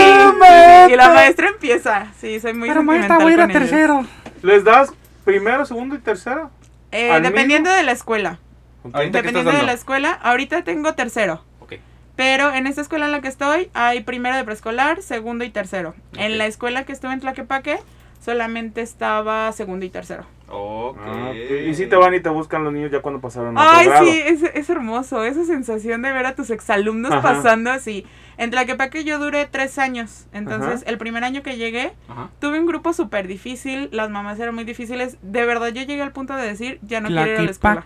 y 0.93 0.97
la 0.97 1.11
maestra 1.11 1.51
empieza. 1.51 2.09
Sí, 2.21 2.41
soy 2.41 2.53
muy 2.53 2.69
Pero 2.69 2.83
maestra, 2.83 3.19
voy 3.19 3.31
a 3.31 3.35
ir 3.37 3.41
a 3.43 3.47
tercero. 3.47 4.05
¿Les 4.43 4.65
das 4.65 4.93
primero, 5.25 5.65
segundo 5.65 5.95
y 5.95 5.99
tercero? 5.99 6.51
Eh, 6.91 7.13
¿Al 7.13 7.23
dependiendo 7.23 7.71
de 7.71 7.85
la 7.85 7.93
escuela. 7.93 8.41
Ok. 8.83 8.97
Ahorita, 8.97 9.23
¿qué 9.23 9.29
estás 9.29 9.45
Dependiendo 9.45 9.61
de 9.61 9.67
la 9.67 9.73
escuela. 9.73 10.19
Ahorita 10.21 10.65
tengo 10.65 10.95
tercero. 10.95 11.45
Ok. 11.61 11.75
Pero 12.17 12.53
en 12.53 12.67
esta 12.67 12.81
escuela 12.81 13.07
en 13.07 13.13
la 13.13 13.21
que 13.21 13.29
estoy 13.29 13.71
hay 13.73 14.01
primero 14.01 14.35
de 14.35 14.43
preescolar, 14.43 15.01
segundo 15.01 15.45
y 15.45 15.51
tercero. 15.51 15.95
En 16.17 16.39
la 16.39 16.47
escuela 16.47 16.83
que 16.85 16.91
estuve 16.91 17.13
en 17.13 17.21
Tlaquepaque 17.21 17.79
solamente 18.23 18.81
estaba 18.81 19.51
segundo 19.53 19.85
y 19.85 19.91
tercero. 19.91 20.25
Ok. 20.49 20.99
Ah. 21.01 21.33
Y 21.35 21.75
si 21.75 21.87
te 21.87 21.97
van 21.97 22.15
y 22.15 22.21
te 22.21 22.29
buscan 22.29 22.63
los 22.63 22.73
niños 22.73 22.91
ya 22.91 23.01
cuando 23.01 23.21
pasaron 23.21 23.57
a 23.57 23.79
Ay, 23.79 23.89
sí, 24.01 24.23
es, 24.25 24.43
es 24.43 24.71
hermoso. 24.71 25.25
Esa 25.25 25.45
sensación 25.45 26.03
de 26.03 26.13
ver 26.13 26.27
a 26.27 26.35
tus 26.35 26.51
exalumnos 26.51 27.11
Ajá. 27.11 27.23
pasando 27.23 27.71
así. 27.71 28.07
En 28.37 28.51
Tlaquepaque 28.51 29.05
yo 29.05 29.19
duré 29.19 29.47
tres 29.47 29.79
años. 29.79 30.27
Entonces, 30.33 30.83
Ajá. 30.83 30.91
el 30.91 30.99
primer 30.99 31.25
año 31.25 31.43
que 31.43 31.57
llegué, 31.57 31.93
Ajá. 32.09 32.29
tuve 32.39 32.61
un 32.61 32.67
grupo 32.67 32.93
súper 32.93 33.27
difícil. 33.27 33.89
Las 33.93 34.11
mamás 34.11 34.39
eran 34.41 34.55
muy 34.55 34.65
difíciles. 34.65 35.17
De 35.23 35.45
verdad, 35.47 35.69
yo 35.69 35.83
llegué 35.83 36.03
al 36.03 36.13
punto 36.13 36.37
de 36.37 36.47
decir, 36.47 36.79
ya 36.83 37.01
no 37.01 37.09
quiero 37.09 37.27
ir 37.33 37.39
a 37.39 37.43
la 37.43 37.51
escuela. 37.51 37.85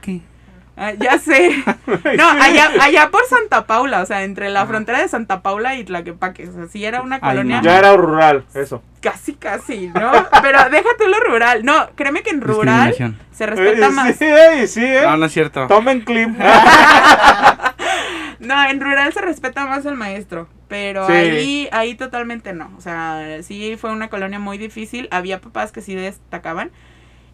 Ah, 0.77 0.93
ya 0.93 1.19
sé. 1.19 1.51
No, 2.17 2.29
allá, 2.29 2.71
allá 2.83 3.11
por 3.11 3.25
Santa 3.27 3.67
Paula, 3.67 4.03
o 4.03 4.07
sea, 4.07 4.25
entre 4.25 4.51
la 4.51 4.67
frontera 4.67 5.01
de 5.01 5.09
Santa 5.09 5.41
Paula 5.41 5.75
y 5.77 5.85
Tlaquepaque. 5.85 6.49
O 6.49 6.53
sea, 6.53 6.67
sí 6.67 6.85
era 6.85 7.01
una 7.03 7.17
Ay, 7.17 7.21
colonia 7.37 7.57
no. 7.59 7.63
Ya 7.63 7.79
era 7.79 7.97
rural, 7.97 8.45
eso. 8.55 8.83
casi, 9.01 9.35
casi, 9.35 9.89
¿no? 9.89 10.13
Pero 10.43 10.59
deja 10.71 10.89
tú 10.99 11.07
lo 11.09 11.19
rural. 11.21 11.65
No, 11.65 11.89
créeme 11.95 12.23
que 12.23 12.31
en 12.31 12.41
rural 12.43 12.95
se 13.33 13.47
respeta 13.47 13.87
Eh, 13.87 13.91
más. 13.91 14.17
Sí, 14.17 14.25
eh, 14.27 14.67
sí, 14.67 14.85
eh. 14.85 15.01
No, 15.05 15.17
no 15.17 15.27
es 15.27 15.33
cierto. 15.33 15.67
Tomen 15.67 16.01
clip. 16.03 16.29
No, 18.39 18.69
en 18.69 18.81
rural 18.81 19.13
se 19.13 19.21
respeta 19.23 19.67
más 19.67 19.87
al 19.87 19.97
maestro. 19.97 20.49
Pero 20.69 21.07
Sí. 21.07 21.13
ahí, 21.13 21.69
ahí 21.73 21.95
totalmente 21.95 22.53
no. 22.53 22.71
O 22.77 22.81
sea, 22.81 23.39
sí 23.43 23.77
fue 23.81 23.91
una 23.93 24.09
colonia 24.09 24.39
muy 24.39 24.59
difícil. 24.59 25.09
Había 25.11 25.41
papás 25.41 25.73
que 25.73 25.81
sí 25.81 25.95
destacaban. 25.95 26.71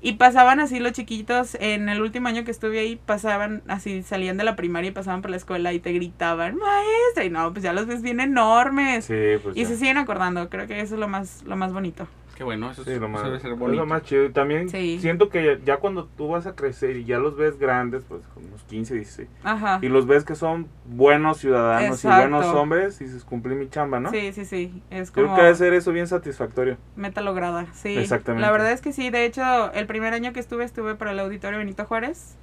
Y 0.05 0.15
pasaban 0.15 0.59
así 0.59 0.81
los 0.81 0.93
chiquitos, 0.93 1.57
en 1.61 1.89
el 1.89 2.03
último 2.03 2.27
año 2.27 2.43
que 2.43 2.51
estuve 2.51 2.81
ahí, 2.81 2.97
pasaban 2.97 3.63
así, 3.69 4.03
salían 4.03 4.37
de 4.37 4.43
la 4.43 4.57
primaria 4.57 4.89
y 4.89 4.93
pasaban 4.93 5.23
por 5.23 5.31
la 5.31 5.37
escuela 5.37 5.73
y 5.73 5.79
te 5.79 5.93
gritaban, 5.93 6.57
maestra, 6.57 7.25
y 7.25 7.31
no, 7.31 7.53
pues 7.53 7.63
ya 7.63 7.73
los 7.73 7.87
ves 7.87 8.03
bien 8.03 8.19
enormes. 8.19 9.05
Sí, 9.05 9.39
pues. 9.41 9.57
y 9.57 9.63
ya. 9.63 9.69
se 9.69 9.77
siguen 9.77 9.99
acordando, 9.99 10.51
creo 10.51 10.67
que 10.67 10.81
eso 10.81 10.95
es 10.95 11.01
lo 11.01 11.07
más, 11.07 11.45
lo 11.45 11.55
más 11.55 11.73
bonito. 11.73 12.09
Qué 12.37 12.45
bueno, 12.45 12.71
eso, 12.71 12.83
Sí, 12.85 12.91
es- 12.93 12.99
lo 12.99 13.07
eso 13.07 13.13
más, 13.13 13.25
debe 13.25 13.41
ser 13.41 13.53
es 13.53 13.59
bonito. 13.59 13.83
lo 13.83 13.87
más 13.87 14.03
chido. 14.03 14.25
Y 14.25 14.31
también 14.31 14.69
Sí. 14.69 14.99
siento 15.01 15.29
que 15.29 15.45
ya, 15.45 15.65
ya 15.65 15.77
cuando 15.77 16.07
tú 16.07 16.29
vas 16.29 16.47
a 16.47 16.55
crecer 16.55 16.97
y 16.97 17.05
ya 17.05 17.19
los 17.19 17.37
ves 17.37 17.59
grandes, 17.59 18.05
pues 18.09 18.27
con 18.35 18.45
unos 18.47 18.63
15, 18.65 18.95
16, 18.95 19.29
Ajá. 19.45 19.79
y 19.83 19.89
los 19.89 20.07
ves 20.07 20.25
que 20.25 20.35
son 20.35 20.67
buenos 20.87 21.39
ciudadanos 21.39 21.97
Exacto. 22.05 22.17
y 22.27 22.31
buenos 22.31 22.47
hombres, 22.55 23.01
y 23.01 23.05
dices, 23.05 23.25
cumplí 23.25 23.55
mi 23.55 23.69
chamba, 23.69 24.01
¿no? 24.01 24.11
Sí, 24.11 24.33
sí, 24.33 24.45
sí. 24.45 24.83
Es 24.91 25.11
Creo 25.11 25.27
como 25.27 25.37
que 25.37 25.43
debe 25.43 25.55
ser 25.55 25.75
eso 25.75 25.93
bien 25.93 26.07
satisfactorio. 26.07 26.79
meta 26.97 27.21
lograda, 27.21 27.67
sí. 27.75 27.97
Exactamente. 27.99 28.41
La 28.47 28.51
verdad 28.51 28.73
es 28.73 28.81
que 28.81 28.93
sí, 28.93 29.11
de 29.11 29.25
hecho, 29.27 29.73
el 29.73 29.87
primer 29.87 30.15
año 30.15 30.33
que 30.33 30.41
estuve, 30.41 30.65
estuve 30.65 30.95
para 30.95 31.13
el 31.13 31.19
auditorio 31.21 31.59
Benito 31.59 31.85
Juárez. 31.85 32.37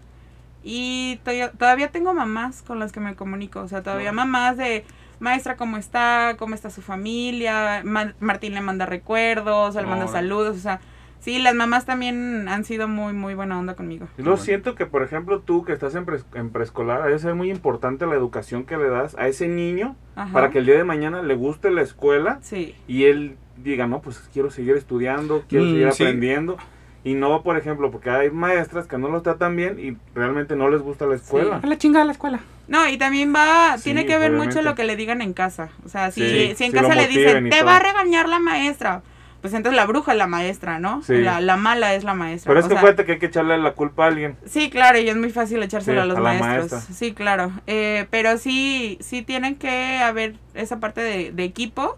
Y 0.63 1.19
to- 1.23 1.31
todavía 1.57 1.89
tengo 1.89 2.13
mamás 2.13 2.61
con 2.61 2.79
las 2.79 2.91
que 2.91 2.99
me 2.99 3.15
comunico. 3.15 3.61
O 3.61 3.67
sea, 3.67 3.81
todavía 3.81 4.11
mamás 4.11 4.57
de 4.57 4.83
maestra, 5.19 5.55
¿cómo 5.57 5.77
está? 5.77 6.35
¿Cómo 6.37 6.55
está 6.55 6.69
su 6.69 6.81
familia? 6.81 7.81
Ma- 7.83 8.13
Martín 8.19 8.53
le 8.53 8.61
manda 8.61 8.85
recuerdos, 8.85 9.75
le 9.75 9.81
manda 9.83 10.05
Órale. 10.05 10.11
saludos. 10.11 10.57
O 10.57 10.59
sea, 10.59 10.79
sí, 11.19 11.39
las 11.39 11.53
mamás 11.55 11.85
también 11.85 12.47
han 12.47 12.63
sido 12.63 12.87
muy, 12.87 13.13
muy 13.13 13.33
buena 13.35 13.59
onda 13.59 13.75
conmigo. 13.75 14.07
Y 14.17 14.21
luego 14.21 14.37
Bueno. 14.37 14.45
siento 14.45 14.75
que, 14.75 14.85
por 14.85 15.03
ejemplo, 15.03 15.39
tú 15.41 15.63
que 15.65 15.73
estás 15.73 15.95
en, 15.95 16.05
pres- 16.05 16.25
en 16.33 16.49
preescolar, 16.49 17.03
debe 17.03 17.19
ser 17.19 17.35
muy 17.35 17.49
importante 17.51 18.05
la 18.05 18.15
educación 18.15 18.63
que 18.65 18.77
le 18.77 18.89
das 18.89 19.15
a 19.17 19.27
ese 19.27 19.47
niño 19.47 19.95
Ajá. 20.15 20.31
para 20.33 20.49
que 20.49 20.59
el 20.59 20.65
día 20.65 20.77
de 20.77 20.83
mañana 20.85 21.21
le 21.21 21.35
guste 21.35 21.71
la 21.71 21.81
escuela 21.81 22.39
Sí, 22.41 22.75
y 22.87 23.03
él 23.05 23.35
diga, 23.57 23.87
no, 23.87 24.01
pues 24.01 24.19
quiero 24.33 24.49
seguir 24.51 24.75
estudiando, 24.77 25.43
quiero 25.49 25.65
Mm, 25.65 25.69
seguir 25.69 25.91
sí. 25.91 26.03
aprendiendo. 26.03 26.57
Y 27.03 27.13
no, 27.13 27.43
por 27.43 27.57
ejemplo, 27.57 27.91
porque 27.91 28.09
hay 28.09 28.29
maestras 28.29 28.85
que 28.87 28.97
no 28.97 29.07
lo 29.09 29.21
tratan 29.21 29.55
bien 29.55 29.79
y 29.79 29.97
realmente 30.13 30.55
no 30.57 30.69
les 30.69 30.81
gusta 30.81 31.05
la 31.05 31.15
escuela. 31.15 31.59
A 31.63 31.65
la 31.67 31.77
chingada 31.77 32.03
la 32.05 32.11
escuela. 32.11 32.39
No, 32.69 32.87
y 32.87 32.97
también 32.97 33.33
va, 33.35 33.77
Sí, 33.77 33.85
tiene 33.85 34.05
que 34.05 34.17
ver 34.17 34.31
mucho 34.31 34.61
lo 34.61 34.75
que 34.75 34.83
le 34.85 34.95
digan 34.95 35.21
en 35.21 35.33
casa. 35.33 35.69
O 35.85 35.89
sea, 35.89 36.11
si, 36.11 36.21
Sí, 36.21 36.53
si 36.55 36.63
en 36.65 36.71
si 36.71 36.77
casa 36.77 36.95
le 36.95 37.07
dicen, 37.07 37.49
te 37.49 37.63
va 37.63 37.77
a 37.77 37.79
regañar 37.79 38.29
la 38.29 38.39
maestra, 38.39 39.01
pues 39.41 39.53
entonces 39.53 39.75
la 39.75 39.85
bruja 39.87 40.11
es 40.11 40.17
la 40.17 40.27
maestra, 40.27 40.79
¿no? 40.79 41.01
Sí. 41.01 41.17
La, 41.17 41.41
la 41.41 41.57
mala 41.57 41.95
es 41.95 42.03
la 42.03 42.13
maestra. 42.13 42.49
Pero 42.49 42.59
es 42.59 42.65
o 42.65 42.69
que 42.69 42.73
sea, 42.75 42.79
acuérdate 42.79 43.05
que 43.05 43.13
hay 43.13 43.19
que 43.19 43.25
echarle 43.25 43.57
la 43.57 43.71
culpa 43.73 44.03
a 44.05 44.07
alguien. 44.07 44.37
Sí, 44.45 44.69
claro, 44.69 44.99
y 44.99 45.09
es 45.09 45.15
muy 45.17 45.31
fácil 45.31 45.63
echárselo 45.63 46.01
Sí, 46.01 46.03
a 46.03 46.05
los 46.05 46.17
a 46.17 46.21
maestros. 46.21 46.71
maestra. 46.71 46.79
Sí, 46.95 47.13
claro. 47.13 47.51
Eh, 47.65 48.05
pero 48.11 48.37
sí, 48.37 48.97
sí 49.01 49.23
tienen 49.23 49.55
que 49.55 49.97
haber 49.97 50.35
esa 50.53 50.79
parte 50.79 51.01
de, 51.01 51.31
de 51.31 51.43
equipo 51.43 51.97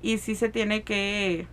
y 0.00 0.18
sí 0.18 0.34
se 0.36 0.48
tiene 0.50 0.82
que, 0.82 1.46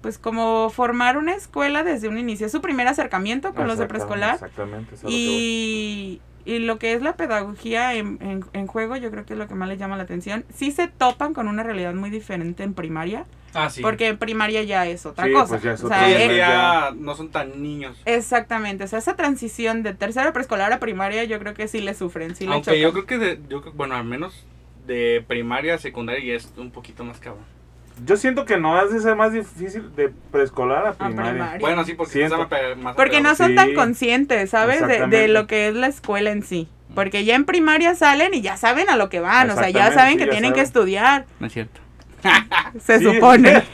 pues 0.00 0.18
como 0.18 0.70
formar 0.70 1.18
una 1.18 1.34
escuela 1.34 1.84
desde 1.84 2.08
un 2.08 2.18
inicio. 2.18 2.46
Es 2.46 2.52
su 2.52 2.60
primer 2.62 2.88
acercamiento 2.88 3.54
con 3.54 3.66
los 3.68 3.78
de 3.78 3.86
preescolar. 3.86 4.34
Exactamente. 4.34 4.94
es 4.94 5.02
a 5.02 5.04
lo 5.04 5.10
que 5.10 5.16
voy. 5.16 5.24
Y, 5.24 6.20
y 6.48 6.60
lo 6.60 6.78
que 6.78 6.94
es 6.94 7.02
la 7.02 7.14
pedagogía 7.16 7.94
en, 7.94 8.18
en, 8.22 8.44
en 8.52 8.66
juego, 8.66 8.96
yo 8.96 9.10
creo 9.10 9.26
que 9.26 9.34
es 9.34 9.38
lo 9.38 9.46
que 9.48 9.54
más 9.54 9.68
les 9.68 9.78
llama 9.78 9.96
la 9.96 10.04
atención. 10.04 10.44
Sí 10.54 10.70
se 10.70 10.88
topan 10.88 11.34
con 11.34 11.46
una 11.46 11.62
realidad 11.62 11.92
muy 11.94 12.08
diferente 12.10 12.62
en 12.62 12.72
primaria, 12.74 13.26
Ah, 13.54 13.70
sí. 13.70 13.80
porque 13.82 14.08
en 14.08 14.18
primaria 14.18 14.62
ya 14.62 14.86
es 14.86 15.04
otra 15.06 15.24
Sí, 15.26 15.32
cosa. 15.32 15.48
pues 15.48 15.62
ya 15.62 15.72
es 15.72 15.82
O 15.82 15.86
otra 15.86 16.00
sea, 16.00 16.24
es 16.24 16.36
ya 16.36 16.92
no 16.96 17.14
son 17.14 17.28
tan 17.30 17.62
niños. 17.62 17.96
exactamente, 18.04 18.84
o 18.84 18.86
sea, 18.88 18.98
esa 18.98 19.14
transición 19.16 19.82
de 19.82 19.94
tercero 19.94 20.32
preescolar 20.32 20.72
a 20.72 20.78
primaria, 20.80 21.24
yo 21.24 21.38
creo 21.38 21.54
que 21.54 21.68
sí 21.68 21.80
le 21.80 21.94
sufren, 21.94 22.34
sí 22.34 22.46
le 22.46 22.52
Aunque 22.54 22.80
yo 22.80 22.92
creo 22.92 23.06
que, 23.06 23.18
de, 23.18 23.40
yo, 23.48 23.60
creo- 23.62 23.72
bueno, 23.74 23.94
al 23.94 24.04
menos 24.04 24.44
de 24.86 25.22
primaria 25.26 25.74
a 25.74 25.78
secundaria 25.78 26.24
ya 26.24 26.34
es 26.34 26.50
un 26.56 26.70
poquito 26.70 27.04
más 27.04 27.18
cabrón. 27.20 27.44
Yo 28.04 28.16
siento 28.16 28.44
que 28.44 28.56
no 28.58 28.76
has 28.76 28.92
de 28.92 29.00
ser 29.00 29.16
más 29.16 29.32
difícil 29.32 29.94
de 29.96 30.12
preescolar 30.30 30.86
a 30.86 30.92
primaria. 30.92 31.30
primaria. 31.32 31.58
Bueno, 31.60 31.84
sí, 31.84 31.94
porque 31.94 32.12
Siento. 32.12 32.48
más 32.78 32.94
Porque 32.96 33.20
no 33.20 33.34
son 33.34 33.54
tan 33.54 33.74
conscientes, 33.74 34.50
¿sabes? 34.50 34.86
De, 34.86 35.06
de 35.06 35.28
lo 35.28 35.46
que 35.46 35.68
es 35.68 35.74
la 35.74 35.86
escuela 35.88 36.30
en 36.30 36.42
sí. 36.42 36.68
Porque 36.94 37.24
ya 37.24 37.34
en 37.34 37.44
primaria 37.44 37.94
salen 37.94 38.34
y 38.34 38.40
ya 38.40 38.56
saben 38.56 38.88
a 38.88 38.96
lo 38.96 39.08
que 39.08 39.20
van, 39.20 39.50
o 39.50 39.54
sea, 39.56 39.70
ya 39.70 39.92
saben 39.92 40.12
sí, 40.14 40.18
que 40.18 40.24
ya 40.26 40.30
tienen 40.32 40.52
que 40.52 40.60
estudiar, 40.62 41.26
No 41.38 41.46
es 41.46 41.52
cierto. 41.52 41.80
se 42.80 42.98
Sí, 42.98 43.04
supone. 43.04 43.62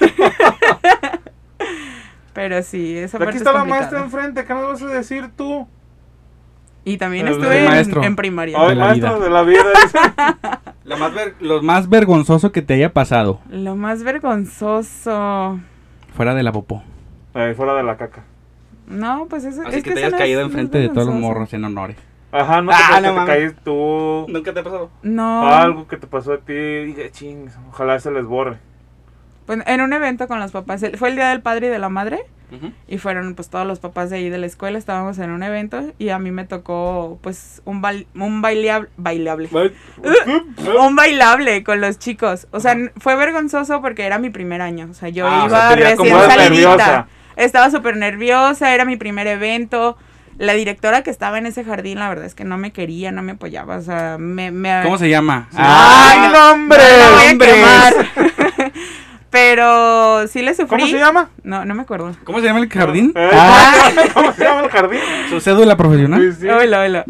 Pero 2.33 2.63
sí, 2.63 2.99
esa 2.99 3.17
Aquí 3.19 3.25
parte 3.27 3.39
está 3.39 3.51
es 3.51 3.57
la 3.57 3.65
maestra 3.65 4.01
enfrente, 4.01 4.45
¿qué 4.45 4.55
nos 4.55 4.73
vas 4.81 4.83
a 4.83 4.95
decir 4.95 5.31
tú? 5.37 5.69
Y 6.85 6.99
también 6.99 7.27
El 7.27 7.35
estuve 7.35 7.59
en, 7.65 7.71
maestro. 7.71 8.03
en 8.05 8.15
primaria. 8.17 8.59
Ay, 8.61 8.69
de 8.71 8.75
la 8.75 8.85
maestro 8.87 9.15
vida. 9.17 9.25
de 9.25 9.31
la 9.31 9.43
vida. 9.43 9.65
Lo 10.85 10.97
más, 10.99 11.15
ver- 11.15 11.35
lo 11.41 11.63
más 11.63 11.89
vergonzoso 11.89 12.53
que 12.53 12.61
te 12.63 12.75
haya 12.75 12.93
pasado 12.93 13.41
Lo 13.49 13.75
más 13.75 14.03
vergonzoso. 14.03 15.59
fuera 16.15 16.35
de 16.35 16.43
la 16.43 16.53
popó. 16.53 16.83
Ahí 17.33 17.55
fuera 17.55 17.75
de 17.75 17.83
la 17.83 17.97
caca. 17.97 18.23
No, 18.87 19.27
pues 19.31 19.45
eso 19.45 19.63
Así 19.67 19.79
es 19.79 19.83
que, 19.83 19.91
te 19.93 19.97
eso 20.01 20.07
hayas 20.07 20.13
no 20.13 20.19
caído 20.19 20.41
enfrente 20.43 20.79
de 20.79 20.89
todos 20.91 21.07
los 21.07 21.17
morros 21.17 21.53
en 21.55 21.65
honores. 21.65 21.97
Ajá, 22.33 22.61
no 22.63 22.71
te, 22.73 22.77
Ah, 22.79 23.01
no 23.01 23.15
que 23.15 23.21
te 23.21 23.27
caes 23.27 23.55
tú. 23.65 24.27
¿Nunca 24.29 24.53
te 24.53 24.61
ha 24.61 24.63
pasado? 24.65 24.91
No. 25.03 25.49
Algo 25.49 25.87
que 25.89 25.97
te 25.97 26.07
pasó 26.07 26.35
a 26.35 26.39
ti. 26.39 26.53
Diga, 26.53 27.11
ching, 27.11 27.49
ojalá 27.71 27.99
se 28.01 28.11
les 28.11 28.25
borre. 28.27 28.59
Pues 29.47 29.61
en 29.67 29.81
un 29.81 29.93
evento 29.93 30.27
con 30.29 30.41
los 30.41 30.51
papás, 30.51 30.85
fue 30.99 31.09
el 31.11 31.17
día 31.17 31.29
del 31.31 31.41
padre 31.43 31.69
y 31.69 31.71
de 31.71 31.79
la 31.79 31.89
madre. 31.89 32.25
Y 32.87 32.99
fueron 32.99 33.35
pues 33.35 33.49
todos 33.51 33.67
los 33.67 33.81
papás 33.81 34.11
de 34.11 34.17
ahí 34.19 34.29
de 34.31 34.39
la 34.39 34.47
escuela, 34.47 34.79
estábamos 34.79 35.19
en 35.19 35.31
un 35.31 35.43
evento 35.43 35.83
y 35.99 36.11
a 36.11 36.19
mí 36.21 36.31
me 36.31 36.45
tocó 36.45 37.19
pues 37.23 37.63
un, 37.65 37.83
bail- 37.83 38.07
un 38.15 38.43
baileable, 38.43 38.89
bailable, 38.97 39.49
un 40.79 40.95
bailable 40.97 41.65
con 41.65 41.81
los 41.81 41.99
chicos. 41.99 42.47
O 42.53 42.61
sea, 42.61 42.77
fue 42.99 43.17
vergonzoso 43.17 43.81
porque 43.81 44.05
era 44.05 44.19
mi 44.19 44.31
primer 44.31 44.61
año, 44.63 44.89
o 44.91 44.95
sea, 44.95 45.09
yo 45.09 45.27
Ah, 45.27 45.45
o 45.45 45.49
iba 45.49 45.69
sea, 45.69 45.77
recién 45.77 45.97
salidita. 46.09 46.37
nerviosa. 46.37 47.07
Estaba 47.37 47.71
súper 47.71 47.97
nerviosa, 47.97 48.73
era 48.75 48.85
mi 48.85 48.97
primer 48.97 49.27
evento. 49.27 49.97
La 50.39 50.53
directora 50.55 51.03
que 51.03 51.11
estaba 51.11 51.39
en 51.39 51.47
ese 51.47 51.65
jardín, 51.65 51.99
la 52.01 52.09
verdad 52.09 52.25
es 52.25 52.35
que 52.35 52.45
no 52.45 52.59
me 52.59 52.73
quería, 52.73 53.11
no 53.13 53.23
me 53.23 53.33
apoyaba, 53.33 53.77
o 53.77 53.83
sea, 53.83 54.17
me... 54.19 54.51
me 54.51 54.81
¿Cómo 54.83 54.99
se 54.99 55.09
llama? 55.09 55.49
¡Ay, 55.53 56.19
Ah, 56.19 56.31
no, 56.33 56.53
hombre! 56.53 56.79
no 56.79 56.99
la 56.99 57.11
voy 57.11 57.25
a 57.27 57.31
hombres. 57.31 57.55
quemar. 57.55 58.73
Pero 59.35 60.29
sí 60.29 60.43
le 60.43 60.55
sufrí. 60.55 60.69
¿Cómo 60.69 60.87
se 60.87 60.97
llama? 60.97 61.29
No, 61.43 61.65
no 61.65 61.75
me 61.75 61.83
acuerdo. 61.83 62.13
¿Cómo 62.23 62.39
se 62.39 62.45
llama 62.47 62.61
el 62.61 62.69
jardín? 62.69 63.13
Eh, 63.17 63.31
Ah, 63.33 63.91
¿Cómo 64.15 64.33
se 64.33 64.45
llama 64.45 64.61
el 64.61 64.71
jardín? 64.71 65.01
su 65.29 65.41
cédula 65.41 65.77
profesional. 65.77 66.21
Sí, 66.21 66.43
sí. 66.43 66.49
Oilo, 66.49 66.79
oilo. 66.79 67.03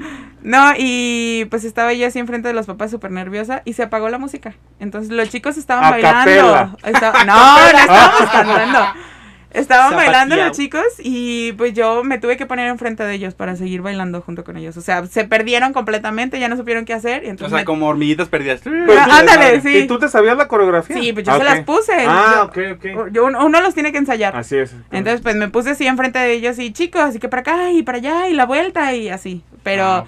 No, 0.42 0.72
y 0.78 1.44
pues 1.50 1.64
estaba 1.64 1.92
yo 1.92 2.06
así 2.06 2.18
enfrente 2.18 2.48
de 2.48 2.54
los 2.54 2.64
papás 2.64 2.90
súper 2.90 3.10
nerviosa 3.10 3.60
y 3.66 3.74
se 3.74 3.82
apagó 3.82 4.08
la 4.08 4.16
música. 4.16 4.54
Entonces 4.80 5.10
los 5.12 5.28
chicos 5.28 5.58
estaban 5.58 5.84
A 5.84 5.90
bailando. 5.90 6.78
Estaba- 6.82 7.24
no, 7.24 7.56
no 7.72 7.78
estábamos 7.78 8.30
cantando. 8.30 8.78
Estaban 9.54 9.90
Zapateado. 9.90 10.12
bailando 10.12 10.36
los 10.36 10.56
chicos 10.56 10.82
y 10.98 11.52
pues 11.52 11.72
yo 11.74 12.02
me 12.04 12.18
tuve 12.18 12.36
que 12.36 12.44
poner 12.44 12.68
enfrente 12.68 13.04
de 13.04 13.14
ellos 13.14 13.34
para 13.34 13.54
seguir 13.56 13.82
bailando 13.82 14.20
junto 14.20 14.42
con 14.44 14.56
ellos. 14.56 14.76
O 14.76 14.80
sea, 14.80 15.06
se 15.06 15.24
perdieron 15.24 15.72
completamente, 15.72 16.40
ya 16.40 16.48
no 16.48 16.56
supieron 16.56 16.84
qué 16.84 16.92
hacer. 16.92 17.22
Y 17.24 17.28
O 17.28 17.30
entonces 17.30 17.50
sea, 17.50 17.58
me- 17.60 17.64
como 17.64 17.86
hormiguitas 17.86 18.28
perdidas. 18.28 18.60
Pues, 18.62 18.98
ándale, 18.98 19.60
sí. 19.60 19.76
¿Y 19.78 19.86
tú 19.86 19.98
te 19.98 20.08
sabías 20.08 20.36
la 20.36 20.48
coreografía? 20.48 20.96
Sí, 20.96 21.12
pues 21.12 21.24
yo 21.24 21.32
Ah, 21.32 21.38
se 21.38 21.44
las 21.44 21.60
puse. 21.60 21.92
Ah, 22.06 22.32
Yo- 22.36 22.42
ok, 22.44 22.58
ok. 22.76 23.12
yo- 23.12 23.24
uno, 23.26 23.46
uno 23.46 23.60
los 23.60 23.74
tiene 23.74 23.92
que 23.92 23.98
ensayar. 23.98 24.36
Así 24.36 24.56
es. 24.56 24.74
Entonces, 24.90 25.20
pues 25.22 25.36
me 25.36 25.48
puse 25.48 25.70
así 25.70 25.86
enfrente 25.86 26.18
de 26.18 26.32
ellos 26.32 26.58
y 26.58 26.72
chicos, 26.72 27.00
así 27.02 27.18
que 27.20 27.28
para 27.28 27.40
acá 27.42 27.70
y 27.70 27.82
para 27.84 27.98
allá 27.98 28.28
y 28.28 28.34
la 28.34 28.46
vuelta 28.46 28.92
y 28.94 29.08
así. 29.08 29.42
Pero, 29.62 29.84
Ah. 29.84 30.04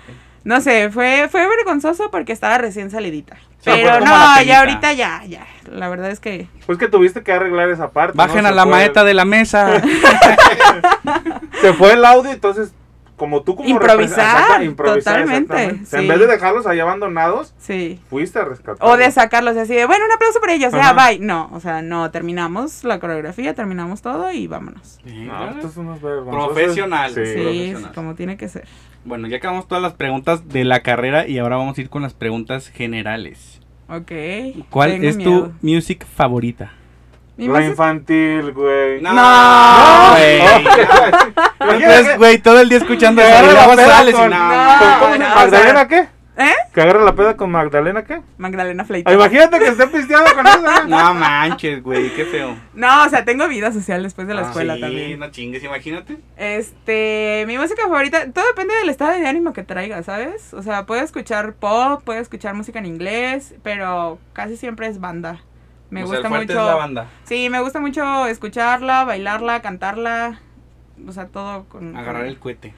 No 0.47 0.61
sé, 0.61 0.91
fue, 0.93 1.27
fue 1.29 1.45
vergonzoso 1.49 2.09
porque 2.13 2.33
estaba 2.33 2.57
recién 2.57 2.89
salidita. 2.89 3.37
Pero 3.65 3.99
no, 3.99 4.43
ya 4.43 4.61
ahorita 4.61 4.93
ya, 4.93 5.25
ya. 5.27 5.45
La 5.69 5.89
verdad 5.89 6.09
es 6.13 6.21
que. 6.21 6.47
Pues 6.67 6.79
que 6.79 6.87
tuviste 6.87 7.25
que 7.25 7.33
arreglar 7.33 7.69
esa 7.69 7.91
parte. 7.91 8.17
Bajen 8.17 8.45
¿no? 8.45 8.51
a 8.51 8.53
la 8.53 8.63
fue- 8.63 8.71
maeta 8.71 9.03
de 9.03 9.13
la 9.13 9.25
mesa. 9.25 9.83
Se 11.61 11.73
fue 11.73 11.95
el 11.95 12.05
audio, 12.05 12.31
entonces, 12.31 12.73
como 13.17 13.43
tú 13.43 13.57
como 13.57 13.69
Improvisar, 13.69 14.63
improvisar, 14.63 15.15
totalmente, 15.25 15.55
exactamente. 15.55 15.97
En 15.97 16.03
sí. 16.03 16.09
vez 16.09 16.19
de 16.21 16.27
dejarlos 16.27 16.67
ahí 16.67 16.79
abandonados, 16.81 17.55
Sí. 17.59 17.99
fuiste 18.11 18.39
a 18.39 18.45
rescatar. 18.45 18.77
O 18.87 18.97
de 18.97 19.11
sacarlos 19.11 19.57
así 19.57 19.75
de, 19.75 19.87
bueno, 19.87 20.05
un 20.05 20.13
aplauso 20.13 20.39
para 20.41 20.53
ellos, 20.53 20.73
ya, 20.73 20.93
bye. 20.93 21.19
No, 21.19 21.49
o 21.53 21.61
sea, 21.61 21.81
no, 21.83 22.11
terminamos 22.11 22.85
la 22.85 23.01
coreografía, 23.01 23.55
terminamos 23.55 24.03
todo 24.03 24.31
y 24.33 24.47
vámonos. 24.47 24.99
No, 25.05 25.49
esto 25.51 25.69
es 25.69 25.77
unos. 25.77 25.99
Profesional. 25.99 27.11
Sí. 27.11 27.25
Sí, 27.25 27.33
profesional. 27.33 27.83
sí, 27.85 27.89
como 27.95 28.15
tiene 28.15 28.37
que 28.37 28.49
ser. 28.49 28.67
Bueno, 29.05 29.29
ya 29.29 29.37
acabamos 29.39 29.69
todas 29.69 29.83
las 29.83 29.95
preguntas 29.95 30.49
de 30.49 30.65
la 30.65 30.81
carrera 30.81 31.27
y 31.29 31.39
ahora 31.39 31.57
vamos 31.57 31.79
a 31.79 31.81
ir 31.81 31.89
con 31.89 32.03
las 32.03 32.13
preguntas 32.15 32.69
generales. 32.69 33.61
Ok. 33.89 34.11
¿Cuál 34.69 34.93
tengo 34.93 35.09
es 35.09 35.17
miedo. 35.17 35.31
tu 35.49 35.67
music 35.67 36.05
favorita? 36.07 36.73
Música- 37.37 37.67
infantil, 37.67 38.53
güey. 38.53 39.01
No, 39.03 39.13
No. 39.13 40.11
güey. 40.13 40.41
Entonces, 41.85 42.17
güey, 42.19 42.39
todo 42.39 42.61
el 42.61 42.69
día 42.69 42.79
escuchando 42.79 43.23
eso. 43.23 43.53
la 43.53 43.77
sales 43.77 44.15
con- 44.15 44.31
no. 44.31 44.37
¿Con- 45.01 45.19
no, 45.19 45.27
o 45.33 45.35
¿Magdalena 45.35 45.73
sea- 45.75 45.89
qué? 45.89 46.09
¿Eh? 46.39 46.53
¿Que 46.75 46.83
agarre 46.83 47.03
la 47.03 47.15
peda 47.15 47.35
con 47.35 47.51
Magdalena 47.51 48.05
qué? 48.05 48.21
Magdalena 48.37 48.83
Ah, 48.83 48.87
Fleita. 48.87 49.11
imagínate 49.11 49.59
que 49.59 49.69
esté 49.69 49.87
pisteando 49.87 50.35
con 50.35 50.47
eso. 50.47 50.59
¿eh? 50.67 50.81
No 50.87 51.15
manches, 51.15 51.83
güey, 51.83 52.11
qué 52.15 52.27
feo. 52.27 52.55
No, 52.75 53.05
o 53.05 53.09
sea, 53.09 53.25
tengo 53.25 53.49
vida 53.49 53.73
social 53.73 54.03
después 54.03 54.29
de 54.29 54.35
la 54.35 54.43
Ah, 54.43 54.45
escuela 54.49 54.75
sí, 54.75 54.81
también. 54.83 55.19
no 55.19 55.31
chingues, 55.31 55.65
imagínate. 55.65 56.19
Este, 56.37 57.45
mi 57.47 57.57
música 57.57 57.81
favorita, 57.85 58.31
todo 58.33 58.45
depende 58.49 58.75
del 58.75 58.91
estado 58.91 59.13
de 59.13 59.27
ánimo 59.27 59.55
que 59.55 59.63
traiga, 59.63 60.03
¿sabes? 60.03 60.53
O 60.53 60.63
sea, 60.63 60.85
puedo 60.85 61.03
escuchar 61.03 61.55
pop, 61.55 62.03
puedo 62.05 62.21
escuchar 62.21 62.53
música 62.55 62.81
en 62.81 62.87
inglés, 62.87 63.55
pero 63.63 64.19
casi 64.35 64.59
siempre 64.59 64.89
es 64.89 65.01
banda. 65.01 65.41
Me 65.91 66.03
O 66.03 66.07
sea, 66.07 66.17
gusta 66.17 66.29
el 66.29 66.35
fuerte 66.35 66.53
mucho. 66.55 66.61
es 66.61 66.67
la 66.67 66.75
banda. 66.75 67.07
Sí, 67.25 67.49
me 67.51 67.61
gusta 67.61 67.81
mucho 67.81 68.27
escucharla, 68.27 69.05
bailarla, 69.05 69.63
cantarla. 69.63 70.41
O 71.07 71.13
sea, 71.13 71.27
todo 71.29 71.65
con. 71.69 71.97
Agarrar 71.97 72.23
con- 72.23 72.31
el 72.31 72.39
cohete. 72.39 72.75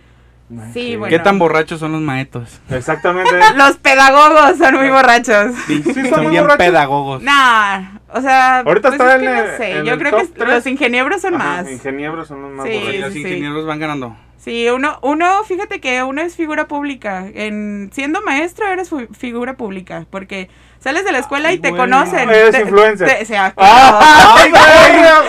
Sí, 0.73 0.97
bueno. 0.97 1.15
¿Qué 1.15 1.23
tan 1.23 1.39
borrachos 1.39 1.79
son 1.79 1.93
los 1.93 2.01
maetos? 2.01 2.59
Exactamente. 2.71 3.31
Los 3.57 3.77
pedagogos 3.77 4.57
son 4.57 4.77
muy 4.77 4.89
borrachos. 4.89 5.55
Sí, 5.67 5.83
son 5.83 6.07
son 6.07 6.23
muy 6.23 6.31
bien 6.31 6.43
borrachos. 6.45 6.67
pedagogos. 6.67 7.23
Nah, 7.23 7.99
o 8.15 8.21
sea, 8.23 8.61
Ahorita 8.61 8.89
pues 8.89 8.99
está 9.01 9.17
es 9.17 9.21
que 9.21 9.27
en 9.29 9.37
no 9.37 9.57
sé, 9.59 9.79
en 9.81 9.85
yo 9.85 9.93
el 9.93 9.99
creo 9.99 10.11
top 10.13 10.33
que 10.35 10.45
los 10.47 10.67
ingenieros 10.67 11.21
son 11.21 11.35
Ajá, 11.35 11.45
más. 11.63 11.71
Ingenieros 11.71 12.29
son 12.29 12.41
los 12.41 12.51
más 12.53 12.67
Sí, 12.67 12.79
borrachos. 12.79 13.01
los 13.01 13.17
ingenieros 13.17 13.67
van 13.67 13.79
ganando. 13.79 14.17
Sí, 14.39 14.67
uno, 14.71 14.99
uno, 15.03 15.45
fíjate 15.45 15.81
que 15.83 16.03
uno 16.03 16.23
es 16.23 16.35
figura 16.35 16.67
pública. 16.67 17.27
En 17.35 17.91
siendo 17.93 18.23
maestro 18.23 18.67
eres 18.69 18.89
figura 19.19 19.55
pública, 19.59 20.07
porque 20.09 20.49
sales 20.89 21.05
de 21.05 21.13
la 21.13 21.19
escuela 21.19 21.53
y 21.53 21.59
te 21.59 21.71
bueno. 21.71 21.85
conocen. 21.99 22.31
Eres 22.31 22.53
Te- 22.53 22.61
influencer. 22.63 23.09
te- 23.09 23.23
o 23.23 23.27
sea, 23.27 23.53
¡Ay, 23.59 24.51
güey! 24.51 24.63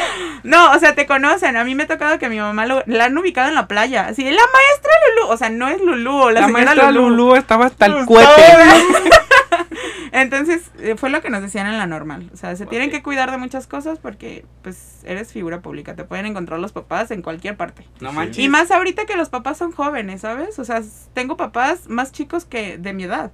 no, 0.43 0.71
o 0.71 0.79
sea, 0.79 0.95
te 0.95 1.05
conocen. 1.05 1.57
A 1.57 1.65
mí 1.65 1.75
me 1.75 1.83
ha 1.83 1.87
tocado 1.87 2.17
que 2.17 2.27
a 2.27 2.29
mi 2.29 2.39
mamá 2.39 2.65
lo- 2.65 2.83
la 2.85 3.05
han 3.05 3.17
ubicado 3.17 3.49
en 3.49 3.55
la 3.55 3.67
playa. 3.67 4.07
Así, 4.07 4.23
la 4.23 4.29
maestra 4.31 4.91
Lulú. 5.15 5.33
O 5.33 5.35
sea, 5.37 5.49
no 5.49 5.67
es 5.67 5.81
Lulú, 5.81 6.29
la, 6.29 6.41
La, 6.41 6.47
maestra 6.47 6.91
Lulú. 6.91 7.09
Lulú 7.09 7.35
estaba 7.35 7.65
hasta 7.65 7.87
el 7.87 8.05
cohete. 8.05 8.29
Entonces, 10.11 10.71
eh, 10.79 10.95
fue 10.97 11.09
lo 11.09 11.21
que 11.21 11.29
nos 11.29 11.41
decían 11.41 11.67
en 11.67 11.77
la 11.77 11.85
normal. 11.85 12.29
O 12.33 12.37
sea, 12.37 12.55
se 12.55 12.65
tienen 12.65 12.89
que 12.89 13.03
cuidar 13.03 13.29
de 13.31 13.37
muchas 13.37 13.67
cosas 13.67 13.99
porque, 13.99 14.45
pues, 14.63 15.01
eres 15.03 15.31
figura 15.31 15.59
pública. 15.61 15.95
Te 15.95 16.03
pueden 16.03 16.25
encontrar 16.25 16.59
los 16.59 16.71
papás 16.71 17.11
en 17.11 17.21
cualquier 17.21 17.57
parte. 17.57 17.85
No 17.99 18.11
manches. 18.11 18.39
Y 18.43 18.47
más 18.49 18.71
ahorita 18.71 19.05
que 19.05 19.15
los 19.17 19.29
papás 19.29 19.57
son 19.57 19.71
jóvenes, 19.71 20.21
¿sabes? 20.21 20.57
O 20.57 20.63
sea, 20.65 20.81
tengo 21.13 21.37
papás 21.37 21.87
más 21.89 22.11
chicos 22.11 22.45
que 22.45 22.77
de 22.77 22.93
mi 22.93 23.03
edad. 23.03 23.31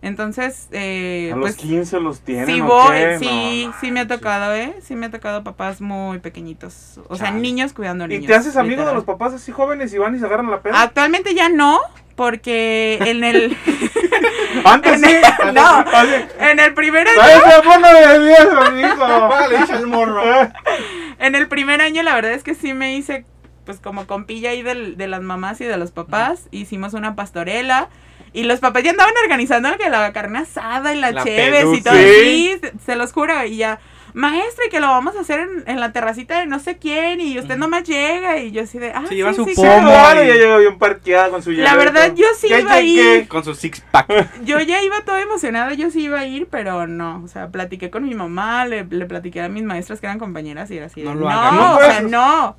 Entonces, 0.00 0.68
eh, 0.70 1.30
A 1.32 1.36
los 1.36 1.42
pues 1.50 1.56
15 1.56 1.98
los 2.00 2.20
tienen. 2.20 2.46
sí 2.46 2.60
¿o 2.60 2.66
voy, 2.66 2.96
qué? 2.96 3.16
sí, 3.18 3.64
No, 3.66 3.74
sí 3.80 3.90
me 3.90 4.00
ha 4.00 4.06
tocado, 4.06 4.54
¿eh? 4.54 4.74
Sí 4.80 4.94
me 4.94 5.06
ha 5.06 5.10
tocado 5.10 5.42
papás 5.42 5.80
muy 5.80 6.18
pequeñitos. 6.20 7.00
O 7.08 7.16
sea, 7.16 7.32
niños 7.32 7.72
cuidando 7.72 8.04
a 8.04 8.06
niños. 8.06 8.24
¿Y 8.24 8.26
te 8.28 8.34
haces 8.34 8.56
amigo 8.56 8.84
de 8.84 8.94
los 8.94 9.04
papás 9.04 9.34
así 9.34 9.50
jóvenes 9.50 9.92
y 9.92 9.98
van 9.98 10.14
y 10.14 10.18
se 10.20 10.26
agarran 10.26 10.50
la 10.50 10.60
peda? 10.62 10.80
Actualmente 10.80 11.34
ya 11.34 11.48
no, 11.48 11.80
porque 12.14 12.98
en 13.00 13.24
el, 13.24 13.56
Antes 14.64 15.00
sí. 15.00 15.16
no, 15.52 15.66
Así, 15.66 16.10
en 16.40 16.60
el 16.60 16.74
primer 16.74 17.06
año, 17.08 17.20
¡Ay, 17.20 17.40
se 17.52 17.62
pone 17.62 17.92
de 17.92 18.26
10, 18.26 18.40
amigo! 18.66 19.30
Le 19.50 19.58
echa 19.64 19.76
el 19.78 19.86
morro. 19.88 20.22
en 21.18 21.34
el 21.34 21.48
primer 21.48 21.80
año 21.80 22.02
la 22.04 22.14
verdad 22.14 22.32
es 22.32 22.44
que 22.44 22.54
sí 22.54 22.72
me 22.72 22.94
hice 22.96 23.24
pues 23.64 23.80
como 23.80 24.06
compilla 24.06 24.50
ahí 24.50 24.62
del- 24.62 24.96
de 24.96 25.08
las 25.08 25.20
mamás 25.22 25.60
y 25.60 25.64
de 25.64 25.76
los 25.76 25.90
papás. 25.90 26.48
Hicimos 26.52 26.94
una 26.94 27.16
pastorela. 27.16 27.88
Y 28.32 28.44
los 28.44 28.60
papás 28.60 28.82
ya 28.82 28.90
andaban 28.90 29.14
organizando 29.22 29.76
que 29.78 29.88
la 29.90 30.12
carne 30.12 30.40
asada 30.40 30.94
y 30.94 31.00
la, 31.00 31.12
La 31.12 31.24
cheves 31.24 31.66
y 31.78 31.82
todo. 31.82 31.94
Sí. 31.94 32.58
Sí, 32.62 32.68
se, 32.84 32.96
los 32.96 33.12
juro. 33.12 33.44
Y 33.44 33.56
ya, 33.56 33.78
maestra, 34.14 34.66
y 34.66 34.70
que 34.70 34.80
lo 34.80 34.88
vamos 34.88 35.16
a 35.16 35.20
hacer 35.20 35.40
en, 35.40 35.64
en 35.66 35.80
la 35.80 35.92
terracita 35.92 36.38
de 36.40 36.46
no 36.46 36.58
sé 36.58 36.76
quién. 36.78 37.20
Y 37.20 37.38
usted 37.38 37.56
nomás 37.56 37.84
llega. 37.84 38.38
Y 38.38 38.50
yo 38.50 38.62
así 38.62 38.78
de, 38.78 38.92
ah, 38.92 39.04
Se 39.08 39.14
lleva 39.14 39.32
su 39.32 39.44
sí, 39.44 39.52
pomo. 39.54 39.66
claro". 39.68 39.88
Claro, 39.88 40.24
y- 40.24 40.28
ya 40.28 40.34
llegó 40.34 40.58
bien 40.58 40.78
parqueada 40.78 41.30
con 41.30 41.42
su 41.42 41.50
La 41.52 41.74
verdad, 41.76 42.12
yo 42.14 42.26
sí 42.38 42.48
¿Qué, 42.48 42.60
iba 42.60 42.72
a 42.72 42.80
ir. 42.80 43.28
Con 43.28 43.44
su 43.44 43.54
six 43.54 43.80
pack. 43.90 44.08
Yo 44.44 44.60
ya 44.60 44.82
iba 44.82 45.00
toda 45.02 45.20
emocionada, 45.20 45.72
yo 45.74 45.90
sí 45.90 46.02
iba 46.04 46.20
a 46.20 46.26
ir, 46.26 46.48
pero 46.50 46.86
no. 46.86 47.22
O 47.24 47.28
sea, 47.28 47.48
platiqué 47.48 47.90
con 47.90 48.04
mi 48.04 48.14
mamá, 48.14 48.64
le, 48.66 48.84
le 48.84 49.06
platiqué 49.06 49.40
a 49.42 49.48
mis 49.48 49.62
maestras 49.64 50.00
que 50.00 50.06
eran 50.06 50.18
compañeras 50.18 50.70
y 50.70 50.76
era 50.76 50.86
así. 50.86 51.00
de, 51.00 51.06
No 51.06 51.14
No, 51.14 51.20
lo 51.20 51.28
hagan. 51.30 51.56
No 51.56 51.76
o 51.76 51.80
sea, 51.80 52.00
no. 52.02 52.56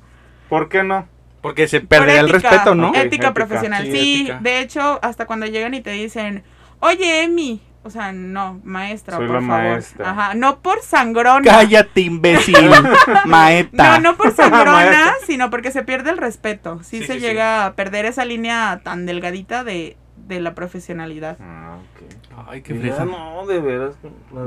¿Por 0.48 0.68
qué 0.68 0.82
no? 0.82 1.06
Porque 1.40 1.68
se 1.68 1.80
perdería 1.80 2.20
el 2.20 2.28
respeto, 2.28 2.74
¿no? 2.74 2.88
Ética 2.88 3.02
ética. 3.02 3.34
profesional, 3.34 3.84
Sí, 3.84 3.92
sí. 3.92 4.20
ética. 4.22 4.38
De 4.42 4.60
hecho, 4.60 4.98
hasta 5.02 5.26
cuando 5.26 5.46
llegan 5.46 5.72
y 5.74 5.80
te 5.80 5.90
dicen, 5.92 6.42
oye, 6.80 7.22
Emi. 7.24 7.62
O 7.82 7.88
sea, 7.88 8.12
no, 8.12 8.60
maestra, 8.62 9.16
Soy 9.16 9.26
por 9.26 9.40
la 9.40 9.46
favor. 9.48 9.64
maestra. 9.70 10.10
Ajá, 10.10 10.34
no 10.34 10.58
por 10.60 10.82
sangrona. 10.82 11.40
Cállate, 11.50 12.02
imbécil. 12.02 12.54
Maeta. 13.24 13.98
No, 13.98 14.10
no 14.10 14.16
por 14.18 14.32
sangrona, 14.36 15.14
sino 15.26 15.48
porque 15.48 15.70
se 15.70 15.82
pierde 15.82 16.10
el 16.10 16.18
respeto. 16.18 16.80
Sí, 16.82 16.98
Sí, 17.00 17.06
se 17.06 17.14
sí, 17.14 17.20
sí. 17.20 17.26
llega 17.26 17.64
a 17.64 17.72
perder 17.76 18.04
esa 18.04 18.26
línea 18.26 18.82
tan 18.84 19.06
delgadita 19.06 19.64
de, 19.64 19.96
de 20.28 20.40
la 20.40 20.54
profesionalidad. 20.54 21.38
Ah, 21.40 21.78
ok. 21.78 22.48
Ay, 22.50 22.60
qué 22.60 22.74
fresa. 22.74 23.06
no, 23.06 23.46
de 23.46 23.60
veras. 23.60 23.94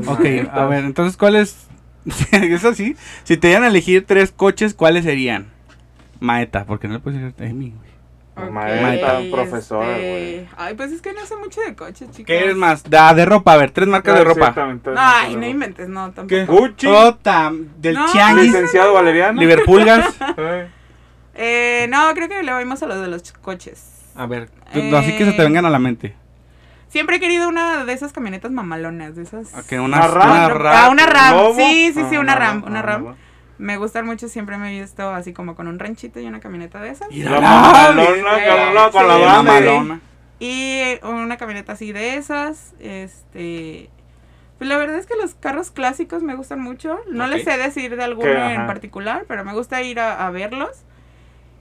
Ok, 0.06 0.20
maestras. 0.20 0.56
a 0.58 0.66
ver, 0.66 0.84
entonces, 0.86 1.18
¿cuáles? 1.18 1.68
es 2.32 2.66
así. 2.66 2.96
Si 3.24 3.38
te 3.38 3.48
dieran 3.48 3.64
a 3.64 3.68
elegir 3.70 4.06
tres 4.06 4.32
coches, 4.32 4.76
¿cuáles 4.76 5.06
serían? 5.06 5.52
Maeta, 6.24 6.66
porque 6.66 6.88
no 6.88 6.96
le 6.96 7.00
puedes 7.00 7.22
decir 7.22 7.36
Emi, 7.48 7.72
güey. 7.72 7.94
Ok, 8.36 8.52
Maestra, 8.52 9.20
profesora, 9.32 9.92
este, 9.98 10.10
güey. 10.10 10.48
Ay, 10.58 10.74
pues 10.74 10.92
es 10.92 11.02
que 11.04 11.14
no 11.14 11.24
sé 11.26 11.36
mucho 11.36 11.62
de 11.62 11.76
coches, 11.76 12.10
chicos. 12.10 12.26
¿Qué 12.26 12.38
eres 12.40 12.56
más? 12.56 12.84
Da, 12.84 13.14
de 13.14 13.26
ropa, 13.26 13.54
a 13.54 13.58
ver, 13.58 13.70
tres 13.72 13.88
marcas 13.88 14.16
Ah, 14.16 14.18
de 14.20 14.24
ropa. 14.24 14.40
exactamente, 14.40 14.90
Ay, 14.96 14.96
no 14.96 15.28
entonces, 15.28 15.52
inventes, 15.52 15.90
no, 15.90 16.12
tampoco. 16.12 16.28
¿Qué? 16.30 16.46
Gucci. 16.46 16.88
Ota, 16.88 17.52
del 17.78 17.94
No, 17.96 18.08
Chianguis, 18.12 18.46
Licenciado 18.48 18.94
Valeriano. 18.94 19.40
Liverpoolgas. 19.40 20.16
Eh, 20.38 20.68
Eh, 21.36 21.88
no, 21.90 22.12
creo 22.14 22.30
que 22.30 22.42
le 22.44 22.52
vamos 22.52 22.82
a 22.84 22.86
los 22.88 23.02
de 23.02 23.08
los 23.08 23.24
ch- 23.24 23.38
coches. 23.42 23.84
A 24.16 24.26
ver, 24.28 24.50
tú- 24.72 24.96
así 24.96 25.16
que 25.18 25.26
se 25.26 25.32
te 25.34 25.42
Eh, 25.42 25.46
vengan 25.46 25.66
a 25.66 25.70
la 25.72 25.80
mente. 25.80 26.16
Siempre 26.90 27.16
he 27.16 27.20
querido 27.20 27.50
una 27.50 27.86
de 27.86 27.94
esas 27.94 28.14
camionetas 28.14 28.52
mamalonas, 28.52 29.16
de 29.16 29.24
esas. 29.24 29.52
Ok, 29.56 29.72
una, 29.74 29.84
Una 29.84 30.08
Ram. 30.08 30.30
una 30.32 30.46
Ah, 30.46 30.50
Ram. 30.50 30.92
una 30.92 31.06
RAM. 31.08 31.36
Lobo. 31.38 31.56
Sí, 31.56 31.92
sí, 31.94 32.02
sí, 32.10 32.16
Ah, 32.16 32.20
una 32.20 32.36
RAM, 32.36 32.64
una 32.68 32.80
ah, 32.80 32.84
RAM. 32.84 33.16
Ah, 33.54 33.56
Me 33.60 33.78
gustan 33.78 34.06
mucho, 34.06 34.28
siempre 34.28 34.58
me 34.58 34.76
he 34.76 34.82
visto 34.82 35.10
así 35.10 35.34
como 35.34 35.56
con 35.56 35.68
un 35.68 35.80
ranchito 35.80 36.20
y 36.20 36.26
una 36.26 36.40
camioneta 36.40 36.80
de 36.82 36.90
esas. 36.90 37.08
Y 37.12 37.24
La 37.24 37.40
la 37.40 38.90
con 38.92 39.08
la- 39.08 39.18
la 39.18 39.42
banda. 39.42 40.00
Y 40.40 40.82
una 41.04 41.38
camioneta 41.38 41.74
así 41.74 41.92
de 41.92 42.16
esas. 42.18 42.74
Este. 42.80 43.90
Pues 44.58 44.70
la 44.70 44.78
verdad 44.78 44.98
es 44.98 45.06
que 45.08 45.16
los 45.22 45.36
carros 45.36 45.72
clásicos 45.72 46.22
me 46.24 46.36
gustan 46.36 46.60
mucho. 46.62 47.00
No 47.10 47.28
les 47.28 47.44
sé 47.44 47.58
decir 47.58 47.96
de 47.96 48.04
alguno 48.04 48.28
Que, 48.32 48.54
en 48.54 48.62
ajá. 48.62 48.68
particular, 48.68 49.26
pero 49.28 49.44
me 49.44 49.54
gusta 49.54 49.82
ir 49.82 50.00
a, 50.00 50.26
a 50.26 50.32
verlos. 50.32 50.84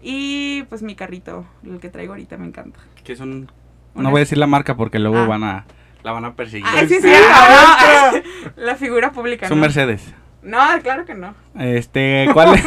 Y 0.02 0.64
pues 0.64 0.82
mi 0.82 0.94
carrito, 0.96 1.46
el 1.64 1.78
que 1.80 1.88
traigo 1.88 2.12
ahorita, 2.12 2.36
me 2.36 2.46
encanta. 2.46 2.80
Que 3.04 3.12
es 3.12 3.20
un... 3.20 3.50
No 3.94 4.10
voy 4.10 4.18
a 4.18 4.24
decir 4.24 4.38
la 4.38 4.46
marca 4.46 4.76
porque 4.76 4.98
luego 4.98 5.18
Ah. 5.18 5.26
van 5.26 5.44
a... 5.44 5.64
La 6.02 6.10
van 6.10 6.24
a 6.24 6.34
perseguir. 6.34 6.66
Ay, 6.68 6.88
sí, 6.88 6.94
¿En 6.96 7.02
sí, 7.02 7.08
serio? 7.08 8.22
La 8.56 8.74
figura 8.74 9.12
pública. 9.12 9.48
¿no? 9.48 9.54
Mercedes. 9.56 10.12
No, 10.42 10.58
claro 10.82 11.04
que 11.04 11.14
no. 11.14 11.34
Este, 11.58 12.28
¿cuál 12.34 12.54
es, 12.54 12.64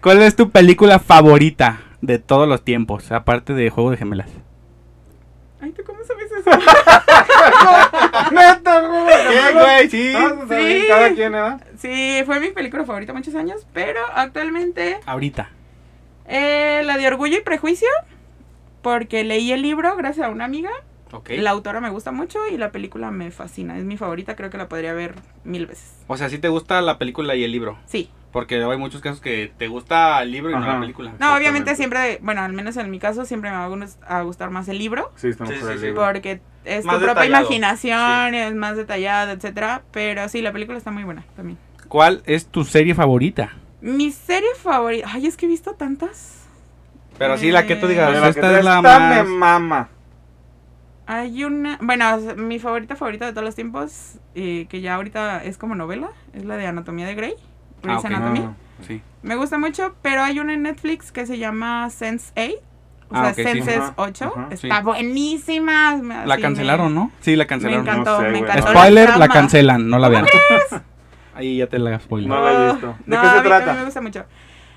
¿cuál 0.00 0.22
es 0.22 0.36
tu 0.36 0.50
película 0.50 0.98
favorita 0.98 1.80
de 2.00 2.18
todos 2.18 2.48
los 2.48 2.64
tiempos? 2.64 3.12
Aparte 3.12 3.52
de 3.54 3.70
Juego 3.70 3.90
de 3.90 3.96
Gemelas. 3.98 4.30
Ay, 5.60 5.72
¿tú 5.72 5.82
cómo 5.84 5.98
sabes 6.04 6.30
eso? 6.30 6.50
Neta, 8.32 8.80
güey. 8.80 9.16
¿Qué, 9.28 9.52
güey? 9.52 9.90
Sí. 9.90 10.12
Sí. 10.48 10.86
Cada 10.88 11.14
quien, 11.14 11.32
¿verdad? 11.32 11.60
sí, 11.76 12.22
fue 12.24 12.40
mi 12.40 12.50
película 12.50 12.84
favorita 12.84 13.12
muchos 13.12 13.34
años, 13.34 13.66
pero 13.72 14.00
actualmente 14.14 15.00
Ahorita. 15.04 15.50
eh, 16.26 16.82
la 16.84 16.96
de 16.96 17.06
Orgullo 17.08 17.38
y 17.38 17.42
Prejuicio, 17.42 17.88
porque 18.82 19.24
leí 19.24 19.50
el 19.52 19.62
libro 19.62 19.96
gracias 19.96 20.26
a 20.26 20.30
una 20.30 20.44
amiga. 20.44 20.70
Ok. 21.12 21.30
La 21.38 21.50
autora 21.50 21.80
me 21.80 21.90
gusta 21.90 22.12
mucho 22.12 22.38
y 22.50 22.56
la 22.58 22.70
película 22.70 23.10
me 23.10 23.30
fascina. 23.30 23.78
Es 23.78 23.84
mi 23.84 23.96
favorita, 23.96 24.36
creo 24.36 24.50
que 24.50 24.58
la 24.58 24.68
podría 24.68 24.92
ver 24.92 25.14
mil 25.44 25.66
veces. 25.66 25.94
O 26.06 26.16
sea, 26.16 26.28
sí 26.28 26.38
te 26.38 26.48
gusta 26.48 26.80
la 26.82 26.98
película 26.98 27.34
y 27.34 27.44
el 27.44 27.52
libro. 27.52 27.78
Sí. 27.86 28.10
Porque 28.32 28.62
hay 28.62 28.76
muchos 28.76 29.00
casos 29.00 29.20
que 29.22 29.50
te 29.56 29.68
gusta 29.68 30.20
el 30.22 30.30
libro 30.32 30.50
y 30.50 30.54
no 30.54 30.60
la 30.60 30.78
película. 30.78 31.14
No, 31.18 31.34
obviamente 31.34 31.74
siempre, 31.76 32.18
bueno, 32.22 32.42
al 32.42 32.52
menos 32.52 32.76
en 32.76 32.90
mi 32.90 32.98
caso, 32.98 33.24
siempre 33.24 33.50
me 33.50 33.56
va 33.56 33.64
a 33.64 33.68
gus- 33.68 33.96
a 34.06 34.20
gustar 34.20 34.50
más 34.50 34.68
el 34.68 34.76
libro. 34.78 35.10
Sí, 35.16 35.28
está 35.28 35.46
Sí, 35.46 35.52
mejor 35.52 35.68
sí, 35.68 35.72
el 35.74 35.78
sí. 35.80 35.86
libro. 35.86 36.02
Porque 36.04 36.40
es 36.66 36.84
Más 36.84 36.96
tu 36.98 37.04
propia 37.04 37.22
detallado. 37.22 37.44
imaginación, 37.46 38.34
es 38.34 38.54
más 38.54 38.76
detallada, 38.76 39.32
etcétera. 39.32 39.82
Pero 39.92 40.28
sí, 40.28 40.42
la 40.42 40.52
película 40.52 40.76
está 40.76 40.90
muy 40.90 41.04
buena 41.04 41.24
también. 41.36 41.58
¿Cuál 41.88 42.22
es 42.26 42.46
tu 42.46 42.64
serie 42.64 42.94
favorita? 42.94 43.54
Mi 43.80 44.10
serie 44.12 44.50
favorita. 44.62 45.08
Ay, 45.10 45.26
es 45.26 45.38
que 45.38 45.46
he 45.46 45.48
visto 45.48 45.72
tantas. 45.72 46.46
Pero 47.16 47.38
sí, 47.38 47.50
la 47.50 47.66
que 47.66 47.76
tú 47.76 47.86
digas, 47.86 48.12
que 48.20 48.28
esta 48.28 48.58
es 48.58 48.64
la 48.64 48.82
más... 48.82 49.24
me 49.24 49.24
mama. 49.24 49.88
Hay 51.10 51.42
una. 51.42 51.78
Bueno, 51.80 52.18
mi 52.36 52.58
favorita 52.58 52.94
favorita 52.94 53.24
de 53.24 53.32
todos 53.32 53.44
los 53.44 53.54
tiempos, 53.54 54.18
eh, 54.34 54.66
que 54.68 54.82
ya 54.82 54.94
ahorita 54.96 55.42
es 55.42 55.56
como 55.56 55.74
novela, 55.74 56.10
es 56.34 56.44
la 56.44 56.56
de 56.58 56.66
Anatomía 56.66 57.06
de 57.06 57.14
Grey. 57.14 57.34
Grey's 57.82 57.98
ok. 58.00 58.04
Anatomy. 58.04 58.40
Ah. 58.40 58.52
Sí. 58.86 59.00
Me 59.22 59.34
gusta 59.36 59.56
mucho, 59.58 59.94
pero 60.02 60.22
hay 60.22 60.38
una 60.38 60.52
en 60.52 60.62
Netflix 60.64 61.10
que 61.10 61.24
se 61.24 61.38
llama 61.38 61.88
Sense 61.88 62.30
8. 62.36 62.52
O 63.10 63.16
Ah, 63.16 63.22
sea, 63.22 63.30
ok, 63.32 63.36
sí. 63.36 63.42
Senses 63.44 63.78
Ajá, 63.78 63.94
8. 63.96 64.32
ajá. 64.36 64.48
Está 64.50 64.76
Sí. 64.78 64.82
buenísima. 64.84 65.96
me- 65.96 66.26
La 66.26 66.36
cancelaron, 66.38 66.88
me- 66.92 66.94
¿no? 67.00 67.10
Sí, 67.20 67.36
la 67.36 67.44
Me 67.44 67.48
cancelaron. 67.48 67.86
encantó, 67.88 68.10
No 68.18 68.26
sé, 68.26 68.28
me 68.32 68.38
encantó. 68.40 68.68
Spoiler, 68.68 69.08
la 69.08 69.14
trama. 69.16 69.28
cancelan, 69.32 69.88
no 69.88 69.98
la 69.98 70.08
vean. 70.10 70.26
Ahí 71.34 71.56
ya 71.56 71.66
te 71.68 71.78
la 71.78 71.98
spoiler. 72.00 72.28
No 72.28 72.42
la 72.42 72.52
he 72.52 72.72
visto. 72.72 72.86
¿De 73.06 73.16
No, 73.16 73.22
qué 73.22 73.28
se 73.28 73.32
a 73.32 73.36
mí 73.36 73.48
trata? 73.48 73.58
también 73.64 73.78
me 73.78 73.84
gusta 73.86 74.00
mucho. 74.02 74.24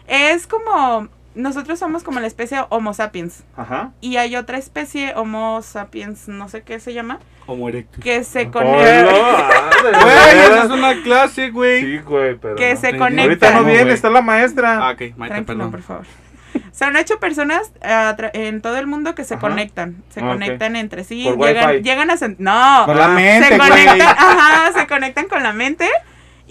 Es 0.08 0.48
como. 0.48 1.10
Nosotros 1.34 1.80
somos 1.80 2.04
como 2.04 2.20
la 2.20 2.28
especie 2.28 2.60
Homo 2.70 2.94
sapiens. 2.94 3.44
Ajá. 3.56 3.92
Y 4.02 4.18
hay 4.18 4.36
otra 4.36 4.58
especie, 4.58 5.14
Homo 5.16 5.62
sapiens, 5.62 6.28
no 6.28 6.50
sé 6.50 6.62
qué 6.64 6.80
se 6.80 6.94
llama, 6.94 7.20
Homo 7.48 7.70
erectus. 7.70 8.04
que 8.04 8.24
se 8.26 8.50
conecta. 8.50 9.10
ah, 9.14 9.70
de 9.84 9.92
Güey, 9.92 10.46
esa 10.46 10.64
es 10.66 10.70
una 10.70 11.02
clase, 11.04 11.50
güey. 11.52 11.82
Sí, 11.82 11.98
güey, 12.00 12.36
pero. 12.36 12.56
Que 12.56 12.74
no. 12.74 12.80
se 12.82 12.92
Sí, 12.92 12.98
conectan. 12.98 13.20
Ahorita 13.30 13.52
no 13.52 13.58
¿Cómo, 13.60 13.72
viene, 13.72 13.94
está 13.94 14.10
la 14.10 14.22
maestra. 14.22 14.88
Ah, 14.88 14.92
ok, 14.92 15.00
maestra, 15.18 15.18
Tranquilo, 15.28 15.46
perdón. 15.46 15.72
por 15.72 15.82
favor. 15.82 16.06
Son 16.74 16.94
ocho 16.98 17.18
personas 17.20 17.72
tra- 17.82 18.32
en 18.34 18.62
todo 18.62 18.76
el 18.78 18.88
mundo 18.88 19.16
que 19.16 19.24
se 19.24 19.36
Ajá. 19.36 19.42
conectan. 19.42 20.04
Se 20.14 20.20
Ah, 20.20 20.28
conectan 20.28 20.76
entre 20.76 21.06
sí. 21.06 21.24
Por 21.34 21.48
llegan, 21.48 21.70
Wi-Fi. 21.70 21.84
llegan 21.84 22.12
a 22.12 22.16
No. 22.40 22.86
Con 22.86 22.98
la 22.98 23.08
mente, 23.08 23.48
se 23.48 23.58
conectan, 23.58 24.02
ajá, 24.18 24.72
se 24.78 24.88
conectan 24.88 25.28
con 25.30 25.44
la 25.44 25.54
mente 25.54 25.90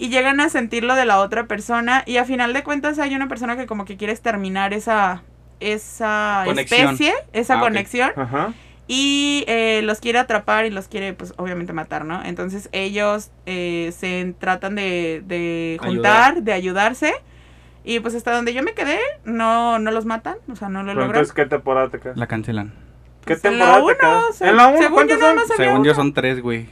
y 0.01 0.09
llegan 0.09 0.39
a 0.39 0.49
sentir 0.49 0.83
lo 0.83 0.95
de 0.95 1.05
la 1.05 1.19
otra 1.19 1.45
persona. 1.45 2.01
Y 2.07 2.17
a 2.17 2.25
final 2.25 2.53
de 2.53 2.63
cuentas 2.63 2.97
hay 2.97 3.13
una 3.13 3.27
persona 3.27 3.55
que 3.55 3.67
como 3.67 3.85
que 3.85 3.97
quiere 3.97 4.13
exterminar 4.13 4.73
esa, 4.73 5.21
esa 5.59 6.41
Conexión. 6.45 6.81
especie, 6.89 7.13
esa 7.33 7.57
Ah, 7.57 7.59
conexión. 7.59 8.11
Ajá. 8.15 8.53
Y 8.87 9.43
eh, 9.47 9.81
los 9.83 9.99
quiere 9.99 10.17
atrapar 10.19 10.65
y 10.65 10.69
los 10.71 10.87
quiere, 10.87 11.13
pues, 11.13 11.33
obviamente 11.37 11.71
matar, 11.71 12.03
¿no? 12.03 12.21
Entonces 12.25 12.67
ellos 12.71 13.29
eh, 13.45 13.93
se 13.95 14.33
tratan 14.39 14.75
de, 14.75 15.21
de 15.25 15.77
juntar, 15.79 16.31
Ayudar. 16.31 16.43
de 16.43 16.53
ayudarse. 16.53 17.13
Y 17.83 17.99
pues 17.99 18.15
hasta 18.15 18.31
donde 18.33 18.53
yo 18.53 18.63
me 18.63 18.73
quedé, 18.73 18.99
no, 19.23 19.79
no 19.79 19.91
los 19.91 20.05
matan, 20.05 20.35
o 20.51 20.55
sea, 20.55 20.67
no 20.69 20.79
lo 20.83 20.87
Pero 20.87 21.01
logran. 21.01 21.09
entonces, 21.21 21.33
¿qué 21.33 21.45
temporada 21.45 21.89
te 21.89 21.99
quedas? 21.99 22.17
La 22.17 22.27
cancelan. 22.27 22.73
¿Qué 23.25 23.35
Pues 23.35 23.45
en 23.45 23.59
la 23.59 23.65
temporada 23.65 23.77
te 23.77 23.83
uno, 23.83 23.97
quedas? 23.99 24.23
o 24.29 24.33
sea, 24.33 24.49
en 24.49 24.57
la 24.57 24.67
1, 24.67 24.77
según 24.77 24.89
yo 24.89 24.93
¿cuántos 24.95 25.19
nada 25.19 25.29
son? 25.31 25.35
más 25.41 25.51
había 25.51 25.65
Según 25.67 25.83
yo 25.85 25.91
uno. 25.91 26.01
son 26.01 26.13
tres, 26.13 26.41
güey. 26.41 26.69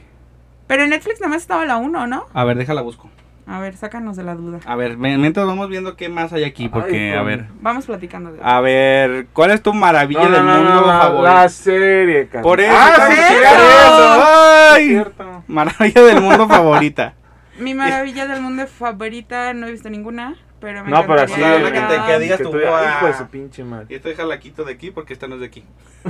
Pero 0.66 0.82
en 0.84 0.90
Netflix 0.90 1.20
nada 1.20 1.30
más 1.30 1.42
estaba 1.42 1.64
la 1.64 1.76
uno, 1.78 2.06
¿no? 2.06 2.26
A 2.34 2.44
ver, 2.44 2.56
déjala 2.58 2.82
busco. 2.82 3.08
A 3.52 3.58
ver, 3.58 3.76
sácanos 3.76 4.16
de 4.16 4.22
la 4.22 4.36
duda. 4.36 4.60
A 4.64 4.76
ver, 4.76 4.96
mientras 4.96 5.44
vamos 5.44 5.68
viendo 5.68 5.96
qué 5.96 6.08
más 6.08 6.32
hay 6.32 6.44
aquí, 6.44 6.68
porque, 6.68 7.10
Ay, 7.12 7.18
a 7.18 7.22
ver. 7.22 7.46
Vamos 7.60 7.84
platicando 7.84 8.30
de 8.32 8.38
A 8.44 8.60
ver, 8.60 9.26
¿cuál 9.32 9.50
es 9.50 9.60
tu 9.60 9.74
maravilla 9.74 10.22
No, 10.22 10.30
del 10.30 10.46
no, 10.46 10.54
mundo 10.54 10.74
no, 10.82 10.86
la, 10.86 10.98
favorita? 11.00 11.34
la 11.34 11.48
serie. 11.48 12.24
Por 12.26 12.60
eso, 12.60 12.72
Ah, 12.78 13.08
sí, 13.08 13.16
eso. 13.18 13.42
Es 13.42 14.72
¡Ay! 14.76 14.88
cierto. 14.90 15.42
Maravilla 15.48 16.02
del 16.02 16.20
mundo 16.20 16.46
favorita. 16.46 17.14
Mi 17.58 17.74
maravilla 17.74 18.28
del 18.28 18.40
mundo 18.40 18.66
favorita, 18.68 19.52
no 19.52 19.66
he 19.66 19.72
visto 19.72 19.90
ninguna, 19.90 20.36
pero 20.60 20.84
me 20.84 20.90
No, 20.90 21.06
pero 21.06 21.22
así. 21.22 21.34
que 21.34 21.40
te- 21.40 22.06
que 22.06 22.18
digas 22.20 22.38
que 22.38 22.44
digas, 22.44 22.72
"Ah". 22.72 22.96
Hijo 22.98 23.06
de 23.06 23.14
su 23.14 23.26
pinche 23.28 23.64
madre. 23.64 23.86
Y 23.88 23.94
esta 23.94 24.08
déjala 24.08 24.38
quito 24.38 24.64
de 24.64 24.72
aquí 24.74 24.90
porque 24.90 25.12
esta 25.14 25.26
no 25.28 25.34
es 25.36 25.40
de 25.40 25.46
aquí. 25.46 25.64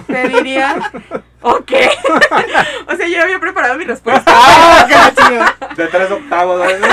Te 0.06 0.28
diría. 0.28 0.76
Ok. 1.42 1.72
o 2.86 2.96
sea, 2.96 3.08
yo 3.08 3.22
había 3.22 3.38
preparado 3.40 3.78
mi 3.78 3.84
respuesta. 3.84 4.30
De 5.76 5.86
tres 5.86 6.10
octavos, 6.10 6.60
¿no? 6.60 6.86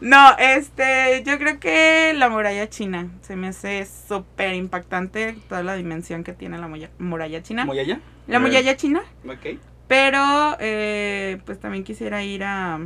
No, 0.00 0.36
este, 0.38 1.24
yo 1.26 1.38
creo 1.38 1.58
que 1.58 2.12
la 2.14 2.28
muralla 2.28 2.68
china. 2.68 3.08
Se 3.22 3.34
me 3.34 3.48
hace 3.48 3.84
súper 3.86 4.54
impactante 4.54 5.36
toda 5.48 5.64
la 5.64 5.74
dimensión 5.74 6.22
que 6.22 6.32
tiene 6.32 6.56
la 6.58 6.68
muralla 6.98 7.42
china. 7.42 7.64
¿Moyaya? 7.64 8.00
La 8.28 8.38
muralla 8.38 8.76
china. 8.76 9.02
Ok. 9.26 9.58
Pero, 9.88 10.56
eh, 10.60 11.38
pues 11.44 11.58
también 11.60 11.82
quisiera 11.84 12.22
ir 12.22 12.44
a. 12.44 12.78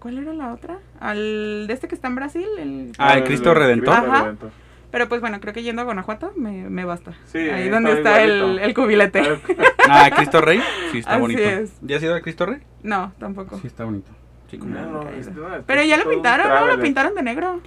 ¿Cuál 0.00 0.18
era 0.18 0.32
la 0.32 0.52
otra? 0.52 0.78
Al 0.98 1.66
de 1.66 1.72
este 1.72 1.86
que 1.86 1.94
está 1.94 2.08
en 2.08 2.14
Brasil. 2.16 2.46
El... 2.58 2.92
Ah, 2.98 3.16
el 3.18 3.24
Cristo 3.24 3.54
Redentor. 3.54 3.94
Ajá. 3.94 4.34
Pero 4.90 5.08
pues 5.08 5.20
bueno, 5.20 5.38
creo 5.40 5.54
que 5.54 5.62
yendo 5.62 5.82
a 5.82 5.84
Guanajuato 5.84 6.32
me, 6.36 6.68
me 6.68 6.84
basta. 6.84 7.12
Sí, 7.26 7.38
Ahí 7.38 7.64
está 7.64 7.74
donde 7.76 7.92
está 7.92 8.22
el, 8.22 8.58
el 8.58 8.74
cubilete. 8.74 9.22
Ah, 9.92 10.08
Cristo 10.14 10.40
Rey. 10.40 10.60
Sí, 10.92 10.98
está 10.98 11.12
Así 11.12 11.20
bonito. 11.20 11.42
es. 11.42 11.72
¿Ya 11.80 11.96
has 11.96 12.02
ido 12.02 12.14
al 12.14 12.22
Cristo 12.22 12.46
Rey? 12.46 12.60
No, 12.82 13.12
tampoco. 13.18 13.58
Sí, 13.58 13.66
está 13.66 13.84
bonito. 13.84 14.08
Sí, 14.48 14.58
No, 14.58 15.08
este, 15.10 15.32
no, 15.32 15.48
Pero 15.66 15.82
ya 15.82 15.96
lo 15.96 16.08
pintaron, 16.08 16.48
¿no? 16.48 16.66
Lo 16.76 16.80
pintaron 16.80 17.14
de 17.14 17.22
negro. 17.22 17.60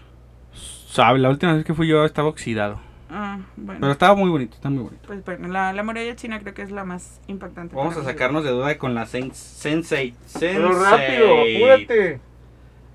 Sabe, 0.53 1.19
la 1.19 1.29
última 1.29 1.53
vez 1.53 1.65
que 1.65 1.73
fui 1.73 1.87
yo 1.87 2.05
estaba 2.05 2.29
oxidado. 2.29 2.79
Ah, 3.15 3.37
bueno. 3.57 3.79
Pero 3.79 3.91
estaba 3.91 4.15
muy 4.15 4.29
bonito, 4.29 4.55
está 4.55 4.69
muy 4.69 4.83
bonito. 4.83 5.03
Pues 5.05 5.23
bueno, 5.23 5.47
la, 5.49 5.71
la 5.71 5.83
muralla 5.83 6.15
china 6.15 6.39
creo 6.39 6.53
que 6.55 6.63
es 6.63 6.71
la 6.71 6.83
más 6.83 7.21
impactante. 7.27 7.75
Vamos 7.75 7.93
a 7.93 7.97
para 7.97 8.07
mí. 8.07 8.13
sacarnos 8.13 8.43
de 8.43 8.49
duda 8.49 8.75
con 8.79 8.95
la 8.95 9.03
Sen- 9.05 9.31
Sensei. 9.33 10.15
Sensei. 10.25 10.55
Pero 10.55 10.69
rápido, 10.83 11.27
apúrate. 11.41 12.19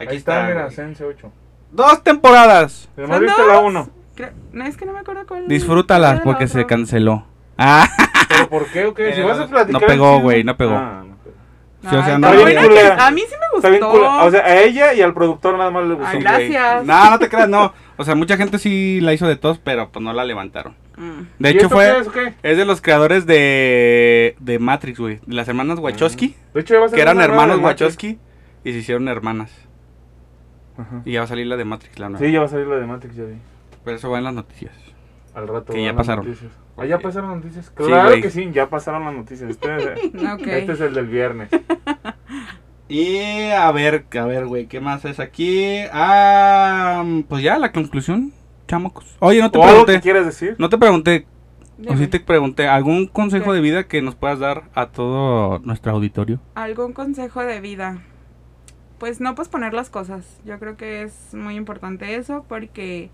Aquí 0.00 0.10
Ahí 0.10 0.16
está, 0.16 0.46
mira, 0.46 0.62
güey. 0.64 0.74
Sense 0.74 1.04
8. 1.04 1.32
Dos 1.70 2.02
temporadas. 2.02 2.88
¿No 2.96 3.06
¿Son 3.06 3.20
viste 3.20 3.40
dos? 3.42 3.50
la 3.52 3.58
1? 3.60 3.90
Creo- 4.16 4.30
no, 4.52 4.64
es 4.64 4.76
que 4.76 4.86
no 4.86 4.92
me 4.92 4.98
acuerdo 5.00 5.24
cuál. 5.26 5.46
Disfrútalas 5.48 6.08
cuál 6.10 6.16
era 6.16 6.24
porque 6.24 6.44
la 6.44 6.48
se 6.48 6.58
otra. 6.58 6.66
canceló. 6.66 7.26
Ah, 7.56 7.88
¿Pero 8.28 8.48
por 8.48 8.66
qué 8.66 8.86
o 8.86 8.94
qué? 8.94 9.14
Si 9.14 9.20
Eh, 9.20 9.24
vas 9.24 9.38
a 9.38 9.42
no 9.42 9.48
platicar. 9.48 9.86
pegó, 9.86 10.10
chido. 10.14 10.20
güey, 10.22 10.44
no 10.44 10.56
pegó. 10.56 10.74
Ah, 10.74 11.04
no 11.06 11.16
pegó. 11.16 11.36
Sí, 11.82 11.86
o 11.96 12.02
sea, 12.04 12.14
Ay, 12.16 12.20
no- 12.20 12.28
Está 12.28 12.40
buena 12.42 12.60
que- 12.62 12.66
culera. 12.68 13.06
a 13.06 13.10
mí 13.12 13.20
sí 13.20 13.34
me 13.38 13.56
Está 13.56 13.68
bien 13.70 13.82
gustó. 13.82 13.98
cool. 13.98 14.26
O 14.26 14.30
sea, 14.30 14.40
a 14.44 14.60
ella 14.62 14.92
y 14.94 15.00
al 15.02 15.14
productor 15.14 15.56
nada 15.58 15.70
más 15.70 15.84
le 15.86 15.94
gustó. 15.94 16.08
Ay, 16.08 16.20
gracias. 16.20 16.74
güey. 16.74 16.86
No, 16.86 17.10
no 17.10 17.18
te 17.18 17.28
creas, 17.28 17.48
no. 17.48 17.72
O 17.98 18.04
sea, 18.04 18.14
mucha 18.14 18.36
gente 18.36 18.58
sí 18.58 19.00
la 19.02 19.12
hizo 19.12 19.26
de 19.26 19.36
todos, 19.36 19.58
pero 19.58 19.90
pues 19.90 20.02
no 20.04 20.12
la 20.12 20.24
levantaron. 20.24 20.74
Mm. 20.96 21.20
De 21.40 21.50
¿Y 21.50 21.56
hecho 21.56 21.68
fue... 21.68 21.84
qué 21.84 21.98
es 22.00 22.06
o 22.08 22.12
qué? 22.12 22.34
Es 22.42 22.56
de 22.56 22.64
los 22.64 22.80
creadores 22.80 23.26
de, 23.26 24.36
de 24.38 24.58
Matrix, 24.58 24.98
güey. 24.98 25.20
De 25.26 25.34
las 25.34 25.48
hermanas 25.48 25.78
Wachowski. 25.80 26.34
De 26.54 26.60
hecho, 26.60 26.74
ya 26.74 26.80
va 26.80 26.86
a 26.86 26.88
Que 26.88 26.90
salir 26.92 27.02
eran 27.02 27.16
una 27.16 27.26
nueva 27.26 27.42
hermanos. 27.42 27.64
Wachowski. 27.64 28.18
Y 28.64 28.72
se 28.72 28.78
hicieron 28.78 29.08
hermanas. 29.08 29.50
Ajá. 30.76 31.02
Y 31.04 31.12
ya 31.12 31.20
va 31.20 31.24
a 31.24 31.28
salir 31.28 31.46
la 31.48 31.56
de 31.56 31.64
Matrix, 31.64 31.98
la 31.98 32.08
nueva. 32.08 32.24
Sí, 32.24 32.32
ya 32.32 32.38
va 32.40 32.46
a 32.46 32.48
salir 32.48 32.66
la 32.68 32.76
de 32.76 32.86
Matrix, 32.86 33.16
ya 33.16 33.24
vi. 33.24 33.34
Pero 33.84 33.96
eso 33.96 34.10
va 34.10 34.18
en 34.18 34.24
las 34.24 34.34
noticias. 34.34 34.72
Al 35.34 35.48
rato. 35.48 35.72
Que 35.72 35.80
ya 35.82 35.88
las 35.88 35.96
pasaron. 35.96 36.24
noticias. 36.26 36.52
Ah, 36.76 36.86
ya 36.86 36.98
pasaron 37.00 37.30
las 37.30 37.38
noticias. 37.38 37.66
Sí, 37.66 37.72
Claro 37.74 38.08
güey. 38.10 38.22
que 38.22 38.30
sí, 38.30 38.48
ya 38.52 38.68
pasaron 38.68 39.04
las 39.04 39.14
noticias. 39.14 39.50
Este 39.50 39.76
es, 39.76 39.84
este 40.46 40.72
es 40.72 40.80
el 40.80 40.94
del 40.94 41.06
viernes. 41.06 41.48
Y 42.88 43.50
a 43.50 43.70
ver, 43.72 44.06
a 44.18 44.24
ver, 44.24 44.46
güey, 44.46 44.66
¿qué 44.66 44.80
más 44.80 45.04
es 45.04 45.20
aquí? 45.20 45.76
Ah, 45.92 47.04
pues 47.28 47.42
ya, 47.42 47.58
la 47.58 47.72
conclusión, 47.72 48.32
chamocos. 48.66 49.16
Oye, 49.20 49.40
no 49.42 49.50
te 49.50 49.58
¿O 49.58 49.64
algo 49.66 49.86
que 49.88 49.98
pregunté, 49.98 50.00
quieres 50.00 50.24
decir? 50.26 50.58
no 50.58 50.68
te 50.70 50.78
pregunté, 50.78 51.26
o 51.86 51.96
sí 51.96 52.08
te 52.08 52.20
pregunté, 52.20 52.66
¿algún 52.68 53.06
consejo 53.08 53.52
¿Qué? 53.52 53.52
de 53.52 53.60
vida 53.60 53.88
que 53.88 54.00
nos 54.02 54.14
puedas 54.14 54.38
dar 54.38 54.70
a 54.74 54.86
todo 54.86 55.58
nuestro 55.60 55.92
auditorio? 55.92 56.40
Algún 56.54 56.92
consejo 56.92 57.40
de 57.42 57.60
vida. 57.60 58.02
pues 58.98 59.20
no 59.20 59.34
posponer 59.34 59.74
las 59.74 59.90
cosas. 59.90 60.40
Yo 60.44 60.58
creo 60.58 60.76
que 60.76 61.02
es 61.02 61.32
muy 61.34 61.54
importante 61.56 62.14
eso 62.16 62.44
porque 62.48 63.10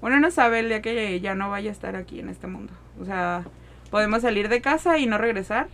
uno 0.00 0.20
no 0.20 0.30
sabe 0.30 0.60
el 0.60 0.68
día 0.68 0.82
que 0.82 1.20
ya 1.20 1.34
no 1.34 1.50
vaya 1.50 1.70
a 1.70 1.72
estar 1.72 1.96
aquí 1.96 2.20
en 2.20 2.28
este 2.28 2.46
mundo. 2.46 2.72
O 3.00 3.04
sea, 3.04 3.44
podemos 3.90 4.22
salir 4.22 4.48
de 4.48 4.60
casa 4.60 4.98
y 4.98 5.06
no 5.06 5.18
regresar. 5.18 5.68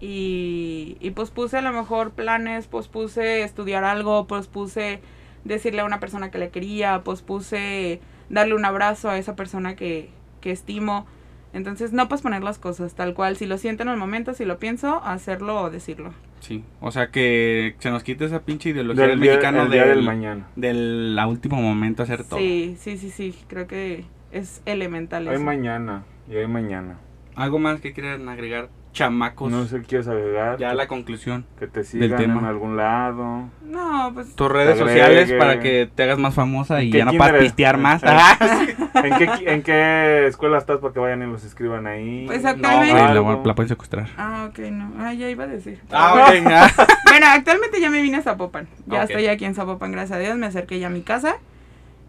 Y, 0.00 0.96
y 1.00 1.10
pospuse 1.10 1.58
a 1.58 1.62
lo 1.62 1.72
mejor 1.72 2.12
planes, 2.12 2.66
pospuse 2.68 3.42
estudiar 3.42 3.84
algo, 3.84 4.26
pospuse 4.26 5.00
decirle 5.44 5.80
a 5.80 5.84
una 5.84 5.98
persona 6.00 6.30
que 6.30 6.38
le 6.38 6.50
quería, 6.50 7.02
pospuse 7.02 8.00
darle 8.28 8.54
un 8.54 8.64
abrazo 8.64 9.10
a 9.10 9.18
esa 9.18 9.34
persona 9.34 9.74
que, 9.76 10.10
que 10.40 10.50
estimo. 10.52 11.06
Entonces, 11.52 11.92
no 11.92 12.08
posponer 12.08 12.44
las 12.44 12.58
cosas, 12.58 12.94
tal 12.94 13.14
cual. 13.14 13.36
Si 13.36 13.46
lo 13.46 13.56
siento 13.58 13.82
en 13.82 13.88
el 13.88 13.96
momento, 13.96 14.34
si 14.34 14.44
lo 14.44 14.58
pienso, 14.58 15.02
hacerlo 15.02 15.62
o 15.62 15.70
decirlo. 15.70 16.12
Sí, 16.40 16.62
o 16.80 16.92
sea 16.92 17.10
que 17.10 17.74
se 17.80 17.90
nos 17.90 18.04
quite 18.04 18.26
esa 18.26 18.42
pinche 18.42 18.68
ideología 18.68 19.02
Del 19.02 19.10
del 19.12 19.20
día, 19.20 19.30
mexicano 19.32 19.62
el 19.62 19.70
día 19.72 19.86
del, 19.86 19.96
del 19.96 20.04
mañana. 20.04 20.46
del 20.54 21.18
último 21.26 21.60
momento 21.60 22.02
hacer 22.04 22.22
todo. 22.22 22.38
Sí, 22.38 22.76
sí, 22.78 22.98
sí, 22.98 23.10
sí. 23.10 23.34
Creo 23.48 23.66
que 23.66 24.04
es 24.30 24.62
elemental 24.66 25.26
Hay 25.26 25.34
eso. 25.36 25.42
mañana 25.42 26.04
y 26.30 26.36
hay 26.36 26.46
mañana. 26.46 26.98
¿Algo 27.34 27.58
más 27.58 27.80
que 27.80 27.92
quieran 27.92 28.28
agregar, 28.28 28.68
chamacos? 28.98 29.50
No 29.50 29.64
sé 29.66 29.80
qué 29.80 29.86
quieres 29.86 30.08
agregar. 30.08 30.58
ya 30.58 30.74
la 30.74 30.86
conclusión. 30.88 31.44
Que 31.58 31.66
te 31.66 31.84
sigan 31.84 32.16
tema. 32.18 32.40
en 32.40 32.44
algún 32.46 32.76
lado. 32.76 33.48
No, 33.62 34.10
pues 34.12 34.34
Tus 34.34 34.50
redes 34.50 34.78
sociales 34.78 35.32
para 35.38 35.60
que 35.60 35.88
te 35.94 36.02
hagas 36.02 36.18
más 36.18 36.34
famosa 36.34 36.82
y 36.82 36.86
¿En 36.86 36.92
qué 36.92 36.98
ya 36.98 37.04
no 37.04 37.24
eres? 37.24 37.42
pistear 37.42 37.78
más. 37.78 38.02
Eh, 38.02 38.06
Ah, 38.10 38.36
¿En 39.04 39.16
qué, 39.16 39.28
qui- 39.28 39.48
¿En 39.48 39.62
qué 39.62 40.26
escuela 40.26 40.58
estás 40.58 40.78
para 40.78 40.92
que 40.92 40.98
vayan 41.00 41.22
y 41.22 41.26
los 41.26 41.44
escriban 41.44 41.86
ahí? 41.86 42.24
Pues 42.26 42.42
no, 42.42 42.48
actualmente- 42.50 42.92
güey, 42.92 43.14
la, 43.14 43.40
la 43.44 43.54
pueden 43.54 43.68
secuestrar. 43.68 44.08
Ah, 44.16 44.48
ok, 44.50 44.58
no. 44.70 44.92
Ah, 44.98 45.12
ya 45.14 45.30
iba 45.30 45.44
a 45.44 45.46
decir. 45.46 45.80
Ah, 45.92 46.14
ok. 46.28 46.34
ah. 46.46 46.70
Bueno, 47.08 47.26
actualmente 47.30 47.80
ya 47.80 47.90
me 47.90 48.02
vine 48.02 48.16
a 48.18 48.22
Zapopan. 48.22 48.66
Ya 48.86 49.04
estoy 49.04 49.26
aquí 49.28 49.44
en 49.44 49.54
Zapopan, 49.54 49.92
gracias 49.92 50.16
a 50.16 50.20
Dios. 50.20 50.36
Me 50.36 50.46
acerqué 50.46 50.78
ya 50.80 50.88
a 50.88 50.90
mi 50.90 51.02
casa. 51.02 51.36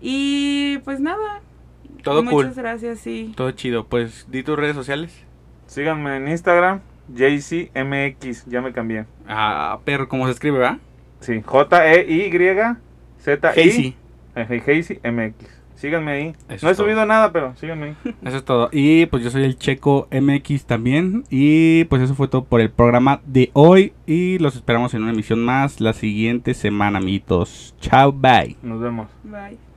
Y 0.02 0.80
pues 0.80 1.00
nada. 1.00 1.42
Todo 2.04 2.24
Muchas 2.24 2.54
cool. 2.54 2.64
gracias, 2.64 3.00
sí. 3.00 3.34
Todo 3.36 3.52
chido. 3.52 3.86
Pues 3.86 4.26
di 4.30 4.42
tus 4.44 4.58
redes 4.58 4.76
sociales. 4.76 5.26
Síganme 5.70 6.17
en 6.17 6.28
Instagram, 6.28 6.80
JCMX, 7.13 8.47
ya 8.47 8.59
me 8.59 8.74
cambié. 8.74 9.05
Ah, 9.28 9.78
perro, 9.86 10.09
¿cómo 10.09 10.26
se 10.26 10.32
escribe, 10.32 10.57
va? 10.57 10.80
Sí, 11.20 11.34
E 11.34 11.43
J-E-Y-Z-I. 11.45 12.70
Hazy. 13.45 13.95
Eh, 14.36 15.11
MX. 15.11 15.59
Síganme 15.76 16.11
ahí. 16.11 16.36
Eso 16.49 16.65
no 16.65 16.72
he 16.72 16.76
todo. 16.76 16.86
subido 16.86 17.05
nada, 17.05 17.32
pero 17.32 17.55
síganme 17.55 17.86
ahí. 17.86 17.95
Eso 18.26 18.38
es 18.38 18.43
todo. 18.43 18.70
Y 18.72 19.05
pues 19.05 19.24
yo 19.24 19.30
soy 19.30 19.43
el 19.43 19.59
Checo 19.59 20.07
MX 20.11 20.65
también. 20.65 21.24
Y 21.30 21.84
pues 21.86 22.01
eso 22.01 22.15
fue 22.15 22.28
todo 22.28 22.45
por 22.45 22.61
el 22.61 22.72
programa 22.72 23.22
de 23.28 23.51
hoy. 23.53 23.93
Y 24.07 24.39
los 24.39 24.55
esperamos 24.55 24.95
en 24.95 25.03
una 25.03 25.11
emisión 25.11 25.45
más 25.45 25.80
la 25.82 25.93
siguiente 25.93 26.55
semana, 26.55 26.97
amiguitos. 26.97 27.76
Chao, 27.80 28.11
bye. 28.11 28.57
Nos 28.63 28.82
vemos. 28.82 29.07
Bye. 29.24 29.68